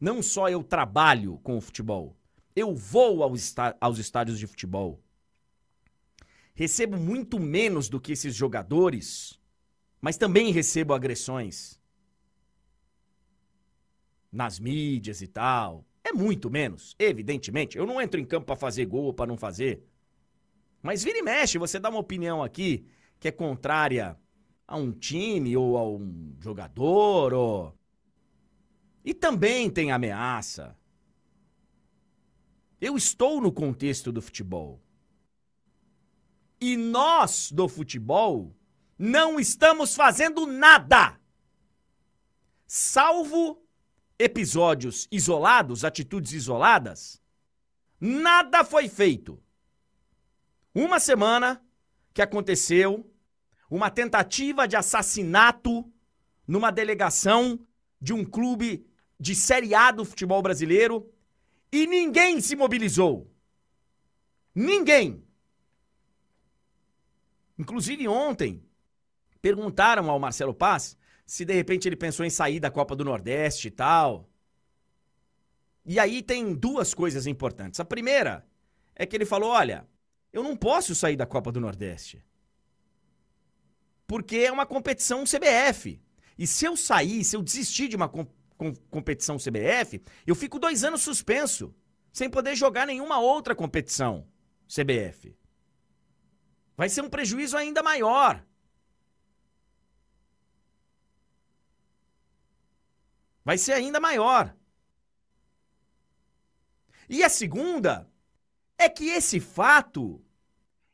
Não 0.00 0.22
só 0.22 0.48
eu 0.48 0.62
trabalho 0.62 1.38
com 1.42 1.56
o 1.56 1.60
futebol, 1.60 2.16
eu 2.54 2.74
vou 2.74 3.22
aos 3.22 3.98
estádios 3.98 4.38
de 4.38 4.46
futebol. 4.46 5.02
Recebo 6.54 6.96
muito 6.96 7.40
menos 7.40 7.88
do 7.88 8.00
que 8.00 8.12
esses 8.12 8.34
jogadores, 8.34 9.40
mas 10.00 10.16
também 10.16 10.52
recebo 10.52 10.94
agressões 10.94 11.80
nas 14.30 14.60
mídias 14.60 15.20
e 15.20 15.26
tal. 15.26 15.84
É 16.04 16.12
muito 16.12 16.50
menos, 16.50 16.94
evidentemente. 16.98 17.78
Eu 17.78 17.86
não 17.86 18.00
entro 18.00 18.20
em 18.20 18.24
campo 18.24 18.46
para 18.46 18.56
fazer 18.56 18.84
gol 18.84 19.06
ou 19.06 19.14
para 19.14 19.26
não 19.26 19.36
fazer. 19.36 19.82
Mas 20.82 21.02
vira 21.02 21.18
e 21.18 21.22
mexe, 21.22 21.56
você 21.56 21.80
dá 21.80 21.88
uma 21.88 21.98
opinião 21.98 22.42
aqui 22.42 22.86
que 23.18 23.28
é 23.28 23.32
contrária 23.32 24.16
a 24.68 24.76
um 24.76 24.92
time 24.92 25.56
ou 25.56 25.78
a 25.78 25.88
um 25.88 26.36
jogador 26.38 27.32
ou 27.32 27.74
e 29.04 29.12
também 29.12 29.70
tem 29.70 29.92
ameaça. 29.92 30.76
Eu 32.80 32.96
estou 32.96 33.40
no 33.40 33.52
contexto 33.52 34.10
do 34.10 34.22
futebol. 34.22 34.82
E 36.60 36.76
nós 36.76 37.52
do 37.52 37.68
futebol 37.68 38.56
não 38.98 39.38
estamos 39.38 39.94
fazendo 39.94 40.46
nada. 40.46 41.20
Salvo 42.66 43.62
episódios 44.18 45.08
isolados, 45.10 45.84
atitudes 45.84 46.32
isoladas, 46.32 47.20
nada 48.00 48.64
foi 48.64 48.88
feito. 48.88 49.42
Uma 50.74 50.98
semana 50.98 51.62
que 52.12 52.22
aconteceu 52.22 53.10
uma 53.70 53.90
tentativa 53.90 54.68
de 54.68 54.76
assassinato 54.76 55.90
numa 56.46 56.70
delegação 56.70 57.58
de 58.00 58.12
um 58.12 58.24
clube 58.24 58.86
de 59.18 59.34
Série 59.34 59.74
A 59.74 59.90
do 59.90 60.04
futebol 60.04 60.40
brasileiro 60.42 61.10
e 61.72 61.86
ninguém 61.86 62.40
se 62.40 62.54
mobilizou. 62.54 63.30
Ninguém. 64.54 65.26
Inclusive 67.58 68.06
ontem 68.06 68.62
perguntaram 69.40 70.08
ao 70.08 70.20
Marcelo 70.20 70.54
Paz 70.54 70.96
se 71.26 71.44
de 71.44 71.54
repente 71.54 71.88
ele 71.88 71.96
pensou 71.96 72.24
em 72.24 72.30
sair 72.30 72.60
da 72.60 72.70
Copa 72.70 72.94
do 72.94 73.04
Nordeste 73.04 73.68
e 73.68 73.70
tal. 73.70 74.28
E 75.84 75.98
aí 75.98 76.22
tem 76.22 76.54
duas 76.54 76.94
coisas 76.94 77.26
importantes. 77.26 77.80
A 77.80 77.84
primeira 77.84 78.46
é 78.94 79.06
que 79.06 79.16
ele 79.16 79.24
falou: 79.24 79.50
olha, 79.50 79.86
eu 80.32 80.42
não 80.42 80.56
posso 80.56 80.94
sair 80.94 81.16
da 81.16 81.26
Copa 81.26 81.52
do 81.52 81.60
Nordeste. 81.60 82.24
Porque 84.06 84.36
é 84.38 84.52
uma 84.52 84.66
competição 84.66 85.24
CBF. 85.24 86.00
E 86.36 86.46
se 86.46 86.64
eu 86.64 86.76
sair, 86.76 87.24
se 87.24 87.36
eu 87.36 87.42
desistir 87.42 87.88
de 87.88 87.96
uma 87.96 88.08
com, 88.08 88.26
com, 88.56 88.74
competição 88.90 89.36
CBF, 89.36 90.02
eu 90.26 90.34
fico 90.34 90.58
dois 90.58 90.84
anos 90.84 91.02
suspenso, 91.02 91.74
sem 92.12 92.28
poder 92.28 92.54
jogar 92.54 92.86
nenhuma 92.86 93.18
outra 93.20 93.54
competição 93.54 94.26
CBF. 94.68 95.36
Vai 96.76 96.88
ser 96.88 97.02
um 97.02 97.08
prejuízo 97.08 97.56
ainda 97.56 97.82
maior. 97.82 98.44
Vai 103.44 103.58
ser 103.58 103.72
ainda 103.72 104.00
maior. 104.00 104.56
E 107.08 107.22
a 107.22 107.28
segunda 107.28 108.10
é 108.78 108.88
que 108.88 109.10
esse 109.10 109.38
fato 109.38 110.24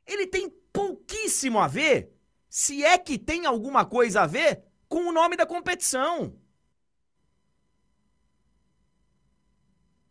ele 0.04 0.26
tem 0.26 0.50
pouquíssimo 0.72 1.60
a 1.60 1.68
ver, 1.68 2.12
se 2.48 2.84
é 2.84 2.98
que 2.98 3.16
tem 3.16 3.46
alguma 3.46 3.86
coisa 3.86 4.22
a 4.22 4.26
ver 4.26 4.64
com 4.88 5.08
o 5.08 5.12
nome 5.12 5.36
da 5.36 5.46
competição. 5.46 6.36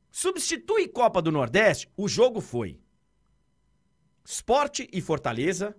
Substitui 0.10 0.88
Copa 0.88 1.22
do 1.22 1.32
Nordeste, 1.32 1.92
o 1.96 2.08
jogo 2.08 2.40
foi 2.42 2.80
Esporte 4.24 4.88
e 4.94 5.02
Fortaleza 5.02 5.76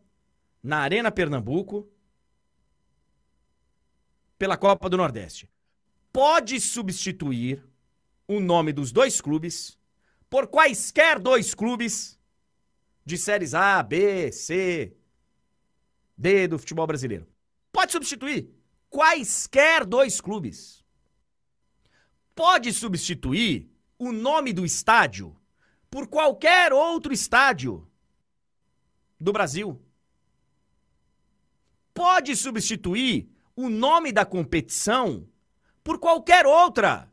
na 0.63 0.79
Arena 0.79 1.11
Pernambuco 1.11 1.91
pela 4.39 4.57
Copa 4.57 4.89
do 4.89 4.97
Nordeste 4.97 5.49
pode 6.13 6.61
substituir 6.61 7.63
o 8.27 8.41
nome 8.41 8.73
dos 8.73 8.93
dois 8.93 9.21
clubes 9.21 9.79
por 10.29 10.47
quaisquer 10.47 11.19
dois 11.19 11.55
clubes 11.55 12.19
de 13.05 13.19
séries 13.19 13.55
A, 13.55 13.83
B, 13.83 14.31
C, 14.31 14.97
D 16.17 16.47
do 16.47 16.59
futebol 16.59 16.87
brasileiro. 16.87 17.27
Pode 17.73 17.93
substituir 17.93 18.51
quaisquer 18.89 19.85
dois 19.85 20.21
clubes. 20.21 20.85
Pode 22.35 22.73
substituir 22.73 23.71
o 23.99 24.13
nome 24.13 24.53
do 24.53 24.65
estádio 24.65 25.37
por 25.91 26.07
qualquer 26.07 26.73
outro 26.73 27.13
estádio 27.13 27.89
do 29.19 29.33
Brasil. 29.33 29.81
Pode 31.93 32.37
substituir 32.37 33.29
o 33.57 33.69
nome 33.69 34.13
da 34.13 34.25
competição 34.25 35.29
por 35.83 35.99
qualquer 35.99 36.47
outra. 36.47 37.11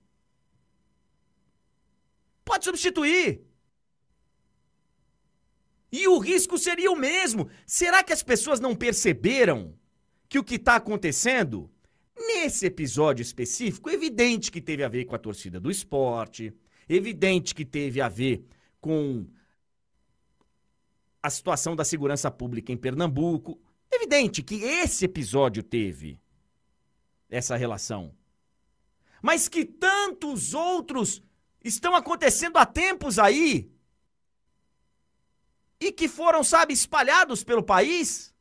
Pode 2.43 2.65
substituir. 2.65 3.41
E 5.91 6.07
o 6.07 6.17
risco 6.19 6.57
seria 6.57 6.91
o 6.91 6.95
mesmo. 6.95 7.49
Será 7.65 8.03
que 8.03 8.13
as 8.13 8.23
pessoas 8.23 8.59
não 8.59 8.75
perceberam 8.75 9.73
que 10.29 10.37
o 10.37 10.43
que 10.43 10.55
está 10.55 10.75
acontecendo 10.75 11.69
nesse 12.15 12.65
episódio 12.65 13.21
específico, 13.21 13.89
evidente 13.89 14.51
que 14.51 14.61
teve 14.61 14.83
a 14.83 14.89
ver 14.89 15.05
com 15.05 15.15
a 15.15 15.19
torcida 15.19 15.59
do 15.59 15.71
esporte, 15.71 16.53
evidente 16.89 17.53
que 17.53 17.65
teve 17.65 18.01
a 18.01 18.09
ver 18.09 18.45
com 18.81 19.25
a 21.21 21.29
situação 21.29 21.75
da 21.75 21.83
segurança 21.83 22.29
pública 22.31 22.71
em 22.71 22.77
Pernambuco, 22.77 23.59
evidente 23.91 24.43
que 24.43 24.55
esse 24.63 25.05
episódio 25.05 25.63
teve 25.63 26.19
essa 27.29 27.55
relação 27.55 28.13
mas 29.21 29.47
que 29.47 29.65
tantos 29.65 30.53
outros 30.53 31.21
estão 31.63 31.95
acontecendo 31.95 32.57
há 32.57 32.65
tempos 32.65 33.19
aí 33.19 33.71
e 35.79 35.91
que 35.91 36.07
foram, 36.07 36.43
sabe, 36.43 36.73
espalhados 36.73 37.43
pelo 37.43 37.63
país? 37.63 38.33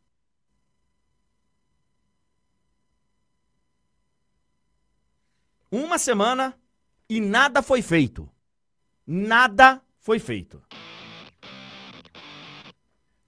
Uma 5.70 5.98
semana 5.98 6.58
e 7.08 7.20
nada 7.20 7.62
foi 7.62 7.82
feito. 7.82 8.30
Nada 9.06 9.82
foi 10.00 10.18
feito. 10.18 10.62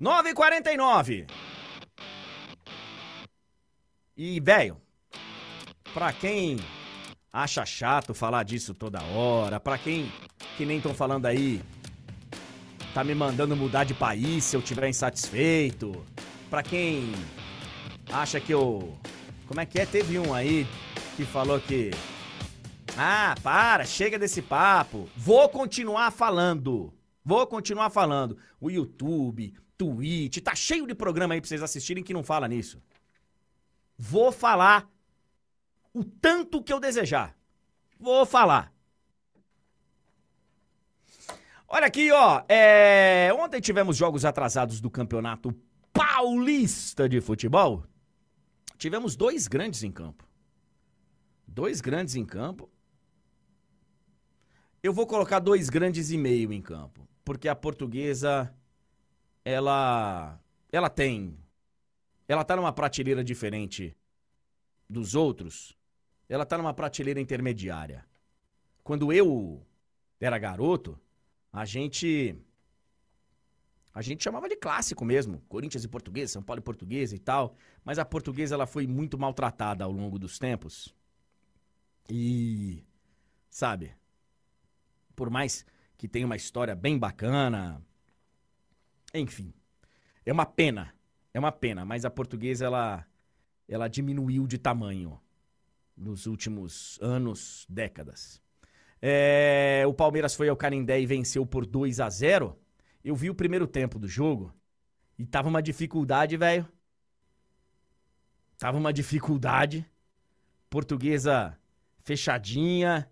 9h49. 0.01 1.29
E, 4.17 4.41
velho, 4.41 4.81
pra 5.93 6.13
quem 6.13 6.57
acha 7.33 7.65
chato 7.65 8.15
falar 8.15 8.43
disso 8.43 8.75
toda 8.75 9.03
hora. 9.03 9.61
Pra 9.61 9.79
quem 9.79 10.11
que 10.57 10.65
nem 10.65 10.79
estão 10.79 10.95
falando 10.95 11.27
aí, 11.27 11.63
tá 12.95 13.05
me 13.05 13.15
mandando 13.15 13.57
mudar 13.57 13.85
de 13.85 13.95
país 13.95 14.45
se 14.45 14.57
eu 14.57 14.63
tiver 14.63 14.89
insatisfeito. 14.89 16.05
Pra 16.51 16.63
quem 16.63 17.13
acha 18.11 18.41
que 18.41 18.53
eu. 18.53 18.97
Como 19.47 19.61
é 19.61 19.67
que 19.67 19.79
é? 19.81 19.87
Teve 19.87 20.19
um 20.19 20.35
aí 20.35 20.67
que 21.17 21.25
falou 21.25 21.61
que. 21.61 21.91
Ah, 22.97 23.35
para, 23.43 23.85
chega 23.85 24.19
desse 24.19 24.43
papo. 24.43 25.09
Vou 25.17 25.49
continuar 25.49 26.11
falando. 26.11 26.93
Vou 27.25 27.47
continuar 27.47 27.91
falando. 27.91 28.39
O 28.61 28.71
YouTube, 28.71 29.55
Twitch, 29.77 30.39
tá 30.39 30.55
cheio 30.55 30.87
de 30.87 30.95
programa 30.95 31.35
aí 31.35 31.41
pra 31.41 31.47
vocês 31.49 31.63
assistirem 31.63 32.03
que 32.03 32.15
não 32.15 32.25
fala 32.25 32.49
nisso. 32.49 32.83
Vou 33.97 34.33
falar 34.33 34.89
o 35.93 36.05
tanto 36.05 36.63
que 36.63 36.73
eu 36.73 36.81
desejar. 36.81 37.37
Vou 37.99 38.25
falar. 38.25 38.73
Olha 41.67 41.87
aqui, 41.87 42.11
ó. 42.13 42.43
É... 42.49 43.31
Ontem 43.35 43.61
tivemos 43.61 43.97
jogos 43.97 44.25
atrasados 44.25 44.81
do 44.81 44.91
Campeonato 44.91 45.55
Paulista 45.93 47.09
de 47.09 47.21
Futebol. 47.21 47.85
Tivemos 48.77 49.17
dois 49.17 49.49
grandes 49.49 49.83
em 49.83 49.91
campo. 49.91 50.27
Dois 51.47 51.81
grandes 51.81 52.15
em 52.15 52.25
campo. 52.25 52.71
Eu 54.83 54.93
vou 54.93 55.07
colocar 55.07 55.41
dois 55.41 55.69
grandes 55.69 56.11
e 56.11 56.17
meio 56.17 56.53
em 56.53 56.63
campo. 56.63 57.07
porque 57.29 57.47
a 57.47 57.55
portuguesa 57.55 58.51
ela 59.45 60.41
ela 60.73 60.89
tem 60.89 61.39
ela 62.27 62.43
tá 62.43 62.57
numa 62.57 62.73
prateleira 62.73 63.23
diferente 63.23 63.95
dos 64.89 65.15
outros. 65.15 65.77
Ela 66.29 66.45
tá 66.45 66.59
numa 66.59 66.75
prateleira 66.75 67.21
intermediária. 67.21 68.05
Quando 68.85 69.13
eu 69.13 69.67
era 70.21 70.39
garoto, 70.39 70.99
a 71.53 71.65
gente 71.65 72.37
a 73.95 74.03
gente 74.03 74.23
chamava 74.23 74.49
de 74.49 74.55
clássico 74.55 75.05
mesmo, 75.05 75.43
Corinthians 75.49 75.83
e 75.83 75.89
Portuguesa, 75.89 76.35
São 76.35 76.43
Paulo 76.43 76.61
e 76.61 76.63
Portuguesa 76.63 77.17
e 77.17 77.19
tal, 77.19 77.57
mas 77.85 77.99
a 77.99 78.05
portuguesa 78.05 78.55
ela 78.55 78.67
foi 78.67 78.87
muito 78.87 79.19
maltratada 79.19 79.83
ao 79.83 79.91
longo 79.91 80.19
dos 80.19 80.39
tempos. 80.39 80.95
E 82.09 82.85
sabe, 83.51 83.93
por 85.17 85.31
mais 85.31 85.67
que 85.97 86.07
tenha 86.07 86.27
uma 86.27 86.37
história 86.37 86.77
bem 86.77 86.97
bacana, 86.97 87.83
enfim, 89.13 89.53
é 90.25 90.33
uma 90.33 90.47
pena, 90.47 90.95
é 91.35 91.39
uma 91.39 91.51
pena, 91.51 91.85
mas 91.85 92.05
a 92.05 92.11
portuguesa 92.11 92.67
ela 92.67 93.07
ela 93.69 93.89
diminuiu 93.89 94.47
de 94.47 94.57
tamanho 94.59 95.21
nos 95.99 96.27
últimos 96.27 96.99
anos, 97.03 97.67
décadas. 97.69 98.41
É, 99.03 99.85
o 99.87 99.93
Palmeiras 99.93 100.35
foi 100.35 100.49
ao 100.49 100.57
Canindé 100.57 101.01
e 101.01 101.07
venceu 101.07 101.45
por 101.45 101.67
2 101.67 102.01
a 102.01 102.09
0 102.09 102.59
eu 103.05 103.15
vi 103.15 103.31
o 103.31 103.35
primeiro 103.35 103.67
tempo 103.67 103.99
do 103.99 104.09
jogo 104.09 104.53
e 105.19 105.25
tava 105.25 105.49
uma 105.49 105.63
dificuldade, 105.63 106.37
velho. 106.37 106.69
Tava 108.59 108.77
uma 108.77 108.93
dificuldade. 108.93 109.87
Portuguesa 110.69 111.57
fechadinha. 112.05 113.09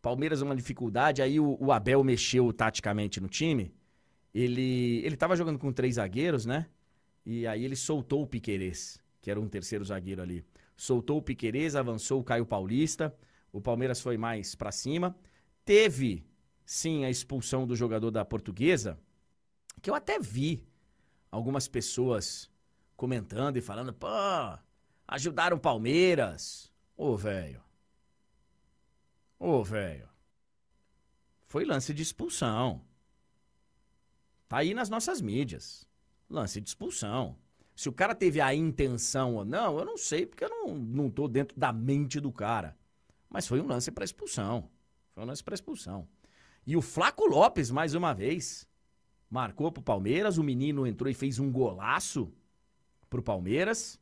Palmeiras 0.00 0.42
uma 0.42 0.54
dificuldade. 0.54 1.22
Aí 1.22 1.40
o, 1.40 1.56
o, 1.60 1.72
Abel 1.72 2.04
mexeu 2.04 2.52
taticamente 2.52 3.20
no 3.20 3.28
time. 3.28 3.74
Ele 4.32 5.02
ele 5.04 5.16
tava 5.16 5.34
jogando 5.34 5.58
com 5.58 5.72
três 5.72 5.96
zagueiros, 5.96 6.46
né? 6.46 6.66
E 7.24 7.46
aí 7.46 7.64
ele 7.64 7.76
soltou 7.76 8.22
o 8.22 8.26
Piquerez, 8.26 9.02
que 9.20 9.30
era 9.30 9.40
um 9.40 9.48
terceiro 9.48 9.84
zagueiro 9.84 10.22
ali. 10.22 10.44
Soltou 10.80 11.18
o 11.18 11.22
Piquerez, 11.22 11.76
avançou 11.76 12.22
o 12.22 12.24
Caio 12.24 12.46
Paulista. 12.46 13.14
O 13.52 13.60
Palmeiras 13.60 14.00
foi 14.00 14.16
mais 14.16 14.54
para 14.54 14.72
cima. 14.72 15.14
Teve 15.62 16.26
sim 16.64 17.04
a 17.04 17.10
expulsão 17.10 17.66
do 17.66 17.76
jogador 17.76 18.10
da 18.10 18.24
Portuguesa, 18.24 18.98
que 19.82 19.90
eu 19.90 19.94
até 19.94 20.18
vi 20.18 20.66
algumas 21.30 21.68
pessoas 21.68 22.50
comentando 22.96 23.58
e 23.58 23.60
falando, 23.60 23.92
pô, 23.92 24.08
ajudaram 25.06 25.58
o 25.58 25.60
Palmeiras. 25.60 26.72
Ô, 26.96 27.14
velho. 27.14 27.62
Ô, 29.38 29.62
velho. 29.62 30.08
Foi 31.42 31.66
lance 31.66 31.92
de 31.92 32.02
expulsão. 32.02 32.82
Tá 34.48 34.56
aí 34.56 34.72
nas 34.72 34.88
nossas 34.88 35.20
mídias. 35.20 35.86
Lance 36.26 36.58
de 36.58 36.70
expulsão. 36.70 37.36
Se 37.80 37.88
o 37.88 37.92
cara 37.94 38.14
teve 38.14 38.42
a 38.42 38.54
intenção 38.54 39.36
ou 39.36 39.42
não, 39.42 39.78
eu 39.78 39.86
não 39.86 39.96
sei, 39.96 40.26
porque 40.26 40.44
eu 40.44 40.50
não, 40.50 40.74
não 40.74 41.10
tô 41.10 41.26
dentro 41.26 41.58
da 41.58 41.72
mente 41.72 42.20
do 42.20 42.30
cara. 42.30 42.76
Mas 43.26 43.48
foi 43.48 43.58
um 43.58 43.66
lance 43.66 43.90
para 43.90 44.04
expulsão. 44.04 44.68
Foi 45.14 45.24
um 45.24 45.26
lance 45.26 45.42
para 45.42 45.54
expulsão. 45.54 46.06
E 46.66 46.76
o 46.76 46.82
Flaco 46.82 47.24
Lopes, 47.24 47.70
mais 47.70 47.94
uma 47.94 48.12
vez, 48.12 48.68
marcou 49.30 49.72
pro 49.72 49.82
Palmeiras. 49.82 50.36
O 50.36 50.44
menino 50.44 50.86
entrou 50.86 51.10
e 51.10 51.14
fez 51.14 51.38
um 51.38 51.50
golaço 51.50 52.30
pro 53.08 53.22
Palmeiras. 53.22 53.98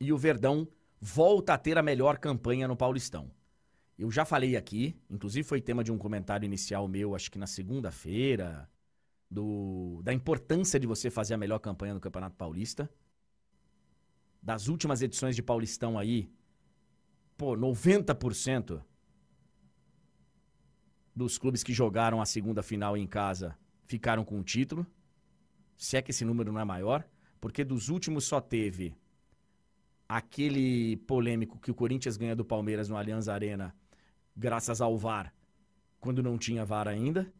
E 0.00 0.14
o 0.14 0.16
Verdão 0.16 0.66
volta 0.98 1.52
a 1.52 1.58
ter 1.58 1.76
a 1.76 1.82
melhor 1.82 2.16
campanha 2.16 2.66
no 2.66 2.74
Paulistão. 2.74 3.30
Eu 3.98 4.10
já 4.10 4.24
falei 4.24 4.56
aqui, 4.56 4.96
inclusive 5.10 5.46
foi 5.46 5.60
tema 5.60 5.84
de 5.84 5.92
um 5.92 5.98
comentário 5.98 6.46
inicial 6.46 6.88
meu, 6.88 7.14
acho 7.14 7.30
que 7.30 7.38
na 7.38 7.46
segunda-feira, 7.46 8.66
do 9.32 10.02
da 10.02 10.12
importância 10.12 10.78
de 10.78 10.86
você 10.86 11.10
fazer 11.10 11.32
a 11.34 11.38
melhor 11.38 11.58
campanha 11.58 11.94
no 11.94 12.00
Campeonato 12.00 12.36
Paulista. 12.36 12.90
Das 14.42 14.68
últimas 14.68 15.00
edições 15.00 15.34
de 15.34 15.42
Paulistão 15.42 15.98
aí, 15.98 16.30
pô, 17.36 17.56
90% 17.56 18.82
dos 21.16 21.38
clubes 21.38 21.62
que 21.62 21.72
jogaram 21.72 22.20
a 22.20 22.26
segunda 22.26 22.62
final 22.62 22.96
em 22.96 23.06
casa 23.06 23.56
ficaram 23.86 24.24
com 24.24 24.38
o 24.38 24.44
título. 24.44 24.86
Se 25.78 25.96
é 25.96 26.02
que 26.02 26.10
esse 26.10 26.24
número 26.24 26.52
não 26.52 26.60
é 26.60 26.64
maior, 26.64 27.08
porque 27.40 27.64
dos 27.64 27.88
últimos 27.88 28.24
só 28.24 28.40
teve 28.40 28.94
aquele 30.08 30.96
polêmico 30.98 31.58
que 31.58 31.70
o 31.70 31.74
Corinthians 31.74 32.18
ganha 32.18 32.36
do 32.36 32.44
Palmeiras 32.44 32.88
no 32.88 32.96
Allianz 32.96 33.28
Arena 33.28 33.74
graças 34.36 34.80
ao 34.80 34.98
VAR, 34.98 35.32
quando 36.00 36.22
não 36.22 36.36
tinha 36.36 36.64
VAR 36.64 36.88
ainda. 36.88 37.32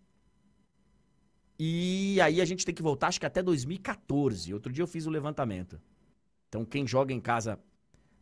E 1.64 2.20
aí 2.20 2.40
a 2.40 2.44
gente 2.44 2.64
tem 2.64 2.74
que 2.74 2.82
voltar, 2.82 3.06
acho 3.06 3.20
que 3.20 3.26
até 3.26 3.40
2014. 3.40 4.52
Outro 4.52 4.72
dia 4.72 4.82
eu 4.82 4.86
fiz 4.88 5.06
o 5.06 5.10
levantamento. 5.10 5.80
Então 6.48 6.64
quem 6.64 6.84
joga 6.84 7.12
em 7.12 7.20
casa 7.20 7.56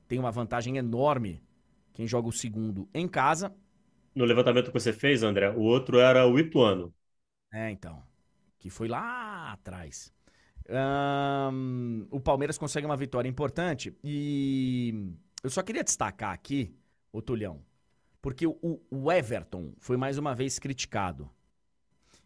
tem 0.07 0.19
uma 0.19 0.31
vantagem 0.31 0.77
enorme. 0.77 1.43
Quem 1.95 2.07
joga 2.07 2.29
o 2.29 2.33
segundo 2.33 2.87
em 2.93 3.09
casa 3.09 3.51
no 4.15 4.27
levantamento 4.27 4.67
que 4.67 4.79
você 4.79 4.93
fez, 4.93 5.23
André, 5.23 5.49
o 5.51 5.61
outro 5.61 5.99
era 5.99 6.27
o 6.27 6.39
Ituano. 6.39 6.93
É, 7.51 7.71
então. 7.71 8.03
Que 8.59 8.69
foi 8.69 8.89
lá 8.89 9.53
atrás. 9.53 10.13
O 12.11 12.21
Palmeiras 12.21 12.59
consegue 12.59 12.85
uma 12.85 12.97
vitória 12.97 13.27
importante 13.29 13.97
e 14.05 15.15
eu 15.43 15.49
só 15.49 15.63
queria 15.63 15.83
destacar 15.83 16.33
aqui, 16.33 16.77
o 17.11 17.23
Tulhão, 17.23 17.65
porque 18.21 18.47
o, 18.47 18.81
o 18.91 19.11
Everton 19.11 19.73
foi 19.79 19.97
mais 19.97 20.19
uma 20.19 20.35
vez 20.35 20.59
criticado. 20.59 21.31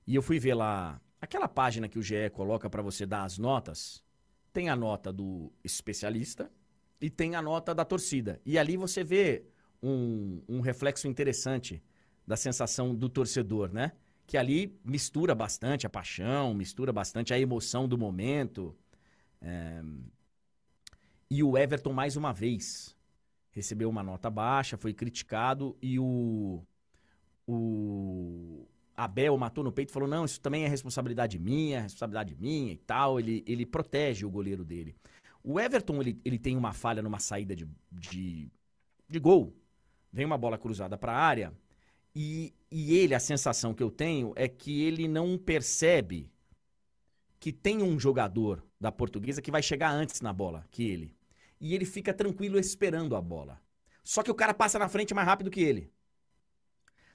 E 0.07 0.17
eu 0.17 0.23
fui 0.23 0.41
ver 0.41 0.55
lá 0.55 1.01
aquela 1.25 1.49
página 1.49 1.89
que 1.89 1.99
o 1.99 2.03
GE 2.03 2.31
coloca 2.33 2.71
para 2.71 2.83
você 2.83 3.05
dar 3.05 3.25
as 3.25 3.39
notas. 3.39 4.03
Tem 4.53 4.69
a 4.69 4.77
nota 4.77 5.13
do 5.13 5.53
especialista 5.63 6.51
e 7.01 7.11
tem 7.11 7.35
a 7.35 7.43
nota 7.43 7.75
da 7.75 7.85
torcida. 7.85 8.41
E 8.47 8.59
ali 8.59 8.77
você 8.77 9.03
vê 9.03 9.45
um, 9.83 10.43
um 10.49 10.61
reflexo 10.61 11.09
interessante 11.09 11.83
da 12.27 12.37
sensação 12.37 12.95
do 12.95 13.09
torcedor, 13.09 13.73
né? 13.73 13.93
Que 14.27 14.37
ali 14.39 14.79
mistura 14.85 15.35
bastante 15.35 15.87
a 15.87 15.91
paixão, 15.91 16.55
mistura 16.55 16.93
bastante 16.93 17.35
a 17.35 17.39
emoção 17.39 17.87
do 17.87 17.99
momento. 17.99 18.75
É... 19.41 19.83
E 21.31 21.43
o 21.43 21.59
Everton, 21.59 21.93
mais 21.93 22.17
uma 22.17 22.33
vez, 22.33 22.97
recebeu 23.51 23.91
uma 23.91 24.03
nota 24.03 24.31
baixa, 24.31 24.77
foi 24.77 24.95
criticado 24.95 25.77
e 25.83 25.99
o, 25.99 26.63
o 27.47 28.67
Abel 28.97 29.37
matou 29.37 29.65
no 29.65 29.73
peito 29.73 29.91
e 29.91 29.93
falou: 29.93 30.09
não, 30.09 30.25
isso 30.25 30.41
também 30.41 30.65
é 30.65 30.69
responsabilidade 30.69 31.39
minha, 31.39 31.83
responsabilidade 31.83 32.37
minha 32.37 32.73
e 32.73 32.79
tal. 32.79 33.19
Ele, 33.19 33.45
ele 33.47 33.67
protege 33.67 34.25
o 34.25 34.31
goleiro 34.31 34.65
dele. 34.65 34.95
O 35.43 35.61
Everton 35.61 36.01
ele, 36.01 36.21
ele 36.25 36.39
tem 36.39 36.57
uma 36.57 36.73
falha 36.73 37.03
numa 37.03 37.19
saída 37.19 37.55
de, 37.55 37.69
de, 37.93 38.51
de 39.09 39.19
gol 39.19 39.55
vem 40.15 40.25
uma 40.25 40.39
bola 40.39 40.57
cruzada 40.57 40.97
para 40.97 41.13
a 41.13 41.19
área 41.19 41.53
e, 42.15 42.55
e 42.71 42.95
ele, 42.97 43.15
a 43.15 43.21
sensação 43.21 43.75
que 43.75 43.83
eu 43.83 43.91
tenho 43.91 44.33
é 44.37 44.47
que 44.47 44.83
ele 44.85 45.09
não 45.09 45.37
percebe 45.37 46.31
que 47.41 47.53
tem 47.53 47.83
um 47.83 47.99
jogador 47.99 48.65
da 48.81 48.93
portuguesa 48.93 49.43
que 49.43 49.51
vai 49.51 49.61
chegar 49.61 49.91
antes 49.91 50.21
na 50.21 50.33
bola 50.33 50.65
que 50.71 50.85
ele. 50.85 51.17
E 51.61 51.75
ele 51.75 51.85
fica 51.85 52.15
tranquilo 52.15 52.59
esperando 52.59 53.17
a 53.17 53.21
bola. 53.21 53.61
Só 54.05 54.23
que 54.23 54.31
o 54.31 54.35
cara 54.35 54.55
passa 54.55 54.79
na 54.79 54.89
frente 54.89 55.13
mais 55.13 55.27
rápido 55.27 55.51
que 55.51 55.61
ele. 55.61 55.93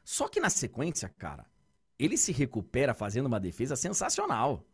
Só 0.04 0.28
que 0.28 0.40
na 0.40 0.50
sequência, 0.50 1.08
cara, 1.08 1.46
ele 2.00 2.18
se 2.18 2.32
recupera 2.32 2.94
fazendo 2.94 3.26
uma 3.26 3.40
defesa 3.40 3.76
sensacional. 3.76 4.66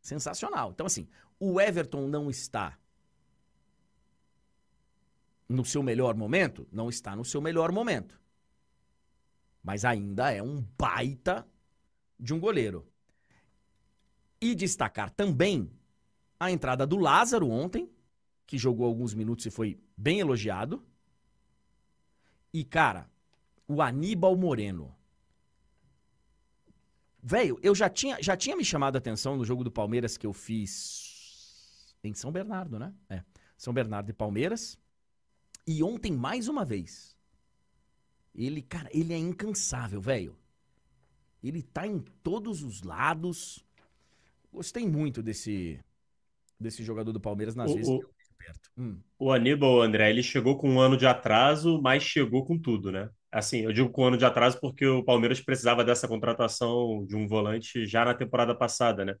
Sensacional. 0.00 0.70
Então, 0.72 0.86
assim, 0.86 1.06
o 1.38 1.60
Everton 1.60 2.08
não 2.08 2.30
está 2.30 2.78
no 5.46 5.64
seu 5.64 5.82
melhor 5.82 6.14
momento? 6.16 6.66
Não 6.72 6.88
está 6.88 7.14
no 7.14 7.24
seu 7.24 7.40
melhor 7.40 7.70
momento. 7.70 8.18
Mas 9.62 9.84
ainda 9.84 10.32
é 10.32 10.42
um 10.42 10.64
baita 10.78 11.46
de 12.18 12.32
um 12.32 12.40
goleiro. 12.40 12.90
E 14.40 14.54
destacar 14.54 15.10
também 15.10 15.70
a 16.38 16.50
entrada 16.50 16.86
do 16.86 16.96
Lázaro 16.96 17.48
ontem, 17.50 17.90
que 18.46 18.56
jogou 18.56 18.86
alguns 18.86 19.12
minutos 19.12 19.44
e 19.44 19.50
foi 19.50 19.78
bem 19.96 20.20
elogiado. 20.20 20.84
E, 22.52 22.64
cara, 22.64 23.10
o 23.66 23.82
Aníbal 23.82 24.36
Moreno. 24.36 24.94
Velho, 27.28 27.58
eu 27.60 27.74
já 27.74 27.90
tinha, 27.90 28.22
já 28.22 28.36
tinha 28.36 28.54
me 28.56 28.64
chamado 28.64 28.94
a 28.94 28.98
atenção 28.98 29.36
no 29.36 29.44
jogo 29.44 29.64
do 29.64 29.70
Palmeiras 29.70 30.16
que 30.16 30.24
eu 30.24 30.32
fiz 30.32 31.92
em 32.04 32.14
São 32.14 32.30
Bernardo, 32.30 32.78
né? 32.78 32.94
É. 33.10 33.20
São 33.58 33.74
Bernardo 33.74 34.08
e 34.10 34.12
Palmeiras. 34.12 34.78
E 35.66 35.82
ontem, 35.82 36.12
mais 36.12 36.46
uma 36.46 36.64
vez, 36.64 37.16
ele, 38.32 38.62
cara, 38.62 38.88
ele 38.92 39.12
é 39.12 39.18
incansável, 39.18 40.00
velho. 40.00 40.36
Ele 41.42 41.64
tá 41.64 41.84
em 41.84 41.98
todos 42.22 42.62
os 42.62 42.82
lados. 42.84 43.66
Gostei 44.52 44.86
muito 44.86 45.20
desse, 45.20 45.80
desse 46.60 46.84
jogador 46.84 47.10
do 47.10 47.18
Palmeiras 47.20 47.56
nas 47.56 47.72
o, 47.72 47.74
vezes 47.74 47.88
o, 47.88 47.98
que 47.98 48.04
eu 48.04 48.10
perto. 48.38 48.70
Hum. 48.78 49.00
O 49.18 49.32
Aníbal, 49.32 49.82
André, 49.82 50.10
ele 50.10 50.22
chegou 50.22 50.56
com 50.56 50.70
um 50.70 50.78
ano 50.78 50.96
de 50.96 51.08
atraso, 51.08 51.82
mas 51.82 52.04
chegou 52.04 52.46
com 52.46 52.56
tudo, 52.56 52.92
né? 52.92 53.10
Assim, 53.36 53.60
eu 53.60 53.72
digo 53.72 53.90
com 53.90 54.02
um 54.02 54.06
ano 54.06 54.16
de 54.18 54.24
atraso 54.24 54.58
porque 54.60 54.86
o 54.86 55.04
Palmeiras 55.04 55.40
precisava 55.40 55.84
dessa 55.84 56.08
contratação 56.08 57.04
de 57.06 57.14
um 57.16 57.26
volante 57.28 57.84
já 57.86 58.04
na 58.04 58.14
temporada 58.14 58.54
passada, 58.54 59.04
né? 59.04 59.14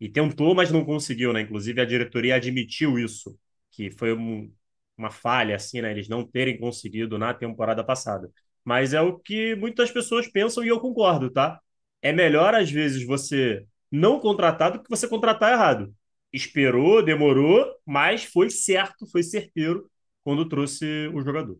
E 0.00 0.08
tentou, 0.08 0.54
mas 0.54 0.70
não 0.72 0.84
conseguiu, 0.84 1.32
né? 1.32 1.42
Inclusive 1.42 1.80
a 1.80 1.84
diretoria 1.84 2.36
admitiu 2.36 2.98
isso, 2.98 3.38
que 3.72 3.90
foi 3.92 4.12
um, 4.14 4.52
uma 4.98 5.10
falha, 5.10 5.56
assim, 5.56 5.80
né? 5.82 5.90
Eles 5.92 6.08
não 6.08 6.26
terem 6.26 6.58
conseguido 6.58 7.18
na 7.18 7.34
temporada 7.34 7.84
passada. 7.84 8.30
Mas 8.64 8.94
é 8.94 9.00
o 9.02 9.18
que 9.18 9.54
muitas 9.56 9.90
pessoas 9.92 10.28
pensam 10.28 10.64
e 10.64 10.68
eu 10.68 10.80
concordo, 10.80 11.30
tá? 11.30 11.60
É 12.02 12.12
melhor, 12.12 12.54
às 12.54 12.70
vezes, 12.70 13.06
você 13.06 13.66
não 13.90 14.20
contratar 14.20 14.72
do 14.72 14.82
que 14.82 14.90
você 14.90 15.08
contratar 15.08 15.52
errado. 15.52 15.94
Esperou, 16.32 17.02
demorou, 17.04 17.66
mas 17.86 18.24
foi 18.24 18.50
certo, 18.50 19.06
foi 19.10 19.22
certeiro 19.22 19.90
quando 20.24 20.48
trouxe 20.48 21.08
o 21.14 21.20
jogador. 21.22 21.58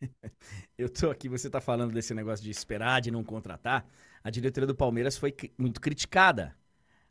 Eu 0.78 0.88
tô 0.88 1.10
aqui, 1.10 1.28
você 1.28 1.50
tá 1.50 1.60
falando 1.60 1.92
desse 1.92 2.14
negócio 2.14 2.44
de 2.44 2.52
esperar, 2.52 3.00
de 3.00 3.10
não 3.10 3.24
contratar. 3.24 3.84
A 4.22 4.30
diretoria 4.30 4.66
do 4.66 4.76
Palmeiras 4.76 5.18
foi 5.18 5.34
muito 5.58 5.80
criticada. 5.80 6.56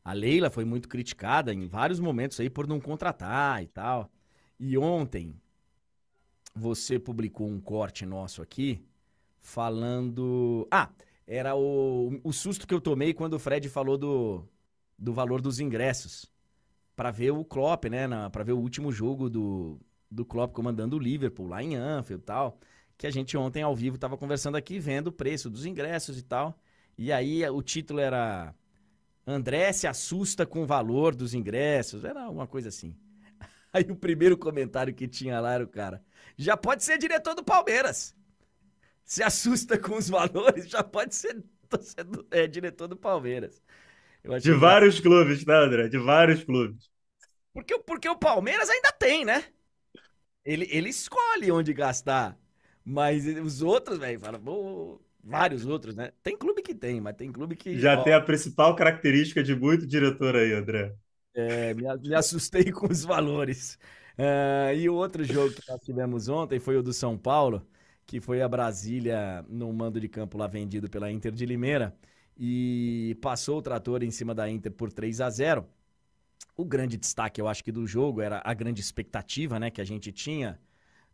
A 0.06 0.14
Leila 0.14 0.50
foi 0.50 0.64
muito 0.64 0.88
criticada 0.88 1.54
em 1.54 1.68
vários 1.68 2.00
momentos 2.00 2.40
aí 2.40 2.50
por 2.50 2.66
não 2.66 2.80
contratar 2.80 3.62
e 3.62 3.68
tal. 3.68 4.10
E 4.58 4.78
ontem 4.78 5.36
você 6.56 6.98
publicou 6.98 7.46
um 7.50 7.60
corte 7.60 8.06
nosso 8.06 8.42
aqui 8.42 8.82
falando. 9.42 10.66
Ah, 10.72 10.90
era 11.28 11.54
o, 11.54 12.22
o 12.24 12.32
susto 12.32 12.66
que 12.66 12.74
eu 12.74 12.80
tomei 12.80 13.14
quando 13.14 13.34
o 13.34 13.40
Fred 13.40 13.68
falou 13.68 13.98
do, 13.98 14.48
do 14.98 15.14
valor 15.14 15.42
dos 15.42 15.60
ingressos. 15.60 16.26
para 16.96 17.12
ver 17.12 17.32
o 17.32 17.46
Klopp, 17.46 17.86
né? 17.86 18.08
para 18.32 18.46
ver 18.46 18.54
o 18.54 18.60
último 18.60 18.94
jogo 18.94 19.30
do, 19.30 19.80
do 20.10 20.26
Klopp 20.26 20.54
comandando 20.54 20.96
o 20.96 21.00
Liverpool 21.00 21.48
lá 21.48 21.62
em 21.62 21.76
Anfield 21.76 22.24
e 22.24 22.26
tal 22.26 22.60
que 22.98 23.06
a 23.06 23.12
gente 23.12 23.38
ontem 23.38 23.62
ao 23.62 23.76
vivo 23.76 23.96
estava 23.96 24.18
conversando 24.18 24.58
aqui, 24.58 24.80
vendo 24.80 25.08
o 25.08 25.12
preço 25.12 25.50
dos 25.50 25.66
ingressos 25.66 26.18
e 26.18 26.24
tal. 26.24 26.60
E 26.98 27.12
aí 27.12 27.48
o 27.48 27.62
título 27.62 28.00
era 28.00 28.56
André 29.26 29.72
se 29.74 29.86
assusta 29.86 30.46
com 30.46 30.64
o 30.64 30.66
valor 30.66 31.14
dos 31.14 31.34
ingressos, 31.34 32.04
era 32.04 32.30
uma 32.30 32.48
coisa 32.48 32.70
assim. 32.70 32.96
Aí 33.74 33.84
o 33.84 33.96
primeiro 33.96 34.38
comentário 34.38 34.94
que 34.94 35.08
tinha 35.08 35.40
lá 35.42 35.54
era 35.54 35.64
o 35.64 35.68
cara, 35.68 36.02
já 36.38 36.56
pode 36.56 36.84
ser 36.84 36.98
diretor 36.98 37.36
do 37.36 37.44
Palmeiras. 37.44 38.16
Se 39.04 39.22
assusta 39.22 39.78
com 39.78 39.96
os 39.98 40.10
valores, 40.10 40.68
já 40.70 40.84
pode 40.84 41.14
ser 41.14 41.44
é, 42.32 42.48
diretor 42.48 42.88
do 42.88 42.96
Palmeiras. 42.96 43.62
De 44.42 44.54
vários 44.54 45.00
clubes, 45.00 45.46
né, 45.46 45.56
André? 45.56 45.88
De 45.88 45.98
vários 45.98 46.44
clubes. 46.44 46.90
Porque, 47.54 47.78
porque 47.80 48.10
o 48.10 48.18
Palmeiras 48.18 48.70
ainda 48.70 48.92
tem, 48.92 49.24
né? 49.24 49.44
Ele, 50.44 50.68
ele 50.72 50.90
escolhe 50.90 51.52
onde 51.52 51.74
gastar. 51.74 52.38
Mas 52.90 53.26
os 53.26 53.62
outros, 53.62 54.00
velho, 54.00 54.18
falam, 54.18 54.98
vários 55.22 55.66
outros, 55.66 55.94
né? 55.94 56.14
Tem 56.24 56.38
clube 56.38 56.62
que 56.62 56.74
tem, 56.74 57.02
mas 57.02 57.18
tem 57.18 57.30
clube 57.30 57.54
que. 57.54 57.78
Já 57.78 58.00
ó, 58.00 58.04
tem 58.04 58.14
a 58.14 58.22
principal 58.22 58.74
característica 58.78 59.44
de 59.44 59.54
muito 59.54 59.86
diretor 59.86 60.38
aí, 60.38 60.54
André. 60.54 60.96
É, 61.34 61.74
me, 61.74 61.84
me 61.98 62.16
assustei 62.16 62.64
com 62.72 62.88
os 62.90 63.04
valores. 63.04 63.78
Uh, 64.18 64.74
e 64.74 64.88
o 64.90 64.96
outro 64.96 65.26
jogo 65.26 65.54
que 65.54 65.70
nós 65.70 65.82
tivemos 65.82 66.30
ontem 66.30 66.60
foi 66.60 66.78
o 66.78 66.82
do 66.82 66.94
São 66.94 67.18
Paulo, 67.18 67.68
que 68.06 68.22
foi 68.22 68.42
a 68.42 68.48
Brasília 68.48 69.46
no 69.50 69.72
mando 69.74 70.00
de 70.00 70.08
campo 70.08 70.38
lá 70.38 70.48
vendido 70.48 70.90
pela 70.90 71.12
Inter 71.12 71.34
de 71.34 71.46
Limeira. 71.46 71.94
E 72.38 73.18
passou 73.22 73.58
o 73.58 73.62
trator 73.62 74.02
em 74.02 74.12
cima 74.12 74.34
da 74.34 74.50
Inter 74.50 74.72
por 74.72 74.94
3 74.94 75.20
a 75.20 75.30
0 75.30 75.68
O 76.56 76.64
grande 76.64 76.96
destaque, 76.96 77.42
eu 77.42 77.50
acho 77.50 77.62
que 77.62 77.72
do 77.72 77.86
jogo 77.86 78.22
era 78.22 78.42
a 78.46 78.54
grande 78.54 78.80
expectativa 78.80 79.60
né, 79.60 79.70
que 79.70 79.82
a 79.82 79.86
gente 79.86 80.10
tinha 80.14 80.58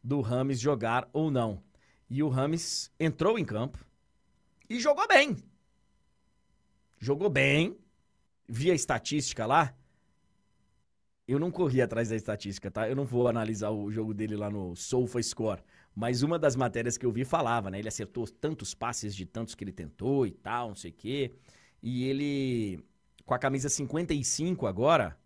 do 0.04 0.20
Rames 0.22 0.60
jogar 0.60 1.10
ou 1.14 1.32
não. 1.32 1.64
E 2.10 2.22
o 2.22 2.30
Rames 2.30 2.92
entrou 3.00 3.40
em 3.40 3.46
campo 3.46 3.84
e 4.70 4.80
jogou 4.80 5.08
bem. 5.08 5.38
Jogou 7.00 7.30
bem. 7.30 7.78
Vi 8.48 8.70
a 8.70 8.76
estatística 8.76 9.46
lá. 9.46 9.76
Eu 11.26 11.40
não 11.40 11.50
corri 11.50 11.82
atrás 11.82 12.10
da 12.10 12.16
estatística, 12.16 12.70
tá? 12.70 12.90
Eu 12.90 12.96
não 12.96 13.06
vou 13.06 13.28
analisar 13.28 13.70
o 13.72 13.90
jogo 13.90 14.14
dele 14.14 14.36
lá 14.36 14.50
no 14.50 14.76
SofaScore. 14.76 15.64
Mas 15.96 16.22
uma 16.22 16.38
das 16.38 16.56
matérias 16.56 16.98
que 16.98 17.06
eu 17.06 17.12
vi 17.12 17.24
falava, 17.24 17.72
né? 17.72 17.80
Ele 17.80 17.88
acertou 17.88 18.28
tantos 18.28 18.74
passes 18.74 19.16
de 19.16 19.26
tantos 19.26 19.56
que 19.56 19.64
ele 19.64 19.72
tentou 19.72 20.28
e 20.28 20.32
tal, 20.32 20.70
não 20.70 20.76
sei 20.76 20.92
o 20.92 20.94
quê. 20.94 21.34
E 21.82 22.04
ele, 22.06 22.84
com 23.26 23.34
a 23.34 23.40
camisa 23.40 23.70
55 23.70 24.68
agora. 24.68 25.18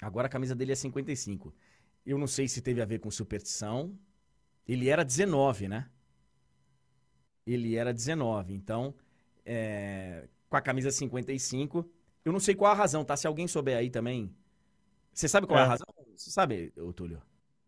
Agora 0.00 0.28
a 0.28 0.30
camisa 0.30 0.54
dele 0.54 0.72
é 0.72 0.76
55. 0.76 1.54
Eu 2.10 2.18
não 2.18 2.26
sei 2.26 2.48
se 2.48 2.60
teve 2.60 2.82
a 2.82 2.84
ver 2.84 2.98
com 2.98 3.08
superstição. 3.08 3.96
Ele 4.66 4.88
era 4.88 5.04
19, 5.04 5.68
né? 5.68 5.88
Ele 7.46 7.76
era 7.76 7.94
19. 7.94 8.52
Então, 8.52 8.92
é, 9.46 10.26
com 10.48 10.56
a 10.56 10.60
camisa 10.60 10.90
55. 10.90 11.88
Eu 12.24 12.32
não 12.32 12.40
sei 12.40 12.56
qual 12.56 12.72
a 12.72 12.74
razão, 12.74 13.04
tá? 13.04 13.16
Se 13.16 13.28
alguém 13.28 13.46
souber 13.46 13.76
aí 13.76 13.88
também. 13.90 14.34
Você 15.14 15.28
sabe 15.28 15.46
qual 15.46 15.60
é, 15.60 15.62
é 15.62 15.64
a 15.66 15.68
razão? 15.68 15.86
Você 16.16 16.32
sabe, 16.32 16.72
Túlio? 16.96 17.22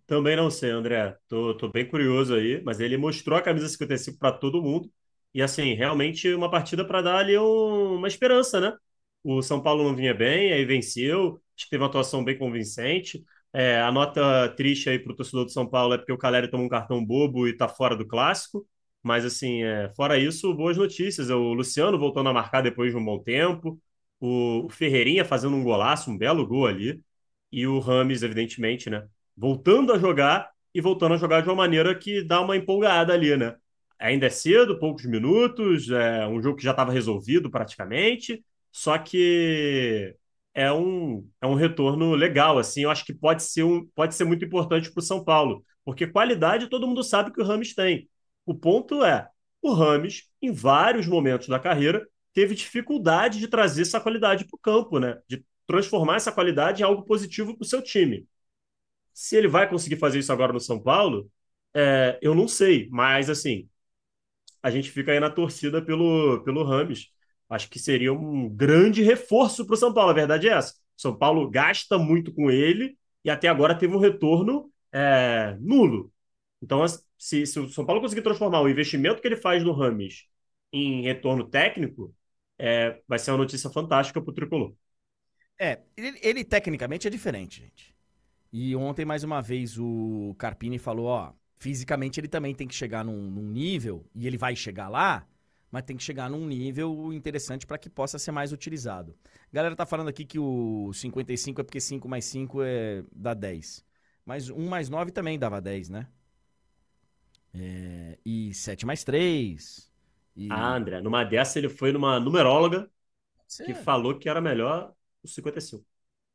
Também 0.09 0.35
não 0.35 0.51
sei, 0.51 0.71
André. 0.71 1.17
Tô, 1.29 1.57
tô 1.57 1.69
bem 1.69 1.89
curioso 1.89 2.35
aí, 2.35 2.61
mas 2.65 2.81
ele 2.81 2.97
mostrou 2.97 3.39
a 3.39 3.43
camisa 3.43 3.69
55 3.69 4.19
para 4.19 4.33
todo 4.33 4.61
mundo. 4.61 4.91
E 5.33 5.41
assim, 5.41 5.75
realmente 5.75 6.35
uma 6.35 6.51
partida 6.51 6.85
para 6.85 7.01
dar 7.01 7.19
ali 7.19 7.39
um, 7.39 7.95
uma 7.95 8.09
esperança, 8.09 8.61
né? 8.61 8.77
O 9.23 9.41
São 9.41 9.63
Paulo 9.63 9.85
não 9.85 9.95
vinha 9.95 10.13
bem, 10.13 10.53
aí 10.53 10.65
venceu, 10.65 11.41
acho 11.57 11.67
que 11.67 11.71
teve 11.71 11.81
uma 11.81 11.89
atuação 11.89 12.25
bem 12.25 12.37
convincente. 12.37 13.25
É, 13.55 13.81
a 13.83 13.93
nota 13.93 14.49
triste 14.57 14.89
aí 14.89 14.99
para 14.99 15.13
o 15.13 15.17
torcedor 15.17 15.45
do 15.45 15.51
São 15.53 15.67
Paulo 15.69 15.95
é 15.95 15.99
porque 15.99 16.13
o 16.13 16.19
Caleri 16.19 16.49
tomou 16.51 16.67
um 16.67 16.69
cartão 16.69 17.05
bobo 17.05 17.47
e 17.47 17.51
está 17.51 17.69
fora 17.69 17.97
do 17.97 18.07
clássico. 18.07 18.67
Mas, 19.03 19.25
assim, 19.25 19.63
é, 19.63 19.91
fora 19.95 20.17
isso, 20.19 20.55
boas 20.55 20.77
notícias. 20.77 21.29
O 21.31 21.53
Luciano 21.53 21.99
voltando 21.99 22.29
a 22.29 22.33
marcar 22.33 22.63
depois 22.63 22.93
de 22.93 22.97
um 22.97 23.05
bom 23.05 23.19
tempo. 23.19 23.79
O 24.21 24.69
Ferreirinha 24.71 25.25
fazendo 25.25 25.57
um 25.57 25.65
golaço, 25.65 26.11
um 26.11 26.17
belo 26.17 26.47
gol 26.47 26.67
ali. 26.67 27.03
E 27.51 27.67
o 27.67 27.79
Rames, 27.81 28.23
evidentemente, 28.23 28.89
né? 28.89 29.07
Voltando 29.37 29.93
a 29.93 29.99
jogar 29.99 30.51
e 30.75 30.81
voltando 30.81 31.15
a 31.15 31.17
jogar 31.19 31.43
de 31.43 31.49
uma 31.49 31.57
maneira 31.57 31.95
que 31.95 32.23
dá 32.25 32.41
uma 32.41 32.57
empolgada 32.57 33.13
ali, 33.13 33.37
né? 33.37 33.57
Ainda 33.99 34.27
é 34.27 34.31
cedo, 34.31 34.79
poucos 34.79 35.05
minutos, 35.05 35.91
é 35.91 36.27
um 36.27 36.41
jogo 36.43 36.57
que 36.57 36.65
já 36.65 36.71
estava 36.73 36.93
resolvido 36.93 37.51
praticamente. 37.51 38.45
Só 38.71 38.97
que 38.99 40.17
é 40.55 40.73
um, 40.73 41.29
é 41.41 41.47
um 41.47 41.55
retorno 41.55 42.15
legal, 42.15 42.59
assim, 42.59 42.83
eu 42.83 42.91
acho 42.91 43.05
que 43.05 43.15
pode 43.15 43.43
ser, 43.43 43.63
um, 43.65 43.87
pode 43.95 44.15
ser 44.15 44.25
muito 44.25 44.45
importante 44.45 44.91
para 44.91 45.01
o 45.01 45.03
São 45.03 45.25
Paulo, 45.25 45.65
porque 45.85 46.07
qualidade 46.07 46.69
todo 46.69 46.87
mundo 46.87 47.03
sabe 47.03 47.33
que 47.33 47.41
o 47.41 47.45
Rames 47.45 47.75
tem. 47.75 48.09
O 48.45 48.55
ponto 48.55 49.05
é, 49.05 49.29
o 49.63 49.73
Rames, 49.73 50.29
em 50.41 50.53
vários 50.53 51.07
momentos 51.07 51.49
da 51.49 51.59
carreira, 51.59 52.07
teve 52.35 52.55
dificuldade 52.55 53.39
de 53.39 53.49
trazer 53.49 53.83
essa 53.83 54.01
qualidade 54.01 54.45
para 54.45 54.57
o 54.57 54.59
campo, 54.59 54.99
né? 54.99 55.19
De 55.29 55.45
transformar 55.67 56.17
essa 56.17 56.33
qualidade 56.33 56.83
em 56.83 56.85
algo 56.85 57.05
positivo 57.05 57.57
para 57.57 57.65
o 57.65 57.69
seu 57.69 57.83
time. 57.83 58.27
Se 59.13 59.37
ele 59.37 59.49
vai 59.49 59.69
conseguir 59.69 59.97
fazer 59.97 60.19
isso 60.19 60.33
agora 60.33 60.53
no 60.53 60.61
São 60.61 60.81
Paulo, 60.83 61.31
é, 61.75 62.19
eu 62.23 62.35
não 62.35 62.49
sei, 62.49 62.89
mas 62.91 63.31
assim, 63.31 63.69
a 64.63 64.71
gente 64.71 64.91
fica 64.91 65.13
aí 65.13 65.21
na 65.21 65.31
torcida 65.31 65.83
pelo, 65.83 66.43
pelo 66.45 66.65
Rames 66.65 67.09
Acho 67.53 67.69
que 67.69 67.79
seria 67.79 68.15
um 68.15 68.49
grande 68.49 69.03
reforço 69.03 69.67
para 69.67 69.75
o 69.75 69.77
São 69.77 69.93
Paulo. 69.93 70.11
A 70.11 70.15
verdade 70.15 70.49
é 70.49 70.53
essa. 70.53 70.75
São 70.97 71.15
Paulo 71.15 71.51
gasta 71.51 71.99
muito 71.99 72.33
com 72.33 72.51
ele 72.51 72.97
e 73.23 73.29
até 73.29 73.47
agora 73.47 73.75
teve 73.75 73.95
um 73.95 73.99
retorno 73.99 74.73
é, 74.91 75.55
nulo. 75.61 76.11
Então, 76.63 76.83
se, 77.19 77.45
se, 77.45 77.61
o 77.61 77.69
São 77.69 77.85
Paulo 77.85 78.01
conseguir 78.01 78.23
transformar 78.23 78.63
o 78.63 78.71
investimento 78.71 79.21
que 79.21 79.29
ele 79.29 79.37
faz 79.37 79.63
no 79.63 79.73
Rames 79.73 80.25
em 80.73 81.03
retorno 81.03 81.47
técnico, 81.47 82.15
é, 82.59 82.99
vai 83.07 83.19
ser 83.19 83.33
uma 83.33 83.39
notícia 83.39 83.69
fantástica 83.69 84.23
para 84.23 84.31
o 84.31 84.35
tricolor. 84.35 84.75
É, 85.59 85.81
ele, 85.95 86.19
ele, 86.23 86.45
tecnicamente 86.45 87.07
é 87.07 87.11
diferente, 87.11 87.61
gente. 87.61 87.95
E 88.51 88.75
ontem, 88.75 89.05
mais 89.05 89.25
uma 89.25 89.43
vez, 89.43 89.79
o 89.79 90.35
Carpini 90.39 90.79
falou: 90.79 91.07
ó, 91.07 91.35
fisicamente 91.59 92.19
ele 92.19 92.29
também 92.29 92.55
tem 92.55 92.67
que 92.67 92.75
chegar 92.75 93.05
num, 93.05 93.31
num 93.31 93.51
nível, 93.51 94.09
e 94.15 94.27
ele 94.27 94.39
vai 94.39 94.57
chegar 94.57 94.89
lá, 94.89 95.27
mas 95.73 95.85
tem 95.85 95.97
que 95.97 96.03
chegar 96.03 96.29
num 96.29 96.47
nível 96.47 97.11
interessante 97.15 97.67
para 97.67 97.79
que 97.79 97.89
possa 97.89 98.19
ser 98.19 98.31
mais 98.31 98.53
utilizado. 98.53 99.17
A 99.51 99.55
galera 99.55 99.75
tá 99.75 99.87
falando 99.87 100.09
aqui 100.09 100.23
que 100.27 100.39
o 100.39 100.93
55 100.93 101.63
é 101.63 101.65
porque 101.65 101.81
5 101.81 102.07
mais 102.07 102.27
5 102.27 102.63
é, 102.63 103.03
dá 103.11 103.33
10. 103.33 103.83
Mas 104.25 104.51
1 104.51 104.69
mais 104.69 104.91
9 104.91 105.11
também 105.11 105.39
dava 105.39 105.63
10, 105.63 105.89
né? 105.89 106.07
É, 107.55 108.19
e 108.25 108.53
7 108.53 108.85
mais 108.85 109.03
3. 109.03 109.91
E... 110.37 110.49
Ah, 110.53 110.77
André, 110.77 111.01
numa 111.01 111.25
dessa 111.25 111.59
ele 111.59 111.71
foi 111.71 111.91
numa 111.91 112.21
numeróloga 112.21 112.91
que 113.65 113.75
falou 113.75 114.19
que 114.19 114.29
era 114.29 114.43
melhor 114.43 114.95
o 115.23 115.29
55. 115.29 115.83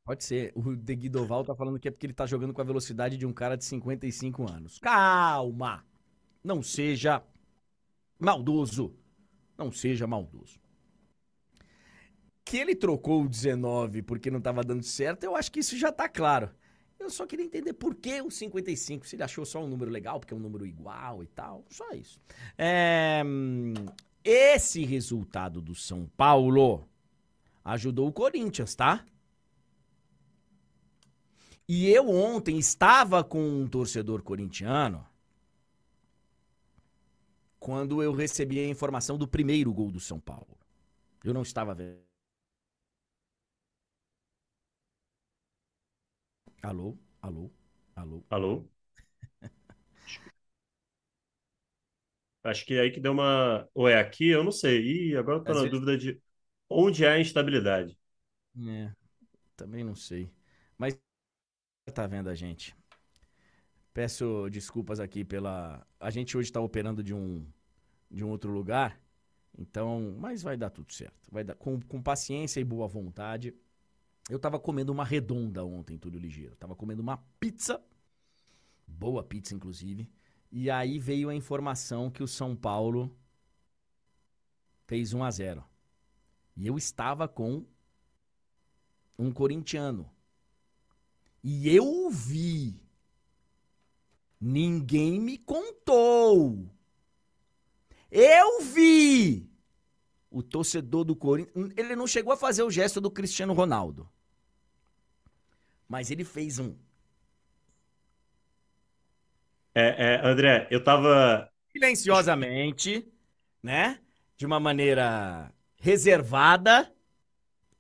Pode 0.04 0.24
ser. 0.24 0.52
O 0.56 0.76
De 0.76 0.96
Guidoval 0.96 1.44
tá 1.44 1.54
falando 1.54 1.80
que 1.80 1.88
é 1.88 1.92
porque 1.92 2.08
ele 2.08 2.14
tá 2.14 2.26
jogando 2.26 2.54
com 2.54 2.62
a 2.62 2.64
velocidade 2.64 3.18
de 3.18 3.26
um 3.26 3.34
cara 3.34 3.56
de 3.56 3.66
55 3.66 4.50
anos. 4.52 4.80
Calma! 4.80 5.86
Não 6.44 6.64
seja 6.64 7.22
maldoso. 8.20 8.96
Não 9.58 9.72
seja 9.72 10.06
maldoso. 10.06 10.60
Que 12.46 12.58
ele 12.58 12.76
trocou 12.76 13.24
o 13.24 13.30
19 13.30 14.02
porque 14.04 14.32
não 14.32 14.38
estava 14.38 14.64
dando 14.64 14.84
certo, 14.84 15.24
eu 15.24 15.36
acho 15.36 15.52
que 15.52 15.60
isso 15.60 15.78
já 15.78 15.90
está 15.90 16.08
claro. 16.08 16.50
Eu 17.00 17.10
só 17.10 17.26
queria 17.26 17.46
entender 17.46 17.74
por 17.74 17.96
que 17.96 18.22
o 18.22 18.32
55, 18.32 19.06
se 19.06 19.16
ele 19.16 19.24
achou 19.24 19.46
só 19.46 19.64
um 19.64 19.68
número 19.68 19.92
legal, 19.92 20.20
porque 20.20 20.34
é 20.34 20.38
um 20.38 20.40
número 20.40 20.66
igual 20.66 21.24
e 21.24 21.28
tal. 21.28 21.64
Só 21.70 21.92
isso. 21.92 22.20
É, 22.58 23.22
esse 24.24 24.84
resultado 24.84 25.62
do 25.62 25.76
São 25.76 26.10
Paulo 26.18 26.88
ajudou 27.64 28.08
o 28.08 28.14
Corinthians, 28.14 28.76
tá? 28.76 29.06
E 31.68 31.90
eu 31.90 32.10
ontem 32.10 32.58
estava 32.58 33.24
com 33.24 33.42
um 33.42 33.68
torcedor 33.68 34.24
corintiano 34.24 35.06
quando 37.68 38.02
eu 38.02 38.14
recebi 38.14 38.62
a 38.62 38.66
informação 38.70 39.18
do 39.18 39.28
primeiro 39.28 39.74
gol 39.74 39.92
do 39.92 40.00
São 40.00 40.22
Paulo. 40.22 40.58
Eu 41.24 41.34
não 41.34 41.44
estava 41.44 41.74
vendo. 41.74 42.00
Alô? 46.62 46.96
Alô? 47.20 47.50
Alô? 47.96 48.24
Alô? 48.30 48.70
Acho 52.44 52.66
que 52.66 52.76
é 52.76 52.82
aí 52.82 52.92
que 52.92 53.00
deu 53.00 53.12
uma. 53.12 53.68
Ou 53.74 53.88
é 53.88 54.00
aqui? 54.00 54.30
Eu 54.30 54.44
não 54.44 54.52
sei. 54.52 55.10
Ih, 55.12 55.18
agora 55.18 55.38
eu 55.40 55.44
tô 55.46 55.52
Às 55.52 55.58
na 55.58 55.64
vezes- 55.64 55.72
dúvida 55.72 55.98
de 55.98 56.22
onde 56.70 57.06
há 57.06 57.20
instabilidade. 57.20 57.98
É, 58.68 58.92
também 59.58 59.84
não 59.84 59.96
sei. 59.96 60.32
Mas 60.78 60.98
tá 61.94 62.08
vendo 62.08 62.30
a 62.30 62.36
gente. 62.36 62.76
Peço 63.94 64.48
desculpas 64.50 65.00
aqui 65.00 65.24
pela. 65.26 65.86
A 66.00 66.10
gente 66.12 66.38
hoje 66.38 66.52
tá 66.52 66.62
operando 66.62 67.04
de 67.04 67.14
um 67.14 67.46
de 68.10 68.24
um 68.24 68.30
outro 68.30 68.52
lugar. 68.52 69.02
Então, 69.58 70.16
mas 70.20 70.44
vai 70.44 70.56
dar 70.56 70.70
tudo 70.70 70.94
certo. 70.94 71.30
Vai 71.32 71.44
dar 71.44 71.56
com, 71.56 71.80
com 71.82 72.02
paciência 72.02 72.60
e 72.60 72.64
boa 72.64 72.88
vontade. 72.88 73.54
Eu 74.30 74.38
tava 74.38 74.60
comendo 74.60 74.92
uma 74.92 75.06
redonda 75.06 75.66
ontem, 75.66 75.98
tudo 75.98 76.20
ligeiro. 76.20 76.56
Tava 76.56 76.76
comendo 76.76 77.02
uma 77.02 77.18
pizza. 77.40 77.82
Boa 78.86 79.24
pizza, 79.24 79.56
inclusive. 79.56 80.10
E 80.52 80.70
aí 80.70 81.00
veio 81.00 81.30
a 81.30 81.36
informação 81.36 82.10
que 82.10 82.24
o 82.24 82.28
São 82.28 82.56
Paulo 82.56 83.16
fez 84.86 85.14
1 85.14 85.24
a 85.24 85.32
0 85.32 85.64
E 86.56 86.68
eu 86.68 86.78
estava 86.78 87.28
com 87.28 87.66
um 89.18 89.32
corintiano. 89.32 90.10
E 91.44 91.70
eu 91.74 92.10
vi. 92.10 92.80
Ninguém 94.40 95.20
me 95.20 95.38
contou. 95.38 96.70
Eu 98.12 98.62
vi. 98.62 99.50
O 100.30 100.44
torcedor 100.44 101.04
do 101.04 101.16
Corinthians. 101.16 101.72
Ele 101.76 101.96
não 101.96 102.08
chegou 102.08 102.34
a 102.34 102.38
fazer 102.38 102.64
o 102.64 102.72
gesto 102.72 103.00
do 103.00 103.12
Cristiano 103.12 103.54
Ronaldo. 103.54 104.10
Mas 105.88 106.12
ele 106.12 106.24
fez 106.24 106.60
um. 106.60 106.76
É, 109.74 110.16
é, 110.16 110.28
André, 110.28 110.68
eu 110.70 110.84
tava. 110.84 111.50
Silenciosamente, 111.72 113.08
né? 113.62 114.00
De 114.36 114.46
uma 114.46 114.60
maneira 114.60 115.54
reservada. 115.78 116.92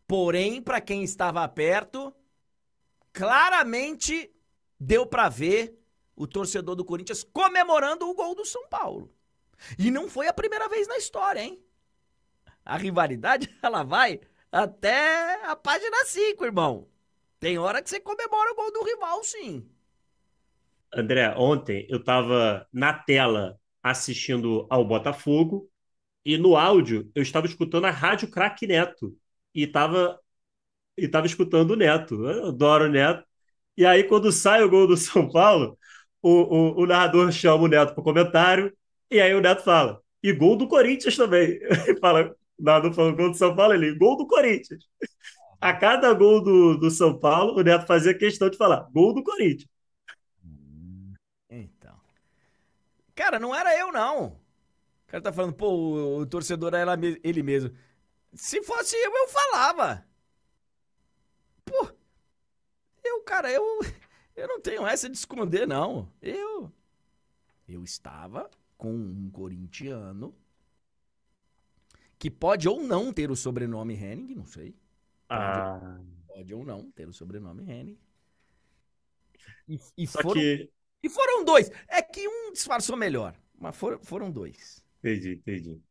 Porém, 0.08 0.62
para 0.62 0.80
quem 0.80 1.04
estava 1.04 1.48
perto, 1.50 2.14
claramente 3.12 4.32
deu 4.80 5.06
para 5.06 5.28
ver 5.28 5.78
o 6.16 6.26
torcedor 6.26 6.76
do 6.76 6.86
Corinthians 6.86 7.24
comemorando 7.24 8.08
o 8.10 8.14
gol 8.14 8.34
do 8.34 8.46
São 8.46 8.68
Paulo. 8.70 9.14
E 9.78 9.92
não 9.92 10.10
foi 10.10 10.28
a 10.28 10.34
primeira 10.34 10.68
vez 10.68 10.88
na 10.88 10.98
história, 10.98 11.42
hein? 11.42 11.62
A 12.64 12.78
rivalidade, 12.78 13.50
ela 13.62 13.84
vai 13.84 14.20
até 14.52 15.46
a 15.46 15.56
página 15.56 16.06
5, 16.06 16.46
irmão. 16.46 16.88
Tem 17.40 17.58
hora 17.58 17.82
que 17.82 17.90
você 17.90 18.00
comemora 18.00 18.52
o 18.52 18.56
gol 18.56 18.72
do 18.72 18.84
rival, 18.84 19.24
sim. 19.24 19.70
André, 20.94 21.34
ontem 21.38 21.86
eu 21.90 21.98
estava 21.98 22.68
na 22.72 22.94
tela 22.94 23.60
assistindo 23.84 24.66
ao 24.70 24.86
Botafogo 24.86 25.70
e 26.26 26.38
no 26.38 26.56
áudio 26.58 27.10
eu 27.14 27.22
estava 27.22 27.46
escutando 27.46 27.86
a 27.86 27.92
Rádio 27.92 28.30
Craque 28.30 28.66
Neto 28.66 29.16
e 29.54 29.64
estava 29.64 30.20
e 30.98 31.08
tava 31.08 31.28
escutando 31.28 31.72
o 31.72 31.76
Neto. 31.76 32.28
Eu 32.28 32.48
adoro 32.48 32.86
o 32.86 32.90
Neto. 32.90 33.24
E 33.78 33.86
aí, 33.86 34.04
quando 34.04 34.32
sai 34.32 34.64
o 34.64 34.70
gol 34.70 34.88
do 34.88 34.98
São 34.98 35.30
Paulo, 35.30 35.78
o, 36.22 36.30
o, 36.32 36.84
o 36.84 36.86
narrador 36.88 37.32
chama 37.32 37.64
o 37.64 37.68
Neto 37.68 37.94
para 37.94 38.04
comentário 38.04 38.76
e 39.10 39.22
aí 39.22 39.34
o 39.34 39.42
Neto 39.42 39.64
fala: 39.64 40.02
e 40.22 40.34
gol 40.34 40.58
do 40.58 40.68
Corinthians 40.68 41.16
também. 41.16 41.60
Fala, 42.02 42.36
o 42.58 42.64
narrador 42.64 42.94
falou 42.94 43.16
gol 43.16 43.32
do 43.32 43.38
São 43.38 43.56
Paulo, 43.56 43.74
ele, 43.74 43.98
gol 43.98 44.18
do 44.18 44.28
Corinthians. 44.28 44.84
A 45.60 45.74
cada 45.74 46.14
gol 46.14 46.44
do, 46.44 46.78
do 46.78 46.92
São 46.92 47.18
Paulo, 47.18 47.58
o 47.58 47.64
Neto 47.64 47.88
fazia 47.88 48.18
questão 48.18 48.50
de 48.50 48.58
falar: 48.58 48.90
gol 48.92 49.14
do 49.14 49.24
Corinthians. 49.24 49.70
Então. 51.50 51.96
Cara, 53.16 53.40
não 53.40 53.56
era 53.56 53.78
eu, 53.78 53.92
não. 53.92 54.26
O 54.26 55.08
cara 55.08 55.24
tá 55.24 55.32
falando, 55.32 55.54
pô, 55.54 55.70
o, 55.70 56.18
o 56.20 56.26
torcedor 56.26 56.74
era 56.74 56.94
ele 57.24 57.42
mesmo. 57.42 57.74
Se 58.34 58.62
fosse 58.64 58.96
eu, 58.96 59.16
eu 59.16 59.28
falava. 59.30 60.06
Pô, 61.64 61.90
eu, 63.04 63.22
cara, 63.22 63.52
eu, 63.52 63.64
eu 64.36 64.48
não 64.48 64.60
tenho 64.60 64.86
essa 64.86 65.10
de 65.10 65.16
esconder, 65.18 65.68
não. 65.68 66.12
Eu, 66.22 66.72
eu 67.68 67.84
estava 67.84 68.50
com 68.78 68.94
um 68.94 69.30
corintiano 69.32 70.36
que 72.20 72.30
pode 72.30 72.68
ou 72.68 72.82
não 72.82 73.14
ter 73.14 73.30
o 73.30 73.36
sobrenome 73.36 73.94
Henning, 73.96 74.36
não 74.36 74.46
sei. 74.46 74.76
Ah, 75.30 76.00
Pode 76.28 76.54
ou 76.54 76.64
não 76.64 76.90
ter 76.92 77.08
o 77.08 77.14
sobrenome 77.14 77.64
Henning. 77.64 77.98
E, 79.68 79.80
e 79.98 80.08
foram 80.08 80.34
que. 80.34 80.70
E 81.04 81.10
foram 81.10 81.44
dois. 81.44 81.70
É 81.88 82.02
que 82.02 82.28
um 82.28 82.52
disfarçou 82.52 82.98
melhor, 82.98 83.36
mas 83.60 83.76
foram, 83.76 84.00
foram 84.04 84.32
dois. 84.32 84.84
Entendi, 85.00 85.34
entendi. 85.34 85.82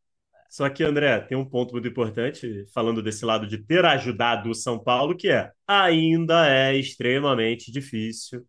Só 0.48 0.68
que, 0.70 0.82
André, 0.82 1.20
tem 1.20 1.36
um 1.36 1.44
ponto 1.44 1.72
muito 1.72 1.88
importante, 1.88 2.64
falando 2.72 3.02
desse 3.02 3.24
lado 3.24 3.46
de 3.46 3.58
ter 3.58 3.84
ajudado 3.84 4.48
o 4.50 4.54
São 4.54 4.78
Paulo, 4.82 5.16
que 5.16 5.28
é 5.28 5.52
ainda 5.66 6.48
é 6.48 6.76
extremamente 6.76 7.70
difícil 7.70 8.46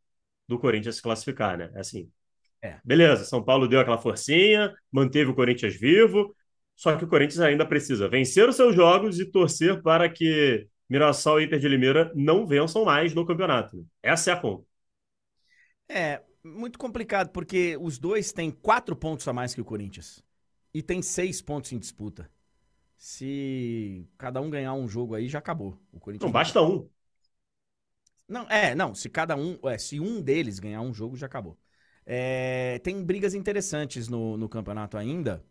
do 0.47 0.57
Corinthians 0.57 0.95
se 0.97 1.01
classificar, 1.01 1.57
né? 1.57 1.71
Assim, 1.75 2.09
É. 2.61 2.79
beleza, 2.83 3.23
São 3.23 3.43
Paulo 3.43 3.67
deu 3.67 3.79
aquela 3.79 3.97
forcinha, 3.97 4.73
manteve 4.91 5.29
o 5.29 5.35
Corinthians 5.35 5.75
vivo, 5.75 6.35
só 6.75 6.95
que 6.95 7.05
o 7.05 7.07
Corinthians 7.07 7.39
ainda 7.39 7.65
precisa 7.65 8.09
vencer 8.09 8.47
os 8.47 8.55
seus 8.55 8.75
jogos 8.75 9.19
e 9.19 9.25
torcer 9.25 9.81
para 9.81 10.09
que 10.09 10.67
Mirassol 10.89 11.41
e 11.41 11.45
Inter 11.45 11.59
de 11.59 11.67
Limeira 11.67 12.11
não 12.15 12.47
vençam 12.47 12.85
mais 12.85 13.13
no 13.13 13.25
campeonato. 13.25 13.85
Essa 14.01 14.31
é 14.31 14.33
a 14.33 14.37
conta. 14.37 14.63
É, 15.89 16.21
muito 16.43 16.77
complicado, 16.77 17.29
porque 17.29 17.77
os 17.79 17.97
dois 17.97 18.31
têm 18.31 18.51
quatro 18.51 18.95
pontos 18.95 19.27
a 19.27 19.33
mais 19.33 19.53
que 19.53 19.61
o 19.61 19.65
Corinthians. 19.65 20.23
E 20.73 20.81
tem 20.81 21.01
seis 21.01 21.41
pontos 21.41 21.71
em 21.71 21.79
disputa. 21.79 22.29
Se 22.97 24.07
cada 24.17 24.41
um 24.41 24.49
ganhar 24.49 24.73
um 24.73 24.87
jogo 24.87 25.15
aí, 25.15 25.27
já 25.27 25.39
acabou. 25.39 25.79
O 25.91 25.99
Corinthians 25.99 26.27
Não 26.27 26.31
basta 26.31 26.61
um. 26.61 26.89
Não, 28.27 28.49
é, 28.49 28.75
não. 28.75 28.93
Se 28.93 29.09
cada 29.09 29.35
um. 29.35 29.57
É, 29.65 29.77
se 29.77 29.99
um 29.99 30.21
deles 30.21 30.59
ganhar 30.59 30.81
um 30.81 30.93
jogo, 30.93 31.15
já 31.15 31.27
acabou. 31.27 31.57
É, 32.09 32.79
tem 32.79 33.03
brigas 33.03 33.33
interessantes 33.33 34.07
no, 34.07 34.37
no 34.37 34.47
campeonato 34.47 34.97
ainda. 34.97 35.43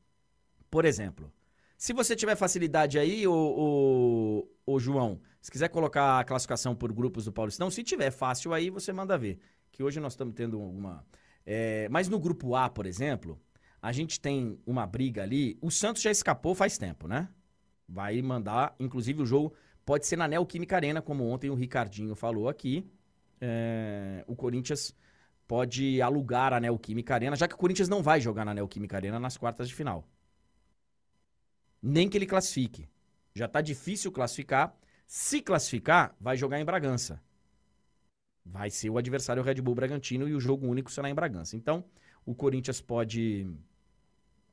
Por 0.71 0.87
exemplo, 0.87 1.31
se 1.77 1.93
você 1.93 2.17
tiver 2.17 2.35
facilidade 2.35 2.99
aí, 2.99 3.27
o, 3.27 4.49
o, 4.67 4.81
João, 4.81 5.21
se 5.43 5.51
quiser 5.51 5.69
colocar 5.69 6.19
a 6.19 6.25
classificação 6.25 6.75
por 6.75 6.91
grupos 6.95 7.27
do 7.27 7.33
Paulistão, 7.33 7.71
se 7.71 7.85
tiver 7.85 8.11
fácil 8.11 8.55
aí, 8.55 8.71
você 8.71 8.91
manda 8.91 9.19
ver. 9.19 9.39
Que 9.71 9.83
hoje 9.83 10.01
nós 10.01 10.15
estamos 10.15 10.35
tendo 10.35 10.59
alguma. 10.59 11.05
é, 11.45 11.89
mas 11.91 12.09
no 12.09 12.19
grupo 12.19 12.57
A, 12.57 12.71
por 12.71 12.87
exemplo, 12.87 13.39
a 13.83 13.93
gente 13.93 14.19
tem 14.19 14.59
uma 14.67 14.87
briga 14.87 15.23
ali. 15.23 15.59
O 15.61 15.71
Santos 15.71 16.01
já 16.01 16.11
escapou 16.11 16.55
faz 16.55 16.79
tempo, 16.79 17.07
né? 17.07 17.29
Vai 17.87 18.21
mandar, 18.23 18.75
inclusive, 18.81 19.21
o 19.21 19.27
jogo 19.27 19.53
pode 19.85 20.07
ser 20.07 20.17
na 20.17 20.27
Neoquímica 20.27 20.75
Arena, 20.75 21.03
como 21.03 21.29
ontem 21.29 21.51
o 21.51 21.55
Ricardinho 21.55 22.15
falou 22.15 22.49
aqui. 22.49 22.91
É, 23.39 24.25
o 24.27 24.35
Corinthians 24.35 24.95
pode 25.47 26.03
alugar 26.03 26.53
a 26.53 26.61
Neoquímica 26.61 27.15
Arena, 27.15 27.37
já 27.37 27.47
que 27.47 27.55
o 27.55 27.59
Corinthians 27.59 27.89
não 27.89 28.03
vai 28.03 28.21
jogar 28.21 28.45
na 28.45 28.55
Neoquímica 28.55 28.97
Arena 28.97 29.19
nas 29.21 29.37
quartas 29.37 29.69
de 29.69 29.75
final. 29.75 30.09
Nem 31.83 32.09
que 32.09 32.19
ele 32.19 32.27
classifique. 32.27 32.89
Já 33.35 33.47
tá 33.47 33.61
difícil 33.61 34.11
classificar. 34.11 34.77
Se 35.07 35.41
classificar, 35.41 36.17
vai 36.21 36.37
jogar 36.37 36.61
em 36.61 36.65
Bragança. 36.65 37.23
Vai 38.45 38.71
ser 38.71 38.91
o 38.91 38.99
adversário 38.99 39.43
Red 39.43 39.61
Bull 39.61 39.75
Bragantino 39.75 40.29
e 40.29 40.35
o 40.35 40.41
jogo 40.41 40.67
único 40.67 40.91
será 40.91 41.09
em 41.09 41.15
Bragança. 41.15 41.57
Então, 41.57 41.85
o 42.25 42.35
Corinthians 42.35 42.81
pode 42.81 43.47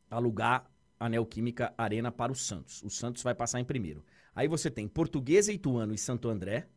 alugar 0.09 0.69
a 0.99 1.09
Neoquímica 1.09 1.73
Arena 1.77 2.11
para 2.11 2.31
o 2.31 2.35
Santos. 2.35 2.83
O 2.83 2.89
Santos 2.89 3.23
vai 3.23 3.33
passar 3.33 3.59
em 3.59 3.65
primeiro. 3.65 4.05
Aí 4.35 4.47
você 4.47 4.69
tem 4.69 4.87
Portuguesa, 4.87 5.51
Ituano 5.51 5.93
e 5.93 5.97
Santo 5.97 6.29
André. 6.29 6.67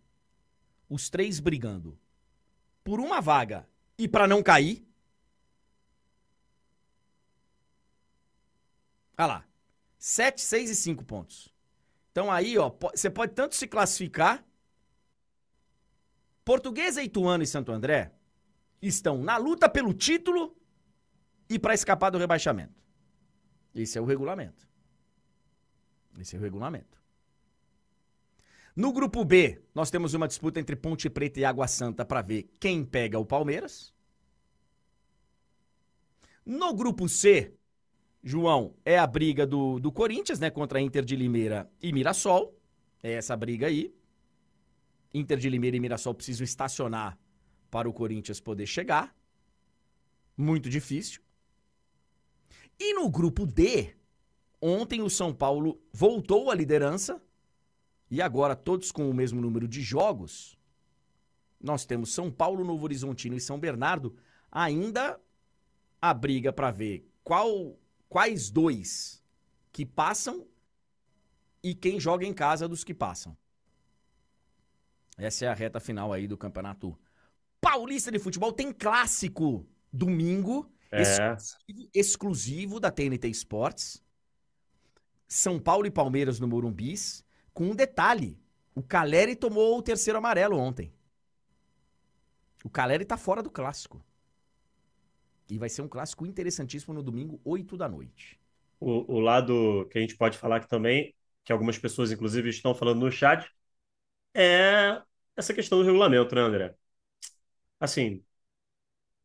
Os 0.88 1.10
três 1.10 1.38
brigando 1.40 1.98
por 2.82 3.00
uma 3.00 3.20
vaga 3.20 3.68
e 3.98 4.08
para 4.08 4.26
não 4.26 4.42
cair. 4.42 4.86
Olha 9.18 9.26
lá. 9.26 9.48
7, 9.98 10.40
6 10.40 10.70
e 10.70 10.74
5 10.74 11.04
pontos. 11.04 11.52
Então 12.12 12.30
aí, 12.30 12.56
ó, 12.56 12.70
você 12.94 13.10
pode 13.10 13.32
tanto 13.32 13.54
se 13.54 13.66
classificar 13.66 14.44
Portuguesa, 16.44 17.02
Ituano 17.02 17.42
e 17.42 17.46
Santo 17.46 17.72
André 17.72 18.12
estão 18.80 19.18
na 19.18 19.36
luta 19.36 19.68
pelo 19.68 19.92
título 19.92 20.56
e 21.48 21.58
para 21.58 21.74
escapar 21.74 22.10
do 22.10 22.18
rebaixamento. 22.18 22.80
Esse 23.74 23.98
é 23.98 24.00
o 24.00 24.04
regulamento. 24.04 24.66
Esse 26.18 26.36
é 26.36 26.38
o 26.38 26.42
regulamento. 26.42 26.96
No 28.76 28.92
grupo 28.92 29.24
B, 29.24 29.62
nós 29.74 29.90
temos 29.90 30.12
uma 30.12 30.28
disputa 30.28 30.60
entre 30.60 30.76
Ponte 30.76 31.08
Preta 31.08 31.40
e 31.40 31.46
Água 31.46 31.66
Santa 31.66 32.04
para 32.04 32.20
ver 32.20 32.42
quem 32.60 32.84
pega 32.84 33.18
o 33.18 33.24
Palmeiras. 33.24 33.94
No 36.44 36.74
grupo 36.74 37.08
C, 37.08 37.54
João, 38.22 38.74
é 38.84 38.98
a 38.98 39.06
briga 39.06 39.46
do, 39.46 39.80
do 39.80 39.90
Corinthians, 39.90 40.38
né? 40.38 40.50
Contra 40.50 40.78
Inter 40.78 41.06
de 41.06 41.16
Limeira 41.16 41.70
e 41.80 41.90
Mirassol. 41.90 42.54
É 43.02 43.12
essa 43.12 43.34
briga 43.34 43.68
aí. 43.68 43.94
Inter 45.14 45.38
de 45.38 45.48
Limeira 45.48 45.78
e 45.78 45.80
Mirassol 45.80 46.14
precisam 46.14 46.44
estacionar 46.44 47.18
para 47.70 47.88
o 47.88 47.94
Corinthians 47.94 48.40
poder 48.40 48.66
chegar. 48.66 49.16
Muito 50.36 50.68
difícil. 50.68 51.22
E 52.78 52.92
no 52.92 53.08
grupo 53.08 53.46
D, 53.46 53.96
ontem 54.60 55.00
o 55.00 55.08
São 55.08 55.32
Paulo 55.32 55.80
voltou 55.90 56.50
à 56.50 56.54
liderança. 56.54 57.22
E 58.10 58.22
agora, 58.22 58.54
todos 58.54 58.92
com 58.92 59.08
o 59.10 59.14
mesmo 59.14 59.40
número 59.40 59.66
de 59.66 59.80
jogos, 59.82 60.56
nós 61.60 61.84
temos 61.84 62.12
São 62.12 62.30
Paulo, 62.30 62.64
Novo 62.64 62.84
Horizontino 62.84 63.36
e 63.36 63.40
São 63.40 63.58
Bernardo. 63.58 64.16
Ainda 64.50 65.20
a 66.00 66.14
briga 66.14 66.52
para 66.52 66.70
ver 66.70 67.08
qual 67.24 67.78
quais 68.08 68.50
dois 68.50 69.22
que 69.72 69.84
passam 69.84 70.46
e 71.62 71.74
quem 71.74 71.98
joga 71.98 72.24
em 72.24 72.32
casa 72.32 72.68
dos 72.68 72.84
que 72.84 72.94
passam. 72.94 73.36
Essa 75.18 75.46
é 75.46 75.48
a 75.48 75.54
reta 75.54 75.80
final 75.80 76.12
aí 76.12 76.28
do 76.28 76.36
Campeonato 76.36 76.96
Paulista 77.60 78.12
de 78.12 78.18
Futebol. 78.18 78.52
Tem 78.52 78.72
clássico 78.72 79.66
domingo, 79.92 80.70
É. 80.92 81.02
exclusivo, 81.02 81.90
exclusivo 81.92 82.80
da 82.80 82.90
TNT 82.90 83.28
Sports. 83.30 84.02
São 85.26 85.58
Paulo 85.58 85.86
e 85.86 85.90
Palmeiras 85.90 86.38
no 86.38 86.46
Morumbis, 86.46 87.24
com 87.56 87.64
um 87.64 87.74
detalhe. 87.74 88.38
O 88.74 88.82
Caleri 88.82 89.34
tomou 89.34 89.78
o 89.78 89.82
terceiro 89.82 90.18
amarelo 90.18 90.58
ontem. 90.58 90.92
O 92.62 92.68
Caleri 92.68 93.06
tá 93.06 93.16
fora 93.16 93.42
do 93.42 93.50
clássico. 93.50 94.04
E 95.48 95.56
vai 95.56 95.70
ser 95.70 95.80
um 95.80 95.88
clássico 95.88 96.26
interessantíssimo 96.26 96.92
no 96.92 97.02
domingo, 97.02 97.40
8 97.42 97.74
da 97.74 97.88
noite. 97.88 98.38
O, 98.78 99.14
o 99.14 99.20
lado 99.20 99.88
que 99.90 99.96
a 99.96 100.00
gente 100.02 100.18
pode 100.18 100.36
falar 100.36 100.56
aqui 100.56 100.68
também, 100.68 101.14
que 101.46 101.50
algumas 101.50 101.78
pessoas, 101.78 102.12
inclusive, 102.12 102.50
estão 102.50 102.74
falando 102.74 103.00
no 103.00 103.10
chat, 103.10 103.50
é 104.34 105.00
essa 105.34 105.54
questão 105.54 105.78
do 105.78 105.84
regulamento, 105.84 106.34
né, 106.34 106.42
André? 106.42 106.74
Assim, 107.80 108.22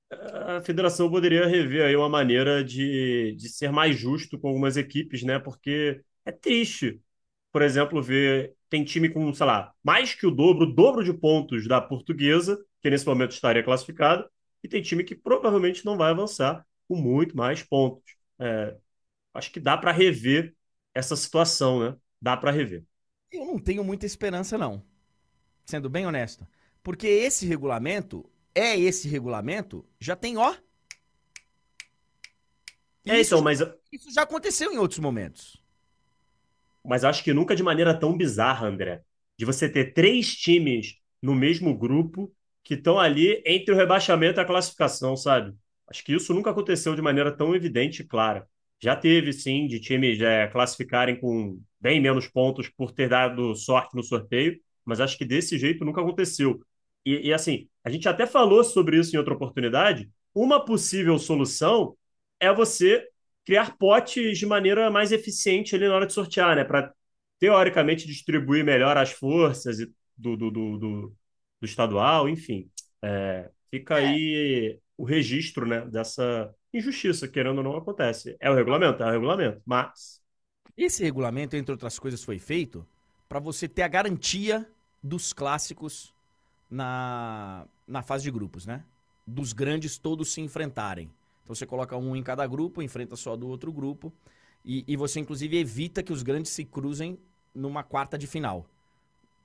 a 0.10 0.62
federação 0.62 1.10
poderia 1.12 1.48
rever 1.48 1.86
aí 1.86 1.96
uma 1.98 2.08
maneira 2.08 2.64
de, 2.64 3.36
de 3.36 3.50
ser 3.50 3.72
mais 3.74 3.98
justo 3.98 4.40
com 4.40 4.48
algumas 4.48 4.78
equipes, 4.78 5.24
né? 5.24 5.38
Porque 5.38 6.02
é 6.26 6.32
triste, 6.32 7.02
por 7.52 7.62
exemplo, 7.62 8.02
ver 8.02 8.56
tem 8.70 8.86
time 8.86 9.10
com, 9.10 9.34
sei 9.34 9.46
lá, 9.46 9.74
mais 9.84 10.14
que 10.16 10.26
o 10.26 10.32
dobro, 10.32 10.64
o 10.66 10.74
dobro 10.74 11.04
de 11.04 11.14
pontos 11.14 11.68
da 11.68 11.82
Portuguesa, 11.82 12.58
que 12.82 12.90
nesse 12.90 13.06
momento 13.06 13.32
estaria 13.32 13.62
classificado, 13.64 14.30
e 14.64 14.68
tem 14.68 14.82
time 14.82 15.04
que 15.04 15.16
provavelmente 15.16 15.86
não 15.86 15.98
vai 15.98 16.12
avançar 16.12 16.66
com 16.88 16.96
muito 16.96 17.36
mais 17.36 17.62
pontos. 17.62 18.16
É, 18.40 18.78
acho 19.34 19.52
que 19.52 19.60
dá 19.60 19.78
para 19.78 19.92
rever 19.92 20.56
essa 20.94 21.16
situação, 21.16 21.80
né? 21.80 21.98
Dá 22.22 22.38
para 22.38 22.52
rever. 22.52 22.84
Eu 23.32 23.46
não 23.46 23.60
tenho 23.60 23.84
muita 23.84 24.06
esperança, 24.06 24.58
não. 24.58 24.84
Sendo 25.66 25.90
bem 25.90 26.06
honesto. 26.06 26.48
Porque 26.84 27.08
esse 27.08 27.46
regulamento, 27.46 28.30
é 28.56 28.80
esse 28.80 29.08
regulamento, 29.08 29.86
já 30.00 30.16
tem, 30.16 30.38
ó. 30.38 30.56
É, 33.06 33.20
Isso, 33.20 33.34
então, 33.36 33.42
mas, 33.44 33.60
isso 33.92 34.12
já 34.12 34.24
aconteceu 34.24 34.72
em 34.72 34.78
outros 34.78 35.00
momentos. 35.00 35.61
Mas 36.84 37.04
acho 37.04 37.24
que 37.24 37.34
nunca 37.34 37.56
de 37.56 37.64
maneira 37.64 37.98
tão 37.98 38.16
bizarra, 38.18 38.68
André. 38.68 39.02
De 39.38 39.46
você 39.46 39.70
ter 39.70 39.94
três 39.94 40.36
times 40.36 40.96
no 41.22 41.36
mesmo 41.36 41.78
grupo 41.78 42.34
que 42.64 42.76
estão 42.76 43.00
ali 43.00 43.42
entre 43.46 43.74
o 43.74 43.78
rebaixamento 43.78 44.40
e 44.40 44.42
a 44.42 44.46
classificação, 44.46 45.16
sabe? 45.16 45.56
Acho 45.88 46.04
que 46.04 46.14
isso 46.14 46.34
nunca 46.34 46.52
aconteceu 46.52 46.96
de 46.96 47.02
maneira 47.02 47.32
tão 47.36 47.56
evidente 47.56 48.02
e 48.02 48.08
clara. 48.08 48.48
Já 48.82 48.96
teve, 48.96 49.32
sim, 49.34 49.68
de 49.68 49.80
times 49.80 50.20
é, 50.22 50.48
classificarem 50.48 51.20
com 51.20 51.60
bem 51.80 52.00
menos 52.02 52.28
pontos 52.28 52.70
por 52.70 52.92
ter 52.92 53.10
dado 53.10 53.56
sorte 53.56 53.96
no 53.96 54.04
sorteio, 54.04 54.60
mas 54.86 55.00
acho 55.00 55.18
que 55.18 55.26
desse 55.26 55.58
jeito 55.58 55.86
nunca 55.86 56.02
aconteceu. 56.02 56.62
E, 57.06 57.28
e, 57.30 57.34
assim, 57.34 57.68
a 57.84 57.90
gente 57.90 58.08
até 58.08 58.26
falou 58.26 58.64
sobre 58.64 58.98
isso 58.98 59.16
em 59.16 59.20
outra 59.20 59.34
oportunidade. 59.34 60.10
Uma 60.34 60.64
possível 60.64 61.18
solução 61.20 61.96
é 62.40 62.52
você 62.54 63.08
criar 63.46 63.78
potes 63.78 64.38
de 64.38 64.46
maneira 64.46 64.90
mais 64.92 65.12
eficiente 65.12 65.76
ali 65.76 65.88
na 65.88 65.96
hora 65.96 66.08
de 66.08 66.14
sortear, 66.14 66.56
né? 66.56 66.64
Para 66.64 66.94
teoricamente 67.40 68.08
distribuir 68.08 68.64
melhor 68.64 68.98
as 68.98 69.12
forças 69.12 69.78
do, 70.18 70.38
do, 70.38 70.52
do, 70.52 70.78
do, 70.78 71.08
do 71.60 71.66
estadual, 71.66 72.30
enfim. 72.30 72.70
É, 73.04 73.50
fica 73.72 73.96
aí 73.96 74.80
o 74.98 75.04
registro, 75.04 75.66
né, 75.66 75.82
dessa 75.88 76.54
injustiça, 76.74 77.28
querendo 77.28 77.58
ou 77.58 77.64
não, 77.64 77.76
acontece. 77.76 78.38
É 78.40 78.50
o 78.50 78.56
regulamento, 78.56 79.02
é 79.04 79.08
o 79.08 79.12
regulamento, 79.12 79.62
mas 79.66 80.22
Esse 80.78 81.04
regulamento, 81.04 81.56
entre 81.56 81.72
outras 81.72 82.00
coisas, 82.00 82.24
foi 82.24 82.40
feito 82.40 82.86
para 83.28 83.40
você 83.40 83.68
ter 83.68 83.82
a 83.84 83.88
garantia 83.88 84.68
dos 85.04 85.34
clássicos 85.34 86.14
na, 86.70 87.66
na 87.88 88.02
fase 88.02 88.24
de 88.24 88.32
grupos, 88.32 88.66
né? 88.66 88.84
Dos 89.26 89.54
grandes 89.54 89.98
todos 89.98 90.32
se 90.34 90.42
enfrentarem. 90.42 91.10
Você 91.54 91.66
coloca 91.66 91.98
um 91.98 92.16
em 92.16 92.24
cada 92.24 92.48
grupo, 92.48 92.82
enfrenta 92.82 93.18
só 93.18 93.36
do 93.36 93.50
outro 93.50 93.74
grupo. 93.74 94.14
E, 94.64 94.86
e 94.88 94.96
você, 94.96 95.20
inclusive, 95.20 95.58
evita 95.58 96.02
que 96.02 96.14
os 96.14 96.24
grandes 96.24 96.52
se 96.52 96.64
cruzem 96.64 97.20
numa 97.54 97.84
quarta 97.84 98.18
de 98.18 98.26
final. 98.26 98.66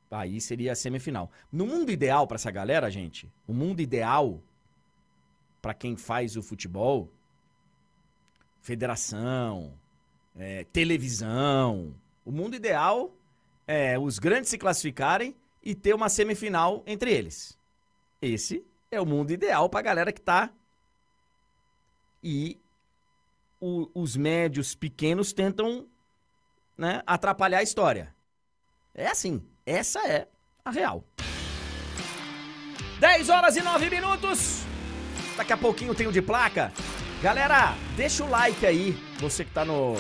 Aí 0.09 0.41
seria 0.41 0.71
a 0.71 0.77
semifinal. 0.77 1.29
No 1.51 1.67
mundo 1.67 1.91
ideal 1.91 2.25
para 2.29 2.37
essa 2.37 2.51
galera, 2.53 2.89
gente, 2.89 3.29
o 3.45 3.53
mundo 3.53 3.81
ideal 3.81 4.41
para 5.61 5.75
quem 5.75 5.97
faz 5.97 6.37
o 6.37 6.43
futebol, 6.45 7.11
federação, 8.61 9.75
é, 10.37 10.63
televisão, 10.63 11.93
o 12.25 12.31
mundo 12.31 12.55
ideal 12.55 13.13
é 13.67 13.99
os 13.99 14.21
grandes 14.21 14.49
se 14.49 14.59
classificarem 14.59 15.35
e 15.61 15.75
ter 15.75 15.93
uma 15.93 16.09
semifinal 16.09 16.85
entre 16.87 17.13
eles. 17.13 17.59
Esse 18.23 18.65
é 18.93 19.01
o 19.01 19.07
mundo 19.07 19.33
ideal 19.33 19.69
pra 19.69 19.83
galera 19.83 20.13
que 20.13 20.21
tá. 20.21 20.53
E 22.29 22.61
o- 23.61 23.89
os 23.95 24.17
médios 24.17 24.75
pequenos 24.75 25.33
tentam 25.33 25.87
né, 26.77 27.01
atrapalhar 27.07 27.59
a 27.59 27.63
história. 27.63 28.13
É 28.93 29.07
assim. 29.07 29.47
Essa 29.65 30.01
é 30.09 30.27
a 30.65 30.73
real. 30.73 31.05
10 32.99 33.29
horas 33.29 33.57
e 33.57 33.63
9 33.63 33.89
minutos. 33.89 34.65
Daqui 35.37 35.53
a 35.53 35.57
pouquinho 35.57 35.95
tem 35.95 36.09
o 36.09 36.13
de 36.13 36.21
placa. 36.21 36.73
Galera, 37.23 37.75
deixa 37.97 38.25
o 38.25 38.29
like 38.29 38.67
aí. 38.67 38.93
Você 39.21 39.45
que 39.45 39.53
tá 39.53 39.65
no, 39.65 39.95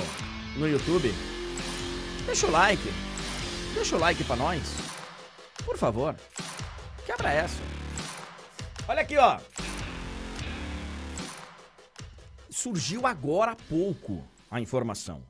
no 0.56 0.66
YouTube. 0.68 1.14
Deixa 2.26 2.48
o 2.48 2.50
like. 2.50 2.92
Deixa 3.72 3.94
o 3.94 4.00
like 4.00 4.24
pra 4.24 4.34
nós. 4.34 4.62
Por 5.64 5.78
favor. 5.78 6.16
Quebra 7.06 7.30
essa. 7.32 7.62
Olha 8.88 9.02
aqui, 9.02 9.16
ó. 9.16 9.38
Surgiu 12.66 13.06
agora 13.06 13.52
há 13.52 13.54
pouco 13.54 14.24
a 14.50 14.60
informação. 14.60 15.22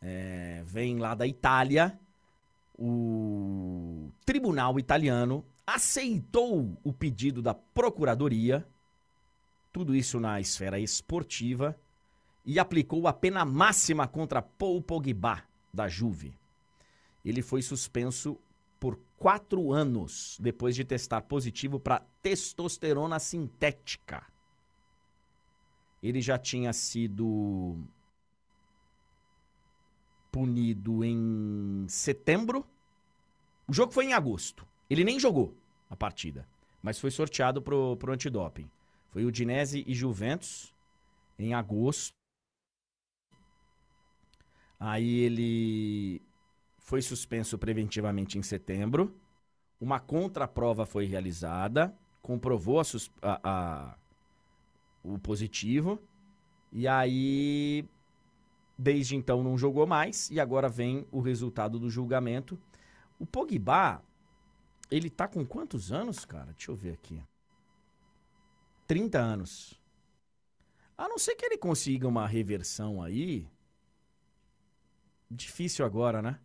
É, 0.00 0.62
vem 0.64 0.96
lá 0.96 1.12
da 1.12 1.26
Itália. 1.26 1.98
O 2.78 4.12
tribunal 4.24 4.78
italiano 4.78 5.44
aceitou 5.66 6.78
o 6.84 6.92
pedido 6.92 7.42
da 7.42 7.52
procuradoria. 7.52 8.64
Tudo 9.72 9.92
isso 9.92 10.20
na 10.20 10.40
esfera 10.40 10.78
esportiva. 10.78 11.76
E 12.46 12.60
aplicou 12.60 13.08
a 13.08 13.12
pena 13.12 13.44
máxima 13.44 14.06
contra 14.06 14.40
Paul 14.40 14.80
Pogba, 14.80 15.42
da 15.74 15.88
Juve. 15.88 16.32
Ele 17.24 17.42
foi 17.42 17.60
suspenso 17.60 18.38
por 18.78 19.00
quatro 19.16 19.72
anos 19.72 20.38
depois 20.40 20.76
de 20.76 20.84
testar 20.84 21.22
positivo 21.22 21.80
para 21.80 22.06
testosterona 22.22 23.18
sintética. 23.18 24.31
Ele 26.02 26.20
já 26.20 26.38
tinha 26.38 26.72
sido 26.72 27.78
punido 30.30 31.04
em 31.04 31.86
setembro. 31.88 32.66
O 33.68 33.72
jogo 33.72 33.92
foi 33.92 34.06
em 34.06 34.14
agosto. 34.14 34.66
Ele 34.88 35.04
nem 35.04 35.20
jogou 35.20 35.56
a 35.88 35.96
partida, 35.96 36.48
mas 36.82 36.98
foi 36.98 37.10
sorteado 37.10 37.62
pro, 37.62 37.96
pro 37.96 38.12
antidoping. 38.12 38.68
Foi 39.10 39.24
Udinese 39.24 39.84
e 39.86 39.94
Juventus 39.94 40.74
em 41.38 41.54
agosto. 41.54 42.12
Aí 44.80 45.20
ele 45.20 46.20
foi 46.78 47.00
suspenso 47.00 47.56
preventivamente 47.56 48.38
em 48.38 48.42
setembro. 48.42 49.14
uma 49.80 50.00
contraprova 50.00 50.86
foi 50.86 51.06
realizada, 51.06 51.96
comprovou 52.20 52.80
a, 52.80 52.84
a, 53.22 53.40
a, 53.44 53.98
o 55.02 55.18
positivo, 55.18 56.00
e 56.72 56.88
aí, 56.88 57.84
desde 58.78 59.16
então, 59.16 59.42
não 59.42 59.58
jogou 59.58 59.86
mais, 59.86 60.30
e 60.30 60.40
agora 60.40 60.68
vem 60.68 61.06
o 61.10 61.20
resultado 61.20 61.78
do 61.78 61.90
julgamento. 61.90 62.58
O 63.18 63.26
Pogba, 63.26 64.02
ele 64.90 65.10
tá 65.10 65.28
com 65.28 65.44
quantos 65.44 65.92
anos, 65.92 66.24
cara? 66.24 66.52
Deixa 66.52 66.70
eu 66.70 66.76
ver 66.76 66.92
aqui. 66.92 67.22
30 68.86 69.18
anos. 69.18 69.80
A 70.96 71.08
não 71.08 71.18
ser 71.18 71.34
que 71.34 71.44
ele 71.44 71.58
consiga 71.58 72.06
uma 72.06 72.26
reversão 72.26 73.02
aí. 73.02 73.48
Difícil 75.30 75.84
agora, 75.84 76.20
né? 76.20 76.38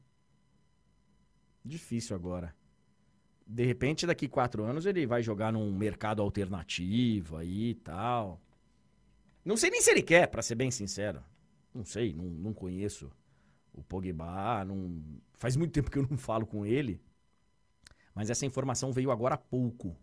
Difícil 1.64 2.16
agora. 2.16 2.56
De 3.46 3.66
repente, 3.66 4.06
daqui 4.06 4.28
quatro 4.28 4.64
anos, 4.64 4.86
ele 4.86 5.06
vai 5.06 5.22
jogar 5.22 5.52
num 5.54 5.72
mercado 5.76 6.22
alternativo 6.22 7.38
aí 7.38 7.70
e 7.70 7.76
tal. 7.76 8.42
Não 9.48 9.56
sei 9.56 9.70
nem 9.70 9.82
se 9.82 9.90
ele 9.90 10.02
quer, 10.02 10.28
para 10.28 10.42
ser 10.42 10.56
bem 10.56 10.70
sincero. 10.70 11.24
Não 11.74 11.86
sei, 11.86 12.12
não, 12.12 12.26
não 12.26 12.54
conheço 12.54 13.10
o 13.72 13.82
Pogba. 13.82 14.66
Não... 14.66 15.02
Faz 15.36 15.56
muito 15.56 15.72
tempo 15.72 15.90
que 15.90 15.98
eu 15.98 16.06
não 16.06 16.18
falo 16.18 16.46
com 16.46 16.66
ele. 16.66 17.02
Mas 18.14 18.30
essa 18.30 18.46
informação 18.46 18.92
veio 18.92 19.10
agora 19.10 19.36
há 19.36 19.38
pouco. 19.38 19.96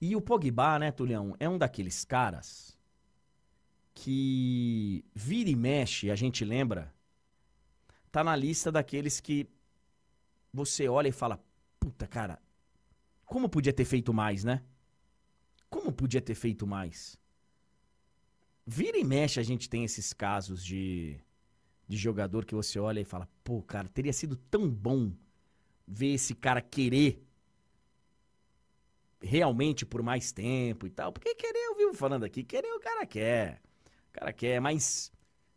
E 0.00 0.16
o 0.16 0.20
Pogba, 0.22 0.78
né, 0.78 0.90
Tulião, 0.90 1.36
é 1.38 1.46
um 1.46 1.58
daqueles 1.58 2.06
caras 2.06 2.74
que 3.92 5.04
vira 5.14 5.50
e 5.50 5.54
mexe, 5.54 6.10
a 6.10 6.16
gente 6.16 6.42
lembra, 6.42 6.90
tá 8.10 8.24
na 8.24 8.34
lista 8.34 8.72
daqueles 8.72 9.20
que 9.20 9.46
você 10.50 10.88
olha 10.88 11.08
e 11.08 11.12
fala: 11.12 11.38
puta, 11.78 12.06
cara, 12.06 12.40
como 13.26 13.46
podia 13.46 13.74
ter 13.74 13.84
feito 13.84 14.14
mais, 14.14 14.42
né? 14.42 14.64
Como 15.68 15.92
podia 15.92 16.22
ter 16.22 16.34
feito 16.34 16.66
mais? 16.66 17.20
Vira 18.66 18.96
e 18.96 19.04
mexe, 19.04 19.40
a 19.40 19.42
gente 19.42 19.68
tem 19.68 19.84
esses 19.84 20.12
casos 20.12 20.64
de, 20.64 21.18
de 21.88 21.96
jogador 21.96 22.44
que 22.44 22.54
você 22.54 22.78
olha 22.78 23.00
e 23.00 23.04
fala: 23.04 23.28
pô, 23.42 23.62
cara, 23.62 23.88
teria 23.88 24.12
sido 24.12 24.36
tão 24.36 24.70
bom 24.70 25.12
ver 25.86 26.14
esse 26.14 26.34
cara 26.34 26.60
querer 26.60 27.22
realmente 29.20 29.84
por 29.86 30.02
mais 30.02 30.32
tempo 30.32 30.86
e 30.86 30.90
tal. 30.90 31.12
Porque 31.12 31.34
querer, 31.34 31.58
eu 31.58 31.76
vivo 31.76 31.94
falando 31.94 32.24
aqui, 32.24 32.42
querer 32.42 32.72
o 32.72 32.80
cara 32.80 33.06
quer. 33.06 33.60
O 34.10 34.12
cara 34.12 34.32
quer, 34.32 34.60
mas 34.60 35.12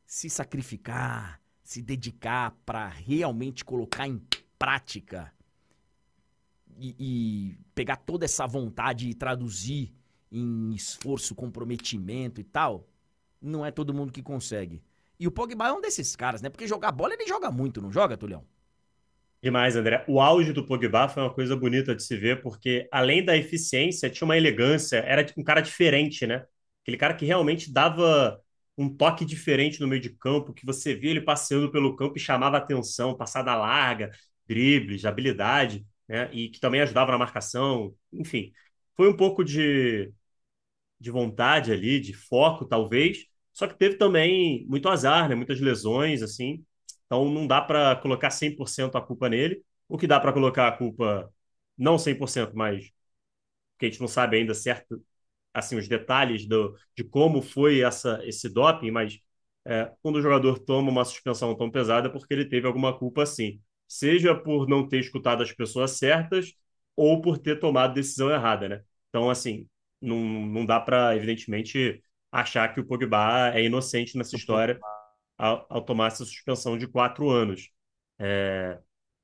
se 0.06 0.30
sacrificar, 0.30 1.42
se 1.64 1.82
dedicar 1.82 2.52
para 2.66 2.88
realmente 2.88 3.66
colocar 3.66 4.08
em 4.08 4.22
prática 4.58 5.34
e, 6.78 6.96
e, 7.00 7.58
pegar 7.74 7.98
toda 7.98 8.26
essa 8.26 8.46
vontade 8.46 9.10
e 9.10 9.14
traduzir 9.14 9.94
em 10.32 10.74
esforço, 10.74 11.36
comprometimento 11.36 12.40
e 12.40 12.44
tal, 12.44 12.88
não 13.46 13.66
é 13.66 13.72
todo 13.72 13.94
mundo 13.94 14.12
que 14.12 14.22
consegue. 14.24 14.82
E 15.20 15.28
o 15.28 15.32
Pogba 15.32 15.68
é 15.68 15.74
um 15.74 15.82
desses 15.82 16.16
caras, 16.16 16.42
né? 16.42 16.50
Porque 16.50 16.68
jogar 16.68 16.92
bola 16.92 17.14
ele 17.14 17.28
joga 17.28 17.52
muito, 17.52 17.82
não 17.82 17.92
joga, 17.92 18.18
Tulhão? 18.18 18.46
Demais, 19.42 19.76
André. 19.76 20.04
O 20.08 20.20
auge 20.20 20.52
do 20.52 20.66
Pogba 20.66 21.08
foi 21.08 21.22
uma 21.22 21.34
coisa 21.34 21.56
bonita 21.56 21.96
de 21.96 22.02
se 22.04 22.18
ver, 22.18 22.42
porque 22.42 22.88
além 22.92 23.24
da 23.24 23.38
eficiência, 23.38 24.10
tinha 24.10 24.26
uma 24.26 24.38
elegância, 24.38 24.98
era 24.98 25.26
um 25.38 25.44
cara 25.44 25.62
diferente, 25.62 26.26
né? 26.26 26.46
Aquele 26.82 26.98
cara 26.98 27.14
que 27.14 27.26
realmente 27.26 27.72
dava 27.72 28.42
um 28.78 28.90
toque 28.94 29.24
diferente 29.24 29.80
no 29.80 29.88
meio 29.88 30.02
de 30.02 30.10
campo, 30.10 30.54
que 30.54 30.66
você 30.66 30.96
via 30.96 31.12
ele 31.12 31.22
passeando 31.22 31.72
pelo 31.72 31.96
campo 31.96 32.18
e 32.18 32.20
chamava 32.20 32.58
atenção, 32.58 33.16
passada 33.16 33.56
larga, 33.56 34.10
dribles, 34.48 35.06
habilidade, 35.06 35.86
né? 36.08 36.28
E 36.34 36.50
que 36.50 36.60
também 36.60 36.82
ajudava 36.82 37.12
na 37.12 37.18
marcação. 37.20 37.94
Enfim, 38.12 38.52
foi 38.96 39.08
um 39.10 39.16
pouco 39.16 39.44
de, 39.44 40.12
de 41.00 41.12
vontade 41.12 41.72
ali, 41.72 42.00
de 42.00 42.14
foco, 42.14 42.66
talvez. 42.66 43.26
Só 43.56 43.68
que 43.68 43.78
teve 43.80 43.98
também 43.98 44.68
muito 44.68 44.90
azar, 44.90 45.30
né? 45.30 45.36
Muitas 45.36 45.62
lesões, 45.62 46.24
assim. 46.24 46.66
Então 47.08 47.30
não 47.30 47.48
dá 47.48 47.62
para 47.62 47.98
colocar 47.98 48.32
100% 48.32 48.98
a 48.98 49.04
culpa 49.04 49.30
nele. 49.30 49.64
O 49.90 49.98
que 49.98 50.08
dá 50.08 50.20
para 50.22 50.34
colocar 50.34 50.70
a 50.70 50.74
culpa, 50.74 51.32
não 51.78 52.00
100%, 52.00 52.54
mas 52.56 52.92
que 53.80 53.86
a 53.86 53.90
gente 53.90 54.02
não 54.02 54.08
sabe 54.08 54.38
ainda 54.38 54.54
certo 54.54 55.02
assim 55.54 55.78
os 55.78 55.88
detalhes 55.88 56.48
do, 56.48 56.78
de 56.96 57.04
como 57.04 57.42
foi 57.42 57.82
essa, 57.82 58.22
esse 58.26 58.50
doping, 58.50 58.92
mas 58.92 59.20
é, 59.66 59.92
quando 60.02 60.18
o 60.18 60.22
jogador 60.22 60.60
toma 60.60 60.92
uma 60.92 61.06
suspensão 61.06 61.56
tão 61.58 61.72
pesada 61.72 62.08
é 62.10 62.12
porque 62.12 62.34
ele 62.34 62.46
teve 62.46 62.68
alguma 62.68 62.98
culpa 62.98 63.26
sim, 63.26 63.62
seja 63.88 64.36
por 64.36 64.68
não 64.70 64.88
ter 64.88 65.00
escutado 65.00 65.44
as 65.44 65.52
pessoas 65.54 65.94
certas 65.94 66.54
ou 66.96 67.22
por 67.22 67.38
ter 67.40 67.60
tomado 67.60 67.94
decisão 67.96 68.32
errada, 68.32 68.70
né? 68.70 68.82
Então, 69.10 69.30
assim, 69.30 69.68
não, 70.02 70.18
não 70.48 70.66
dá 70.66 70.80
para, 70.80 71.16
evidentemente, 71.16 72.02
achar 72.42 72.74
que 72.74 72.80
o 72.80 72.86
Pogba 72.86 73.52
é 73.54 73.64
inocente 73.64 74.18
nessa 74.18 74.36
história 74.36 74.80
ao, 75.38 75.66
ao 75.70 75.82
tomar 75.82 76.08
essa 76.08 76.26
suspensão 76.26 76.78
de 76.78 76.88
quatro 76.88 77.30
anos. 77.30 77.70
É, 78.20 78.80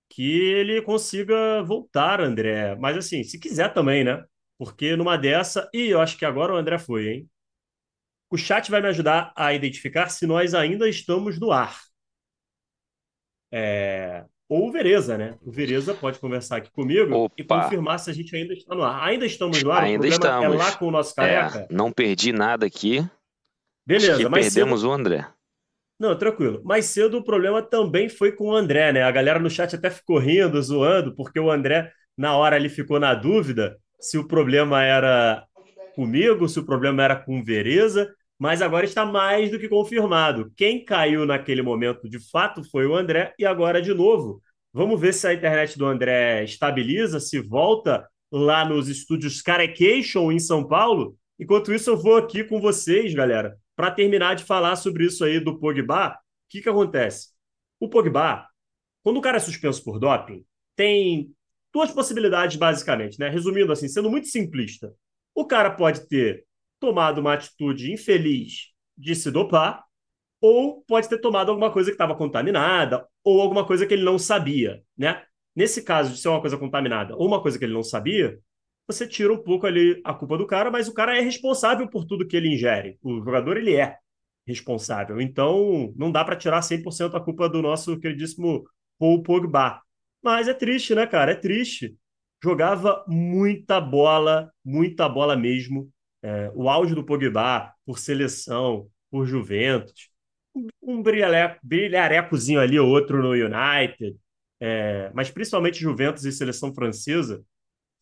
que 0.09 0.23
ele 0.23 0.81
consiga 0.81 1.63
voltar, 1.63 2.21
André. 2.21 2.75
Mas, 2.75 2.97
assim, 2.97 3.23
se 3.23 3.39
quiser 3.39 3.73
também, 3.73 4.03
né? 4.03 4.23
Porque 4.57 4.95
numa 4.95 5.17
dessa, 5.17 5.69
e 5.73 5.87
eu 5.89 6.01
acho 6.01 6.17
que 6.17 6.25
agora 6.25 6.53
o 6.53 6.57
André 6.57 6.77
foi, 6.79 7.09
hein? 7.09 7.29
O 8.29 8.37
chat 8.37 8.71
vai 8.71 8.81
me 8.81 8.87
ajudar 8.87 9.33
a 9.35 9.53
identificar 9.53 10.09
se 10.09 10.25
nós 10.25 10.53
ainda 10.53 10.87
estamos 10.89 11.39
no 11.39 11.51
ar. 11.51 11.77
É... 13.51 14.25
Ou 14.51 14.67
o 14.67 14.71
Vereza, 14.73 15.17
né? 15.17 15.35
O 15.45 15.49
Vereza 15.49 15.93
pode 15.93 16.19
conversar 16.19 16.57
aqui 16.57 16.69
comigo 16.69 17.15
Opa. 17.15 17.35
e 17.37 17.41
confirmar 17.41 17.97
se 17.99 18.09
a 18.09 18.13
gente 18.13 18.35
ainda 18.35 18.53
está 18.53 18.75
no 18.75 18.83
ar. 18.83 19.01
Ainda 19.07 19.25
estamos 19.25 19.63
no 19.63 19.71
ar? 19.71 19.83
Ainda 19.83 20.05
o 20.05 20.09
estamos. 20.09 20.43
é 20.43 20.49
lá 20.49 20.73
com 20.73 20.87
o 20.87 20.91
nosso 20.91 21.15
careca? 21.15 21.59
É, 21.59 21.67
não 21.73 21.89
perdi 21.89 22.33
nada 22.33 22.65
aqui. 22.65 23.01
Beleza, 23.87 24.27
mas 24.27 24.47
perdemos 24.53 24.81
cedo... 24.81 24.89
o 24.89 24.93
André. 24.93 25.25
Não, 25.97 26.17
tranquilo. 26.17 26.61
Mais 26.65 26.83
cedo 26.83 27.19
o 27.19 27.23
problema 27.23 27.61
também 27.61 28.09
foi 28.09 28.33
com 28.33 28.49
o 28.49 28.53
André, 28.53 28.91
né? 28.91 29.03
A 29.03 29.11
galera 29.11 29.39
no 29.39 29.49
chat 29.49 29.73
até 29.73 29.89
ficou 29.89 30.17
rindo, 30.17 30.61
zoando, 30.61 31.15
porque 31.15 31.39
o 31.39 31.49
André, 31.49 31.89
na 32.17 32.35
hora, 32.35 32.57
ele 32.57 32.67
ficou 32.67 32.99
na 32.99 33.13
dúvida 33.13 33.77
se 34.01 34.17
o 34.17 34.27
problema 34.27 34.83
era 34.83 35.45
comigo, 35.95 36.49
se 36.49 36.59
o 36.59 36.65
problema 36.65 37.01
era 37.03 37.15
com 37.15 37.41
Vereza, 37.41 38.13
mas 38.41 38.59
agora 38.59 38.83
está 38.83 39.05
mais 39.05 39.51
do 39.51 39.59
que 39.59 39.69
confirmado. 39.69 40.51
Quem 40.57 40.83
caiu 40.83 41.27
naquele 41.27 41.61
momento 41.61 42.09
de 42.09 42.17
fato 42.31 42.63
foi 42.63 42.87
o 42.87 42.95
André, 42.95 43.35
e 43.37 43.45
agora 43.45 43.79
de 43.79 43.93
novo. 43.93 44.41
Vamos 44.73 44.99
ver 44.99 45.13
se 45.13 45.27
a 45.27 45.33
internet 45.35 45.77
do 45.77 45.85
André 45.85 46.43
estabiliza, 46.43 47.19
se 47.19 47.39
volta 47.39 48.09
lá 48.31 48.65
nos 48.65 48.87
estúdios 48.87 49.43
Carecation 49.43 50.31
em 50.31 50.39
São 50.39 50.67
Paulo. 50.67 51.15
Enquanto 51.39 51.71
isso, 51.71 51.91
eu 51.91 51.97
vou 51.97 52.17
aqui 52.17 52.43
com 52.43 52.59
vocês, 52.59 53.13
galera, 53.13 53.55
para 53.75 53.91
terminar 53.91 54.35
de 54.35 54.43
falar 54.43 54.75
sobre 54.75 55.05
isso 55.05 55.23
aí 55.23 55.39
do 55.39 55.59
Pogba. 55.59 56.09
O 56.09 56.15
que, 56.49 56.63
que 56.63 56.69
acontece? 56.69 57.27
O 57.79 57.87
Pogba, 57.87 58.47
quando 59.03 59.17
o 59.17 59.21
cara 59.21 59.37
é 59.37 59.39
suspenso 59.39 59.83
por 59.83 59.99
doping, 59.99 60.43
tem 60.75 61.31
duas 61.71 61.91
possibilidades, 61.91 62.57
basicamente, 62.57 63.19
né? 63.19 63.29
Resumindo 63.29 63.71
assim, 63.71 63.87
sendo 63.87 64.09
muito 64.09 64.29
simplista. 64.29 64.91
O 65.35 65.45
cara 65.45 65.69
pode 65.69 66.07
ter 66.07 66.43
tomado 66.81 67.19
uma 67.21 67.33
atitude 67.35 67.93
infeliz 67.93 68.71
de 68.97 69.15
se 69.15 69.31
dopar, 69.31 69.85
ou 70.41 70.83
pode 70.87 71.07
ter 71.07 71.19
tomado 71.19 71.49
alguma 71.49 71.71
coisa 71.71 71.91
que 71.91 71.95
estava 71.95 72.15
contaminada, 72.15 73.07
ou 73.23 73.39
alguma 73.39 73.65
coisa 73.65 73.85
que 73.85 73.93
ele 73.93 74.03
não 74.03 74.17
sabia, 74.19 74.81
né? 74.97 75.23
Nesse 75.55 75.83
caso 75.83 76.11
de 76.13 76.19
ser 76.19 76.29
uma 76.29 76.41
coisa 76.41 76.57
contaminada 76.57 77.15
ou 77.15 77.27
uma 77.27 77.41
coisa 77.41 77.59
que 77.59 77.65
ele 77.65 77.73
não 77.73 77.83
sabia, 77.83 78.39
você 78.87 79.07
tira 79.07 79.31
um 79.31 79.37
pouco 79.37 79.67
ali 79.67 80.01
a 80.03 80.13
culpa 80.13 80.37
do 80.37 80.47
cara, 80.47 80.71
mas 80.71 80.87
o 80.87 80.93
cara 80.93 81.17
é 81.17 81.21
responsável 81.21 81.87
por 81.87 82.05
tudo 82.05 82.27
que 82.27 82.35
ele 82.35 82.53
ingere. 82.53 82.97
O 83.01 83.23
jogador, 83.23 83.57
ele 83.57 83.75
é 83.75 83.97
responsável. 84.45 85.21
Então, 85.21 85.93
não 85.95 86.11
dá 86.11 86.25
para 86.25 86.35
tirar 86.35 86.61
100% 86.61 87.15
a 87.15 87.21
culpa 87.21 87.47
do 87.47 87.61
nosso 87.61 87.99
queridíssimo 87.99 88.63
Paul 88.97 89.21
Pogba. 89.21 89.81
Mas 90.21 90.47
é 90.47 90.53
triste, 90.53 90.95
né, 90.95 91.05
cara? 91.05 91.31
É 91.31 91.35
triste. 91.35 91.95
Jogava 92.43 93.03
muita 93.07 93.79
bola, 93.79 94.51
muita 94.65 95.07
bola 95.07 95.35
mesmo. 95.35 95.89
É, 96.23 96.51
o 96.53 96.69
auge 96.69 96.93
do 96.93 97.03
Pogba 97.03 97.73
por 97.85 97.99
seleção, 97.99 98.87
por 99.09 99.25
Juventus. 99.25 100.09
Um 100.81 101.01
brilhareco, 101.01 101.59
brilharecozinho 101.63 102.59
ali, 102.59 102.79
outro 102.79 103.21
no 103.21 103.31
United. 103.31 104.15
É, 104.59 105.09
mas 105.13 105.31
principalmente 105.31 105.79
Juventus 105.79 106.23
e 106.23 106.31
seleção 106.31 106.73
francesa 106.73 107.43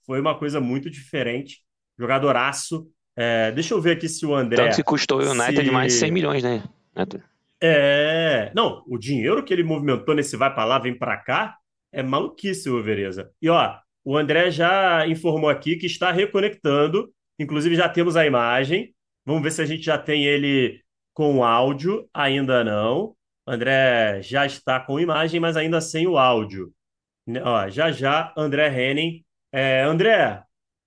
foi 0.05 0.19
uma 0.19 0.37
coisa 0.37 0.59
muito 0.59 0.89
diferente. 0.89 1.61
Jogadoraço. 1.97 2.87
É, 3.15 3.51
deixa 3.51 3.73
eu 3.73 3.81
ver 3.81 3.91
aqui 3.91 4.09
se 4.09 4.25
o 4.25 4.33
André. 4.33 4.63
Tanto 4.63 4.75
que 4.75 4.83
custou 4.83 5.21
o 5.21 5.31
United 5.31 5.65
se... 5.65 5.71
mais 5.71 5.93
de 5.93 5.99
100 5.99 6.11
milhões, 6.11 6.43
né? 6.43 6.63
É. 7.61 8.51
Não, 8.55 8.83
o 8.87 8.97
dinheiro 8.97 9.43
que 9.43 9.53
ele 9.53 9.63
movimentou 9.63 10.15
nesse 10.15 10.35
vai 10.37 10.53
para 10.53 10.65
lá, 10.65 10.79
vem 10.79 10.97
para 10.97 11.17
cá, 11.17 11.57
é 11.91 12.01
maluquice, 12.01 12.69
o 12.69 12.81
Vereza. 12.81 13.31
E 13.41 13.49
ó, 13.49 13.77
o 14.03 14.17
André 14.17 14.49
já 14.51 15.05
informou 15.07 15.49
aqui 15.49 15.75
que 15.75 15.85
está 15.85 16.11
reconectando, 16.11 17.11
inclusive 17.39 17.75
já 17.75 17.89
temos 17.89 18.15
a 18.17 18.25
imagem. 18.25 18.93
Vamos 19.25 19.43
ver 19.43 19.51
se 19.51 19.61
a 19.61 19.65
gente 19.65 19.83
já 19.83 19.97
tem 19.97 20.25
ele 20.25 20.81
com 21.13 21.43
áudio. 21.43 22.09
Ainda 22.13 22.63
não. 22.63 23.15
André 23.47 24.21
já 24.21 24.45
está 24.45 24.79
com 24.79 24.99
imagem, 24.99 25.39
mas 25.39 25.57
ainda 25.57 25.81
sem 25.81 26.07
o 26.07 26.17
áudio. 26.17 26.73
Ó, 27.43 27.69
já 27.69 27.91
já, 27.91 28.33
André 28.37 28.69
Henning 28.69 29.23
É, 29.51 29.81
André, 29.83 30.43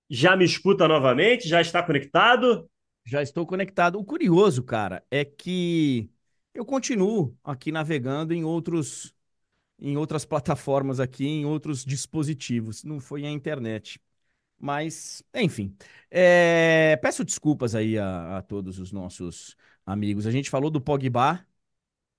já 0.09 0.35
me 0.35 0.45
escuta 0.45 0.87
novamente? 0.87 1.47
Já 1.47 1.61
está 1.61 1.83
conectado? 1.83 2.69
Já 3.05 3.21
estou 3.21 3.45
conectado. 3.45 3.99
O 3.99 4.05
curioso, 4.05 4.63
cara, 4.63 5.05
é 5.11 5.25
que 5.25 6.09
eu 6.53 6.65
continuo 6.65 7.37
aqui 7.43 7.71
navegando 7.71 8.33
em 8.33 8.43
outros, 8.43 9.13
em 9.79 9.97
outras 9.97 10.25
plataformas 10.25 10.99
aqui, 10.99 11.25
em 11.27 11.45
outros 11.45 11.85
dispositivos. 11.85 12.83
Não 12.83 12.99
foi 12.99 13.25
a 13.25 13.31
internet. 13.31 14.01
Mas, 14.59 15.23
enfim. 15.33 15.75
É, 16.09 16.97
peço 17.01 17.23
desculpas 17.25 17.75
aí 17.75 17.97
a, 17.97 18.37
a 18.37 18.41
todos 18.41 18.79
os 18.79 18.91
nossos 18.91 19.57
amigos. 19.85 20.25
A 20.27 20.31
gente 20.31 20.49
falou 20.49 20.69
do 20.71 20.81
Pogba, 20.81 21.45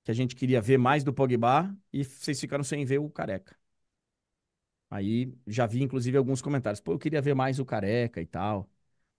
que 0.05 0.11
a 0.11 0.15
gente 0.15 0.37
queria 0.37 0.61
ver 0.61 0.79
mais 0.79 1.05
do 1.05 1.13
Pogba, 1.15 1.77
e 1.93 2.05
vocês 2.05 2.41
ficaram 2.41 2.65
sem 2.65 2.85
ver 2.85 2.99
o 3.01 3.11
Careca. 3.11 3.57
Aí 4.91 5.35
já 5.47 5.67
vi, 5.67 5.83
inclusive, 5.83 6.17
alguns 6.17 6.41
comentários. 6.43 6.81
Pô, 6.81 6.93
eu 6.93 6.99
queria 6.99 7.21
ver 7.21 7.35
mais 7.35 7.59
o 7.59 7.65
Careca 7.65 8.21
e 8.21 8.27
tal. 8.27 8.71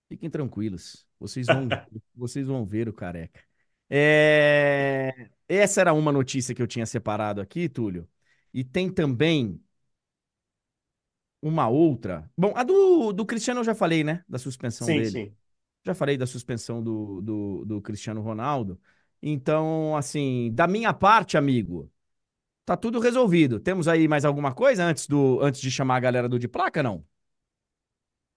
Fiquem 0.10 0.30
tranquilos. 0.30 1.08
Vocês 1.20 1.48
vão, 1.48 1.68
vocês 2.16 2.48
vão 2.48 2.66
ver 2.66 2.90
o 2.90 2.94
Careca. 2.94 3.44
É... 3.90 5.30
Essa 5.48 5.82
era 5.82 5.94
uma 5.94 6.12
notícia 6.12 6.56
que 6.56 6.62
eu 6.62 6.68
tinha 6.68 6.86
separado 6.86 7.42
aqui, 7.42 7.70
Túlio. 7.70 8.10
E 8.54 8.64
tem 8.64 8.92
também 8.92 9.62
uma 11.46 11.68
outra. 11.68 12.28
Bom, 12.36 12.54
a 12.56 12.64
do, 12.64 13.14
do 13.14 13.24
Cristiano 13.24 13.60
eu 13.60 13.64
já 13.64 13.76
falei, 13.76 14.04
né? 14.04 14.24
Da 14.28 14.40
suspensão 14.40 14.88
Sim, 14.88 14.98
dele. 14.98 15.12
sim. 15.12 15.36
Já 15.86 15.94
falei 15.94 16.18
da 16.18 16.26
suspensão 16.26 16.82
do, 16.82 17.22
do, 17.22 17.66
do 17.66 17.82
Cristiano 17.82 18.20
Ronaldo. 18.20 18.80
Então, 19.22 19.96
assim, 19.96 20.52
da 20.54 20.66
minha 20.66 20.92
parte, 20.92 21.38
amigo, 21.38 21.92
tá 22.66 22.76
tudo 22.76 23.00
resolvido. 23.00 23.60
Temos 23.60 23.88
aí 23.88 24.08
mais 24.08 24.26
alguma 24.26 24.56
coisa 24.56 24.84
antes, 24.84 25.08
do, 25.08 25.40
antes 25.40 25.62
de 25.62 25.70
chamar 25.70 25.98
a 25.98 26.00
galera 26.00 26.28
do 26.28 26.40
de 26.40 26.48
placa, 26.48 26.82
não? 26.82 27.06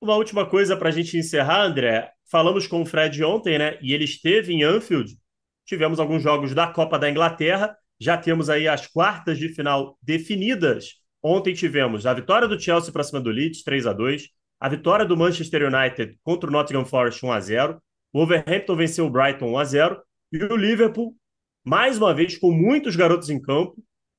Uma 0.01 0.15
última 0.17 0.45
coisa 0.47 0.77
para 0.77 0.91
a 0.91 0.93
gente 0.93 1.17
encerrar, 1.17 1.63
André. 1.63 2.13
Falamos 2.31 2.67
com 2.67 2.83
o 2.83 2.87
Fred 2.87 3.25
ontem, 3.25 3.59
né? 3.59 3.79
E 3.81 3.95
ele 3.95 4.05
esteve 4.05 4.53
em 4.53 4.63
Anfield. 4.63 5.17
Tivemos 5.65 5.99
alguns 5.99 6.23
jogos 6.23 6.55
da 6.55 6.67
Copa 6.67 6.99
da 6.99 7.11
Inglaterra. 7.11 7.75
Já 7.99 8.19
temos 8.19 8.51
aí 8.51 8.69
as 8.69 8.87
quartas 8.87 9.39
de 9.39 9.49
final 9.49 9.99
definidas. 10.03 11.01
Ontem 11.23 11.55
tivemos 11.55 12.07
a 12.07 12.15
vitória 12.15 12.47
do 12.47 12.61
Chelsea 12.61 12.93
para 12.93 13.03
cima 13.03 13.21
do 13.21 13.31
Leeds, 13.31 13.63
3 13.63 13.87
a 13.87 13.93
2 13.93 14.29
a 14.61 14.69
vitória 14.69 15.05
do 15.05 15.17
Manchester 15.17 15.73
United 15.73 16.19
contra 16.23 16.51
o 16.51 16.53
Nottingham 16.53 16.85
Forest, 16.85 17.25
1 17.25 17.33
a 17.33 17.41
0 17.41 17.83
O 18.13 18.19
Wolverhampton 18.19 18.77
venceu 18.77 19.07
o 19.07 19.11
Brighton 19.11 19.53
1 19.53 19.59
a 19.59 19.65
0 19.65 20.03
E 20.33 20.43
o 20.43 20.57
Liverpool, 20.57 21.15
mais 21.65 21.99
uma 21.99 22.13
vez, 22.13 22.37
com 22.37 22.51
muitos 22.51 22.97
garotos 22.97 23.31
em 23.31 23.41
campo, 23.41 23.77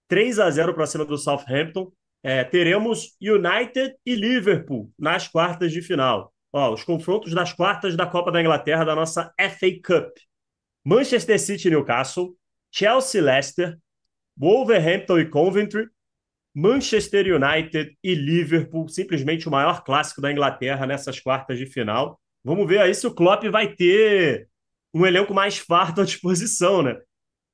3 0.08 0.40
a 0.40 0.50
0 0.50 0.74
para 0.74 0.86
cima 0.86 1.06
do 1.06 1.18
Southampton. 1.18 1.92
É, 2.24 2.44
teremos 2.44 3.16
United 3.22 3.96
e 4.06 4.16
Liverpool 4.16 4.92
nas 4.98 5.28
quartas 5.28 5.72
de 5.72 5.82
final. 5.82 6.34
Ó, 6.52 6.74
os 6.74 6.84
confrontos 6.84 7.34
das 7.34 7.54
quartas 7.54 7.96
da 7.96 8.06
Copa 8.06 8.32
da 8.32 8.42
Inglaterra 8.42 8.84
da 8.84 8.96
nossa 8.96 9.34
FA 9.38 9.72
Cup. 9.84 10.10
Manchester 10.86 11.40
City 11.40 11.68
e 11.68 11.72
Newcastle, 11.72 12.36
Chelsea 12.72 13.22
Leicester, 13.22 13.78
Wolverhampton 14.38 15.20
e 15.20 15.30
Coventry, 15.30 15.88
Manchester 16.54 17.26
United 17.36 17.96
e 18.04 18.16
Liverpool, 18.16 18.88
simplesmente 18.90 19.48
o 19.48 19.52
maior 19.52 19.84
clássico 19.84 20.22
da 20.22 20.32
Inglaterra 20.32 20.86
nessas 20.86 21.20
quartas 21.20 21.58
de 21.58 21.66
final. 21.66 22.20
Vamos 22.44 22.68
ver 22.68 22.80
aí 22.80 22.94
se 22.94 23.06
o 23.06 23.14
Klopp 23.14 23.44
vai 23.46 23.74
ter 23.74 24.48
um 24.94 25.06
elenco 25.06 25.34
mais 25.34 25.58
farto 25.58 26.02
à 26.02 26.06
disposição, 26.06 26.82
né? 26.82 26.98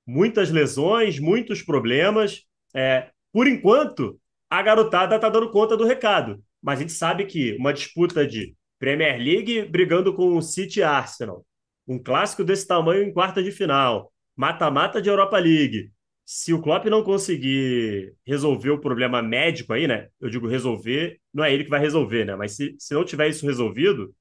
Muitas 0.08 0.50
lesões, 0.50 1.20
muitos 1.20 1.62
problemas. 1.62 2.44
É, 2.74 3.10
por 3.34 3.48
enquanto, 3.48 4.20
a 4.50 4.62
garotada 4.62 5.16
está 5.16 5.30
dando 5.30 5.52
conta 5.52 5.76
do 5.76 5.86
recado. 5.86 6.42
Mas 6.62 6.80
a 6.80 6.82
gente 6.82 6.94
sabe 6.94 7.26
que 7.26 7.56
uma 7.58 7.74
disputa 7.74 8.26
de 8.26 8.56
Premier 8.80 9.18
League 9.20 9.66
brigando 9.66 10.14
com 10.14 10.36
o 10.36 10.42
City 10.42 10.82
Arsenal, 10.82 11.46
um 11.88 12.02
clássico 12.02 12.44
desse 12.44 12.68
tamanho 12.68 13.04
em 13.04 13.14
quarta 13.14 13.44
de 13.44 13.52
final, 13.52 14.12
mata-mata 14.36 15.02
de 15.02 15.10
Europa 15.10 15.38
League. 15.38 15.92
Se 16.26 16.54
o 16.54 16.62
Klopp 16.62 16.86
não 16.88 17.04
conseguir 17.04 18.16
resolver 18.26 18.72
o 18.72 18.80
problema 18.82 19.22
médico 19.22 19.74
aí, 19.74 19.88
né? 19.88 20.10
Eu 20.20 20.30
digo 20.30 20.48
resolver, 20.48 21.20
não 21.34 21.44
é 21.44 21.54
ele 21.54 21.64
que 21.64 21.70
vai 21.70 21.80
resolver, 21.80 22.26
né? 22.26 22.36
Mas 22.36 22.54
se, 22.54 22.76
se 22.80 22.94
não 22.96 23.06
tiver 23.06 23.30
isso 23.30 23.46
resolvido, 23.46 24.14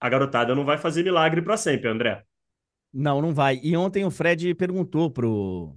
a 0.00 0.08
garotada 0.08 0.54
não 0.54 0.64
vai 0.64 0.78
fazer 0.78 1.02
milagre 1.02 1.42
para 1.42 1.56
sempre, 1.56 1.88
André. 1.88 2.24
Não, 2.92 3.22
não 3.22 3.32
vai. 3.32 3.60
E 3.62 3.76
ontem 3.76 4.04
o 4.04 4.10
Fred 4.10 4.54
perguntou 4.54 5.10
pro, 5.10 5.76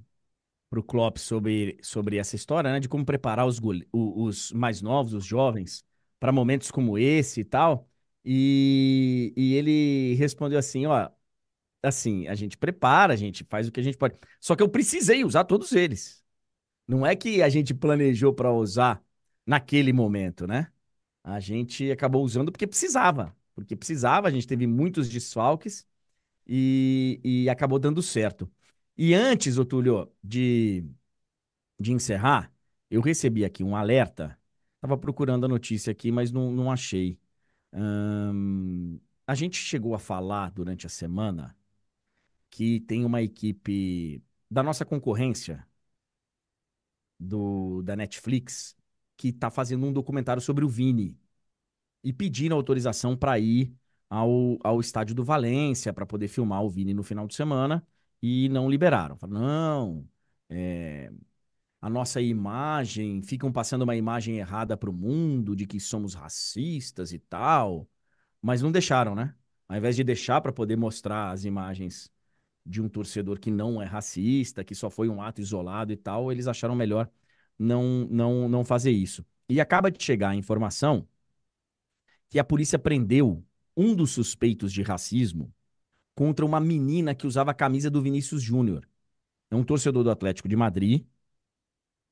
pro 0.70 0.84
Klopp 0.84 1.18
sobre, 1.18 1.78
sobre 1.82 2.18
essa 2.18 2.36
história, 2.36 2.72
né? 2.72 2.80
De 2.80 2.90
como 2.90 3.06
preparar 3.06 3.48
os, 3.48 3.60
os 3.94 4.52
mais 4.54 4.82
novos, 4.82 5.14
os 5.14 5.26
jovens, 5.26 5.86
para 6.20 6.32
momentos 6.32 6.72
como 6.72 6.98
esse 6.98 7.42
e 7.42 7.46
tal. 7.46 7.90
E, 8.26 9.34
e 9.38 9.56
ele 9.56 10.16
respondeu 10.16 10.60
assim: 10.60 10.86
ó, 10.88 11.10
assim, 11.84 12.28
a 12.28 12.36
gente 12.36 12.58
prepara, 12.58 13.14
a 13.14 13.16
gente 13.16 13.44
faz 13.44 13.68
o 13.68 13.72
que 13.72 13.80
a 13.80 13.84
gente 13.84 13.98
pode. 13.98 14.16
Só 14.40 14.56
que 14.56 14.64
eu 14.64 14.70
precisei 14.70 15.24
usar 15.24 15.44
todos 15.44 15.74
eles. 15.74 16.24
Não 16.88 17.06
é 17.06 17.16
que 17.16 17.44
a 17.44 17.50
gente 17.50 17.74
planejou 17.74 18.34
para 18.34 18.52
usar 18.54 19.04
naquele 19.46 19.94
momento, 19.94 20.48
né? 20.48 20.72
A 21.24 21.40
gente 21.40 21.92
acabou 21.92 22.24
usando 22.24 22.52
porque 22.52 22.68
precisava. 22.68 23.36
Porque 23.56 23.76
precisava, 23.76 24.28
a 24.28 24.32
gente 24.32 24.48
teve 24.48 24.68
muitos 24.68 25.10
desfalques 25.10 25.88
e, 26.48 27.20
e 27.24 27.50
acabou 27.50 27.80
dando 27.80 28.02
certo. 28.02 28.52
E 28.98 29.14
antes, 29.14 29.58
Otúlio, 29.58 30.12
de, 30.24 30.86
de 31.80 31.92
encerrar, 31.94 32.52
eu 32.90 33.02
recebi 33.02 33.46
aqui 33.46 33.64
um 33.64 33.76
alerta. 33.76 34.38
Estava 34.76 34.98
procurando 34.98 35.46
a 35.46 35.50
notícia 35.50 35.92
aqui, 35.92 36.12
mas 36.12 36.32
não, 36.32 36.52
não 36.52 36.72
achei. 36.72 37.20
Hum, 37.74 39.00
a 39.28 39.36
gente 39.36 39.58
chegou 39.58 39.96
a 39.96 40.00
falar 40.00 40.52
durante 40.52 40.86
a 40.86 40.90
semana 40.90 41.56
que 42.54 42.80
tem 42.82 43.04
uma 43.04 43.22
equipe 43.24 44.24
da 44.50 44.62
nossa 44.62 44.86
concorrência 44.86 45.66
do, 47.20 47.82
da 47.82 47.96
Netflix 47.96 48.76
que 49.18 49.30
está 49.30 49.50
fazendo 49.50 49.88
um 49.88 49.94
documentário 49.94 50.42
sobre 50.42 50.64
o 50.64 50.70
Vini 50.70 51.20
e 52.04 52.14
pedindo 52.14 52.54
autorização 52.56 53.18
para 53.18 53.40
ir 53.40 53.74
ao, 54.08 54.60
ao 54.64 54.80
estádio 54.80 55.16
do 55.16 55.24
Valência 55.24 55.92
para 55.94 56.06
poder 56.06 56.28
filmar 56.28 56.64
o 56.64 56.70
Vini 56.70 56.94
no 56.94 57.04
final 57.04 57.28
de 57.28 57.36
semana 57.36 57.86
e 58.22 58.50
não 58.50 58.70
liberaram. 58.70 59.18
Falaram, 59.18 59.42
não, 59.42 60.10
é, 60.50 61.12
a 61.82 61.90
nossa 61.90 62.22
imagem, 62.22 63.24
ficam 63.24 63.52
passando 63.52 63.82
uma 63.84 63.96
imagem 63.96 64.38
errada 64.38 64.78
para 64.78 64.90
o 64.92 64.94
mundo 64.94 65.56
de 65.56 65.66
que 65.66 65.80
somos 65.80 66.14
racistas 66.14 67.14
e 67.14 67.20
tal, 67.20 67.90
mas 68.42 68.62
não 68.62 68.72
deixaram, 68.72 69.16
né? 69.16 69.36
Ao 69.68 69.78
invés 69.78 69.96
de 69.96 70.04
deixar 70.04 70.40
para 70.42 70.54
poder 70.54 70.76
mostrar 70.78 71.32
as 71.32 71.46
imagens 71.46 72.14
de 72.66 72.82
um 72.82 72.90
torcedor 72.90 73.40
que 73.40 73.52
não 73.52 73.82
é 73.82 73.86
racista, 73.86 74.64
que 74.64 74.76
só 74.76 74.90
foi 74.90 75.10
um 75.10 75.22
ato 75.22 75.42
isolado 75.42 75.92
e 75.92 75.98
tal, 75.98 76.32
eles 76.32 76.48
acharam 76.48 76.76
melhor 76.76 77.10
não, 77.58 78.08
não, 78.10 78.50
não 78.50 78.64
fazer 78.66 78.92
isso. 78.92 79.26
E 79.50 79.60
acaba 79.62 79.92
de 79.92 80.02
chegar 80.04 80.30
a 80.30 80.36
informação 80.36 81.08
que 82.30 82.40
a 82.40 82.44
polícia 82.44 82.80
prendeu 82.80 83.46
um 83.76 83.96
dos 83.96 84.12
suspeitos 84.12 84.72
de 84.72 84.82
racismo 84.82 85.54
contra 86.16 86.46
uma 86.46 86.60
menina 86.60 87.16
que 87.16 87.28
usava 87.28 87.52
a 87.52 87.54
camisa 87.54 87.90
do 87.90 88.02
Vinícius 88.02 88.42
Júnior. 88.42 88.88
É 89.52 89.56
um 89.56 89.64
torcedor 89.64 90.04
do 90.04 90.12
Atlético 90.12 90.48
de 90.48 90.56
Madrid. 90.56 91.06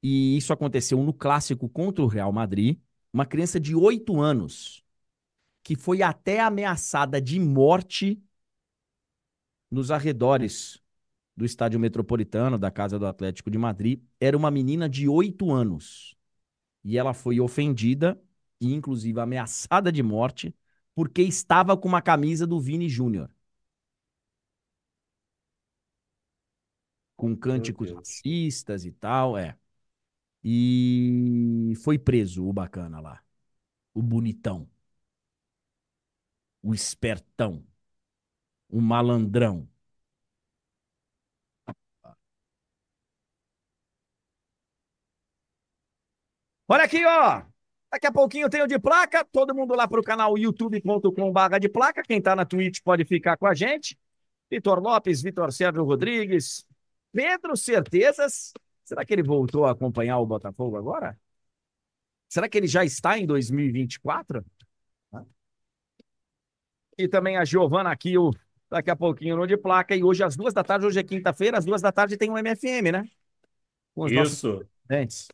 E 0.03 0.35
isso 0.37 0.51
aconteceu 0.53 1.01
no 1.03 1.13
clássico 1.13 1.69
contra 1.69 2.03
o 2.03 2.07
Real 2.07 2.31
Madrid. 2.31 2.79
Uma 3.13 3.25
criança 3.25 3.59
de 3.59 3.75
8 3.75 4.19
anos 4.19 4.83
que 5.63 5.75
foi 5.75 6.01
até 6.01 6.39
ameaçada 6.39 7.21
de 7.21 7.39
morte 7.39 8.21
nos 9.71 9.91
arredores 9.91 10.81
do 11.35 11.45
estádio 11.45 11.79
metropolitano 11.79 12.57
da 12.59 12.69
Casa 12.71 12.99
do 12.99 13.07
Atlético 13.07 13.49
de 13.51 13.57
Madrid. 13.57 14.01
Era 14.19 14.37
uma 14.37 14.51
menina 14.51 14.89
de 14.89 15.07
8 15.07 15.51
anos. 15.51 16.15
E 16.83 16.97
ela 16.97 17.13
foi 17.13 17.39
ofendida 17.39 18.21
e, 18.59 18.73
inclusive, 18.73 19.19
ameaçada 19.19 19.91
de 19.91 20.03
morte 20.03 20.55
porque 20.95 21.21
estava 21.21 21.77
com 21.77 21.87
uma 21.87 22.01
camisa 22.01 22.45
do 22.47 22.59
Vini 22.59 22.89
Júnior. 22.89 23.29
Com 27.15 27.35
cânticos 27.35 27.91
racistas 27.91 28.83
e 28.85 28.91
tal, 28.91 29.37
é. 29.37 29.55
E 30.43 31.73
foi 31.83 31.99
preso 31.99 32.45
o 32.47 32.53
bacana 32.53 32.99
lá. 32.99 33.23
O 33.93 34.01
bonitão. 34.01 34.69
O 36.63 36.73
espertão. 36.73 37.63
O 38.71 38.81
malandrão. 38.81 39.67
Olha 46.67 46.85
aqui, 46.85 47.05
ó. 47.05 47.43
Daqui 47.91 48.07
a 48.07 48.11
pouquinho 48.11 48.49
tem 48.49 48.61
o 48.61 48.67
de 48.67 48.79
placa. 48.79 49.25
Todo 49.25 49.53
mundo 49.53 49.75
lá 49.75 49.87
para 49.87 49.99
o 49.99 50.03
canal 50.03 50.37
youtube.com.br 50.37 51.59
de 51.59 51.67
placa. 51.69 52.01
Quem 52.03 52.19
está 52.19 52.35
na 52.35 52.45
Twitch 52.45 52.79
pode 52.81 53.03
ficar 53.05 53.37
com 53.37 53.45
a 53.45 53.53
gente. 53.53 53.97
Vitor 54.49 54.79
Lopes, 54.79 55.21
Vitor 55.21 55.51
Sérgio 55.51 55.83
Rodrigues, 55.83 56.65
Pedro 57.11 57.57
Certezas. 57.57 58.53
Será 58.85 59.05
que 59.05 59.13
ele 59.13 59.23
voltou 59.23 59.65
a 59.65 59.71
acompanhar 59.71 60.19
o 60.19 60.25
Botafogo 60.25 60.77
agora? 60.77 61.17
Será 62.29 62.47
que 62.47 62.57
ele 62.57 62.67
já 62.67 62.83
está 62.85 63.17
em 63.17 63.25
2024? 63.25 64.45
E 66.97 67.07
também 67.07 67.37
a 67.37 67.45
Giovana 67.45 67.91
aqui, 67.91 68.17
o, 68.17 68.31
daqui 68.71 68.89
a 68.89 68.95
pouquinho 68.95 69.35
no 69.35 69.45
de 69.45 69.57
placa. 69.57 69.95
E 69.95 70.03
hoje, 70.03 70.23
às 70.23 70.35
duas 70.35 70.53
da 70.53 70.63
tarde, 70.63 70.85
hoje 70.85 70.99
é 70.99 71.03
quinta-feira, 71.03 71.57
às 71.57 71.65
duas 71.65 71.81
da 71.81 71.91
tarde 71.91 72.17
tem 72.17 72.31
um 72.31 72.37
MFM, 72.37 72.91
né? 72.91 73.03
Com 73.93 74.05
os 74.05 74.11
Isso. 74.11 74.47
Nossos 74.47 75.27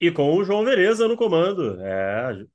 e 0.00 0.10
com 0.10 0.34
o 0.34 0.44
João 0.44 0.64
Vereza 0.64 1.08
no 1.08 1.16
comando. 1.16 1.80
É, 1.80 2.32
João, 2.32 2.48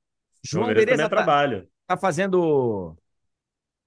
João 0.44 0.66
Vereza, 0.66 0.86
Vereza 0.86 1.02
tá, 1.02 1.08
trabalho. 1.08 1.68
Tá 1.86 1.96
fazendo 1.96 2.96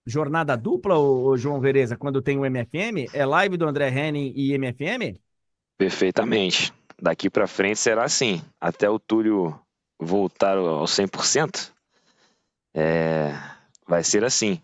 jornada 0.06 0.56
dupla, 0.56 0.98
o 0.98 1.36
João 1.38 1.60
Vereza, 1.60 1.98
quando 1.98 2.22
tem 2.22 2.38
o 2.38 2.46
MFM? 2.46 3.10
É 3.14 3.26
live 3.26 3.58
do 3.58 3.68
André 3.68 3.90
Henning 3.90 4.32
e 4.36 4.54
MFM? 4.58 5.20
Perfeitamente. 5.78 6.74
Daqui 7.00 7.30
para 7.30 7.48
frente 7.48 7.80
será 7.80 8.04
assim. 8.04 8.42
Até 8.60 8.90
o 8.90 9.00
Túlio 9.00 9.60
voltar 10.00 10.58
ao 10.58 10.86
100%, 10.86 11.72
é... 12.76 13.34
vai 13.88 14.04
ser 14.04 14.24
assim. 14.24 14.62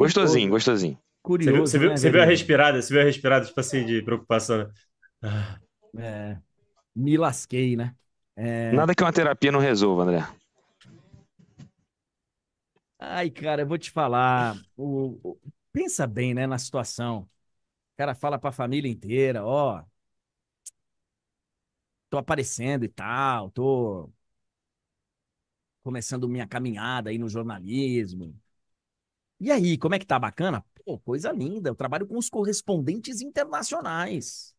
Gostosinho, 0.00 0.48
Pô, 0.48 0.54
gostosinho. 0.54 0.98
Curioso, 1.22 1.66
você 1.66 1.78
viu, 1.78 1.90
né, 1.90 1.96
você 1.96 2.10
viu 2.10 2.22
a 2.22 2.24
respirada, 2.24 2.80
você 2.80 2.90
viu 2.90 3.02
a 3.02 3.04
respirada, 3.04 3.44
tipo 3.44 3.60
assim, 3.60 3.84
de 3.84 4.00
preocupação. 4.00 4.70
É, 5.98 6.38
me 6.96 7.18
lasquei, 7.18 7.76
né? 7.76 7.94
É... 8.34 8.72
Nada 8.72 8.94
que 8.94 9.02
uma 9.02 9.12
terapia 9.12 9.52
não 9.52 9.60
resolva, 9.60 10.04
André. 10.04 10.26
Ai, 12.98 13.28
cara, 13.30 13.62
eu 13.62 13.66
vou 13.66 13.76
te 13.76 13.90
falar. 13.90 14.56
O, 14.74 15.18
o, 15.22 15.38
pensa 15.70 16.06
bem, 16.06 16.32
né, 16.32 16.46
na 16.46 16.56
situação. 16.56 17.22
O 17.22 17.96
cara 17.98 18.14
fala 18.14 18.38
pra 18.38 18.50
família 18.50 18.90
inteira, 18.90 19.44
ó, 19.44 19.84
tô 22.08 22.18
aparecendo 22.18 22.84
e 22.84 22.88
tal, 22.88 23.50
tô 23.50 24.10
começando 25.82 26.28
minha 26.28 26.46
caminhada 26.46 27.10
aí 27.10 27.18
no 27.18 27.28
jornalismo. 27.28 28.34
E 29.40 29.50
aí, 29.50 29.78
como 29.78 29.94
é 29.94 29.98
que 29.98 30.06
tá? 30.06 30.18
Bacana? 30.18 30.64
Pô, 30.84 30.98
coisa 30.98 31.32
linda. 31.32 31.70
Eu 31.70 31.74
trabalho 31.74 32.06
com 32.06 32.18
os 32.18 32.28
correspondentes 32.28 33.20
internacionais. 33.20 34.54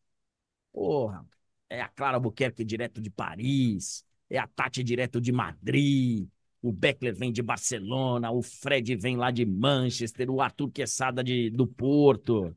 Porra, 0.72 1.26
é 1.70 1.80
a 1.82 1.88
Clara 1.88 2.20
Buquerque 2.20 2.64
direto 2.64 3.00
de 3.00 3.10
Paris, 3.10 4.04
é 4.30 4.38
a 4.38 4.46
Tati 4.48 4.84
direto 4.84 5.20
de 5.20 5.32
Madrid, 5.32 6.28
o 6.62 6.72
Beckler 6.72 7.14
vem 7.16 7.32
de 7.32 7.42
Barcelona, 7.42 8.30
o 8.32 8.42
Fred 8.42 8.96
vem 8.96 9.16
lá 9.16 9.30
de 9.30 9.46
Manchester, 9.46 10.30
o 10.30 10.40
Arthur 10.42 10.70
Quesada 10.70 11.24
de, 11.24 11.50
do 11.50 11.66
Porto. 11.66 12.56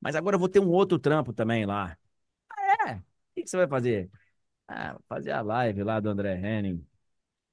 Mas 0.00 0.14
agora 0.16 0.36
eu 0.36 0.40
vou 0.40 0.48
ter 0.48 0.60
um 0.60 0.68
outro 0.70 0.98
trampo 0.98 1.32
também 1.32 1.64
lá. 1.66 1.96
Ah, 2.50 2.90
é? 2.92 2.94
O 2.96 3.02
que, 3.34 3.42
que 3.44 3.50
você 3.50 3.56
vai 3.56 3.68
fazer? 3.68 4.10
Ah, 4.68 4.98
fazer 5.08 5.32
a 5.32 5.42
live 5.42 5.84
lá 5.84 6.00
do 6.00 6.10
André 6.10 6.36
Henning. 6.38 6.86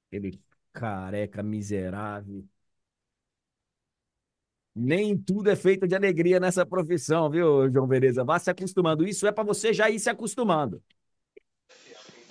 Aquele 0.08 0.42
careca 0.74 1.42
miserável. 1.44 2.48
Nem 4.80 5.16
tudo 5.16 5.50
é 5.50 5.56
feito 5.56 5.86
de 5.86 5.94
alegria 5.94 6.40
nessa 6.40 6.64
profissão, 6.64 7.28
viu, 7.28 7.70
João 7.70 7.86
Vereza? 7.86 8.24
Vá 8.24 8.38
se 8.38 8.50
acostumando. 8.50 9.06
Isso 9.06 9.26
é 9.26 9.32
para 9.32 9.44
você 9.44 9.72
já 9.72 9.90
ir 9.90 9.98
se 9.98 10.08
acostumando. 10.08 10.82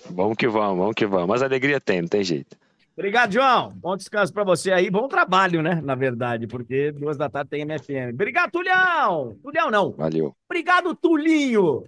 Vamos 0.09 0.35
que 0.35 0.47
vamos, 0.47 0.77
vamos 0.77 0.95
que 0.95 1.05
vamos. 1.05 1.27
Mas 1.27 1.41
alegria 1.41 1.80
tem, 1.80 2.01
não 2.01 2.07
tem 2.07 2.23
jeito. 2.23 2.57
Obrigado, 2.99 3.31
João. 3.31 3.71
Bom 3.76 3.95
descanso 3.95 4.34
para 4.34 4.43
você 4.43 4.71
aí. 4.71 4.89
Bom 4.89 5.07
trabalho, 5.07 5.61
né? 5.61 5.80
Na 5.81 5.95
verdade, 5.95 6.47
porque 6.47 6.91
duas 6.91 7.15
da 7.15 7.30
tarde 7.30 7.49
tem 7.49 7.61
MFM. 7.61 8.13
Obrigado, 8.13 8.51
Tulhão. 8.51 9.38
Tulhão 9.41 9.71
não. 9.71 9.91
Valeu. 9.91 10.35
Obrigado, 10.49 10.93
Tulinho. 10.95 11.84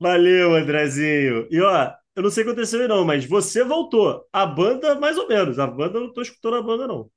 Valeu, 0.00 0.54
Andrezinho. 0.56 1.46
E 1.50 1.60
ó, 1.60 1.92
eu 2.16 2.22
não 2.22 2.30
sei 2.30 2.42
o 2.42 2.46
que 2.46 2.52
aconteceu 2.52 2.80
aí 2.80 2.88
não, 2.88 3.04
mas 3.04 3.24
você 3.24 3.62
voltou. 3.62 4.26
A 4.32 4.44
banda, 4.44 4.98
mais 4.98 5.16
ou 5.16 5.28
menos. 5.28 5.58
A 5.58 5.66
banda, 5.66 5.98
eu 5.98 6.02
não 6.02 6.12
tô 6.12 6.22
escutando 6.22 6.56
a 6.56 6.62
banda, 6.62 6.86
não. 6.88 7.08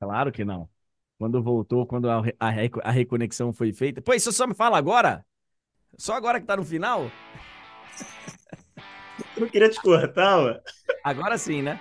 Claro 0.00 0.32
que 0.32 0.44
não. 0.44 0.68
Quando 1.18 1.42
voltou, 1.42 1.86
quando 1.86 2.10
a, 2.10 2.20
a, 2.38 2.48
a 2.84 2.90
reconexão 2.90 3.52
foi 3.52 3.72
feita. 3.72 4.02
Pô, 4.02 4.12
isso 4.12 4.30
só 4.32 4.46
me 4.46 4.54
fala 4.54 4.76
agora? 4.76 5.24
Só 5.96 6.14
agora 6.14 6.40
que 6.40 6.46
tá 6.46 6.56
no 6.56 6.64
final? 6.64 7.06
Eu 9.34 9.42
não 9.42 9.48
queria 9.48 9.70
te 9.70 9.80
cortar, 9.80 10.38
ué. 10.38 10.60
Agora 11.02 11.38
sim, 11.38 11.62
né? 11.62 11.80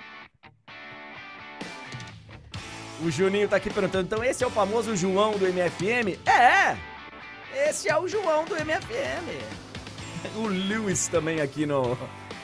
O 3.04 3.12
Juninho 3.12 3.50
tá 3.50 3.58
aqui 3.58 3.70
perguntando, 3.70 4.06
então 4.06 4.24
esse 4.24 4.44
é 4.44 4.48
o 4.48 4.50
famoso 4.50 4.96
João 4.96 5.38
do 5.38 5.46
MFM? 5.46 6.18
É! 6.26 6.78
Esse 7.68 7.90
é 7.90 7.98
o 7.98 8.08
João 8.08 8.46
do 8.46 8.56
MFM. 8.56 9.44
O 10.36 10.48
Lewis 10.48 11.08
também 11.08 11.40
aqui 11.40 11.68
no, 11.68 11.96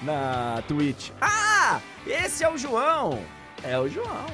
na 0.04 0.62
Twitch. 0.68 1.10
Ah! 1.20 1.82
Esse 2.06 2.44
é 2.44 2.50
o 2.50 2.58
João! 2.58 3.26
É 3.64 3.80
o 3.80 3.88
João. 3.88 4.28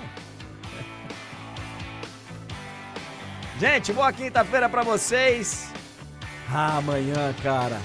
Gente, 3.60 3.92
boa 3.92 4.14
quinta-feira 4.14 4.70
para 4.70 4.84
vocês. 4.84 5.74
Ah, 6.54 6.78
amanhã, 6.78 7.34
cara. 7.42 7.82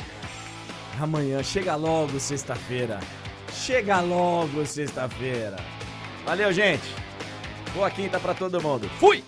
Amanhã, 1.00 1.42
chega 1.42 1.74
logo 1.74 2.20
sexta-feira. 2.20 3.00
Chega 3.50 4.00
logo 4.00 4.66
sexta-feira. 4.66 5.56
Valeu, 6.26 6.52
gente. 6.52 6.84
Boa 7.74 7.90
quinta 7.90 8.20
para 8.20 8.34
todo 8.34 8.60
mundo. 8.60 8.86
Fui! 9.00 9.24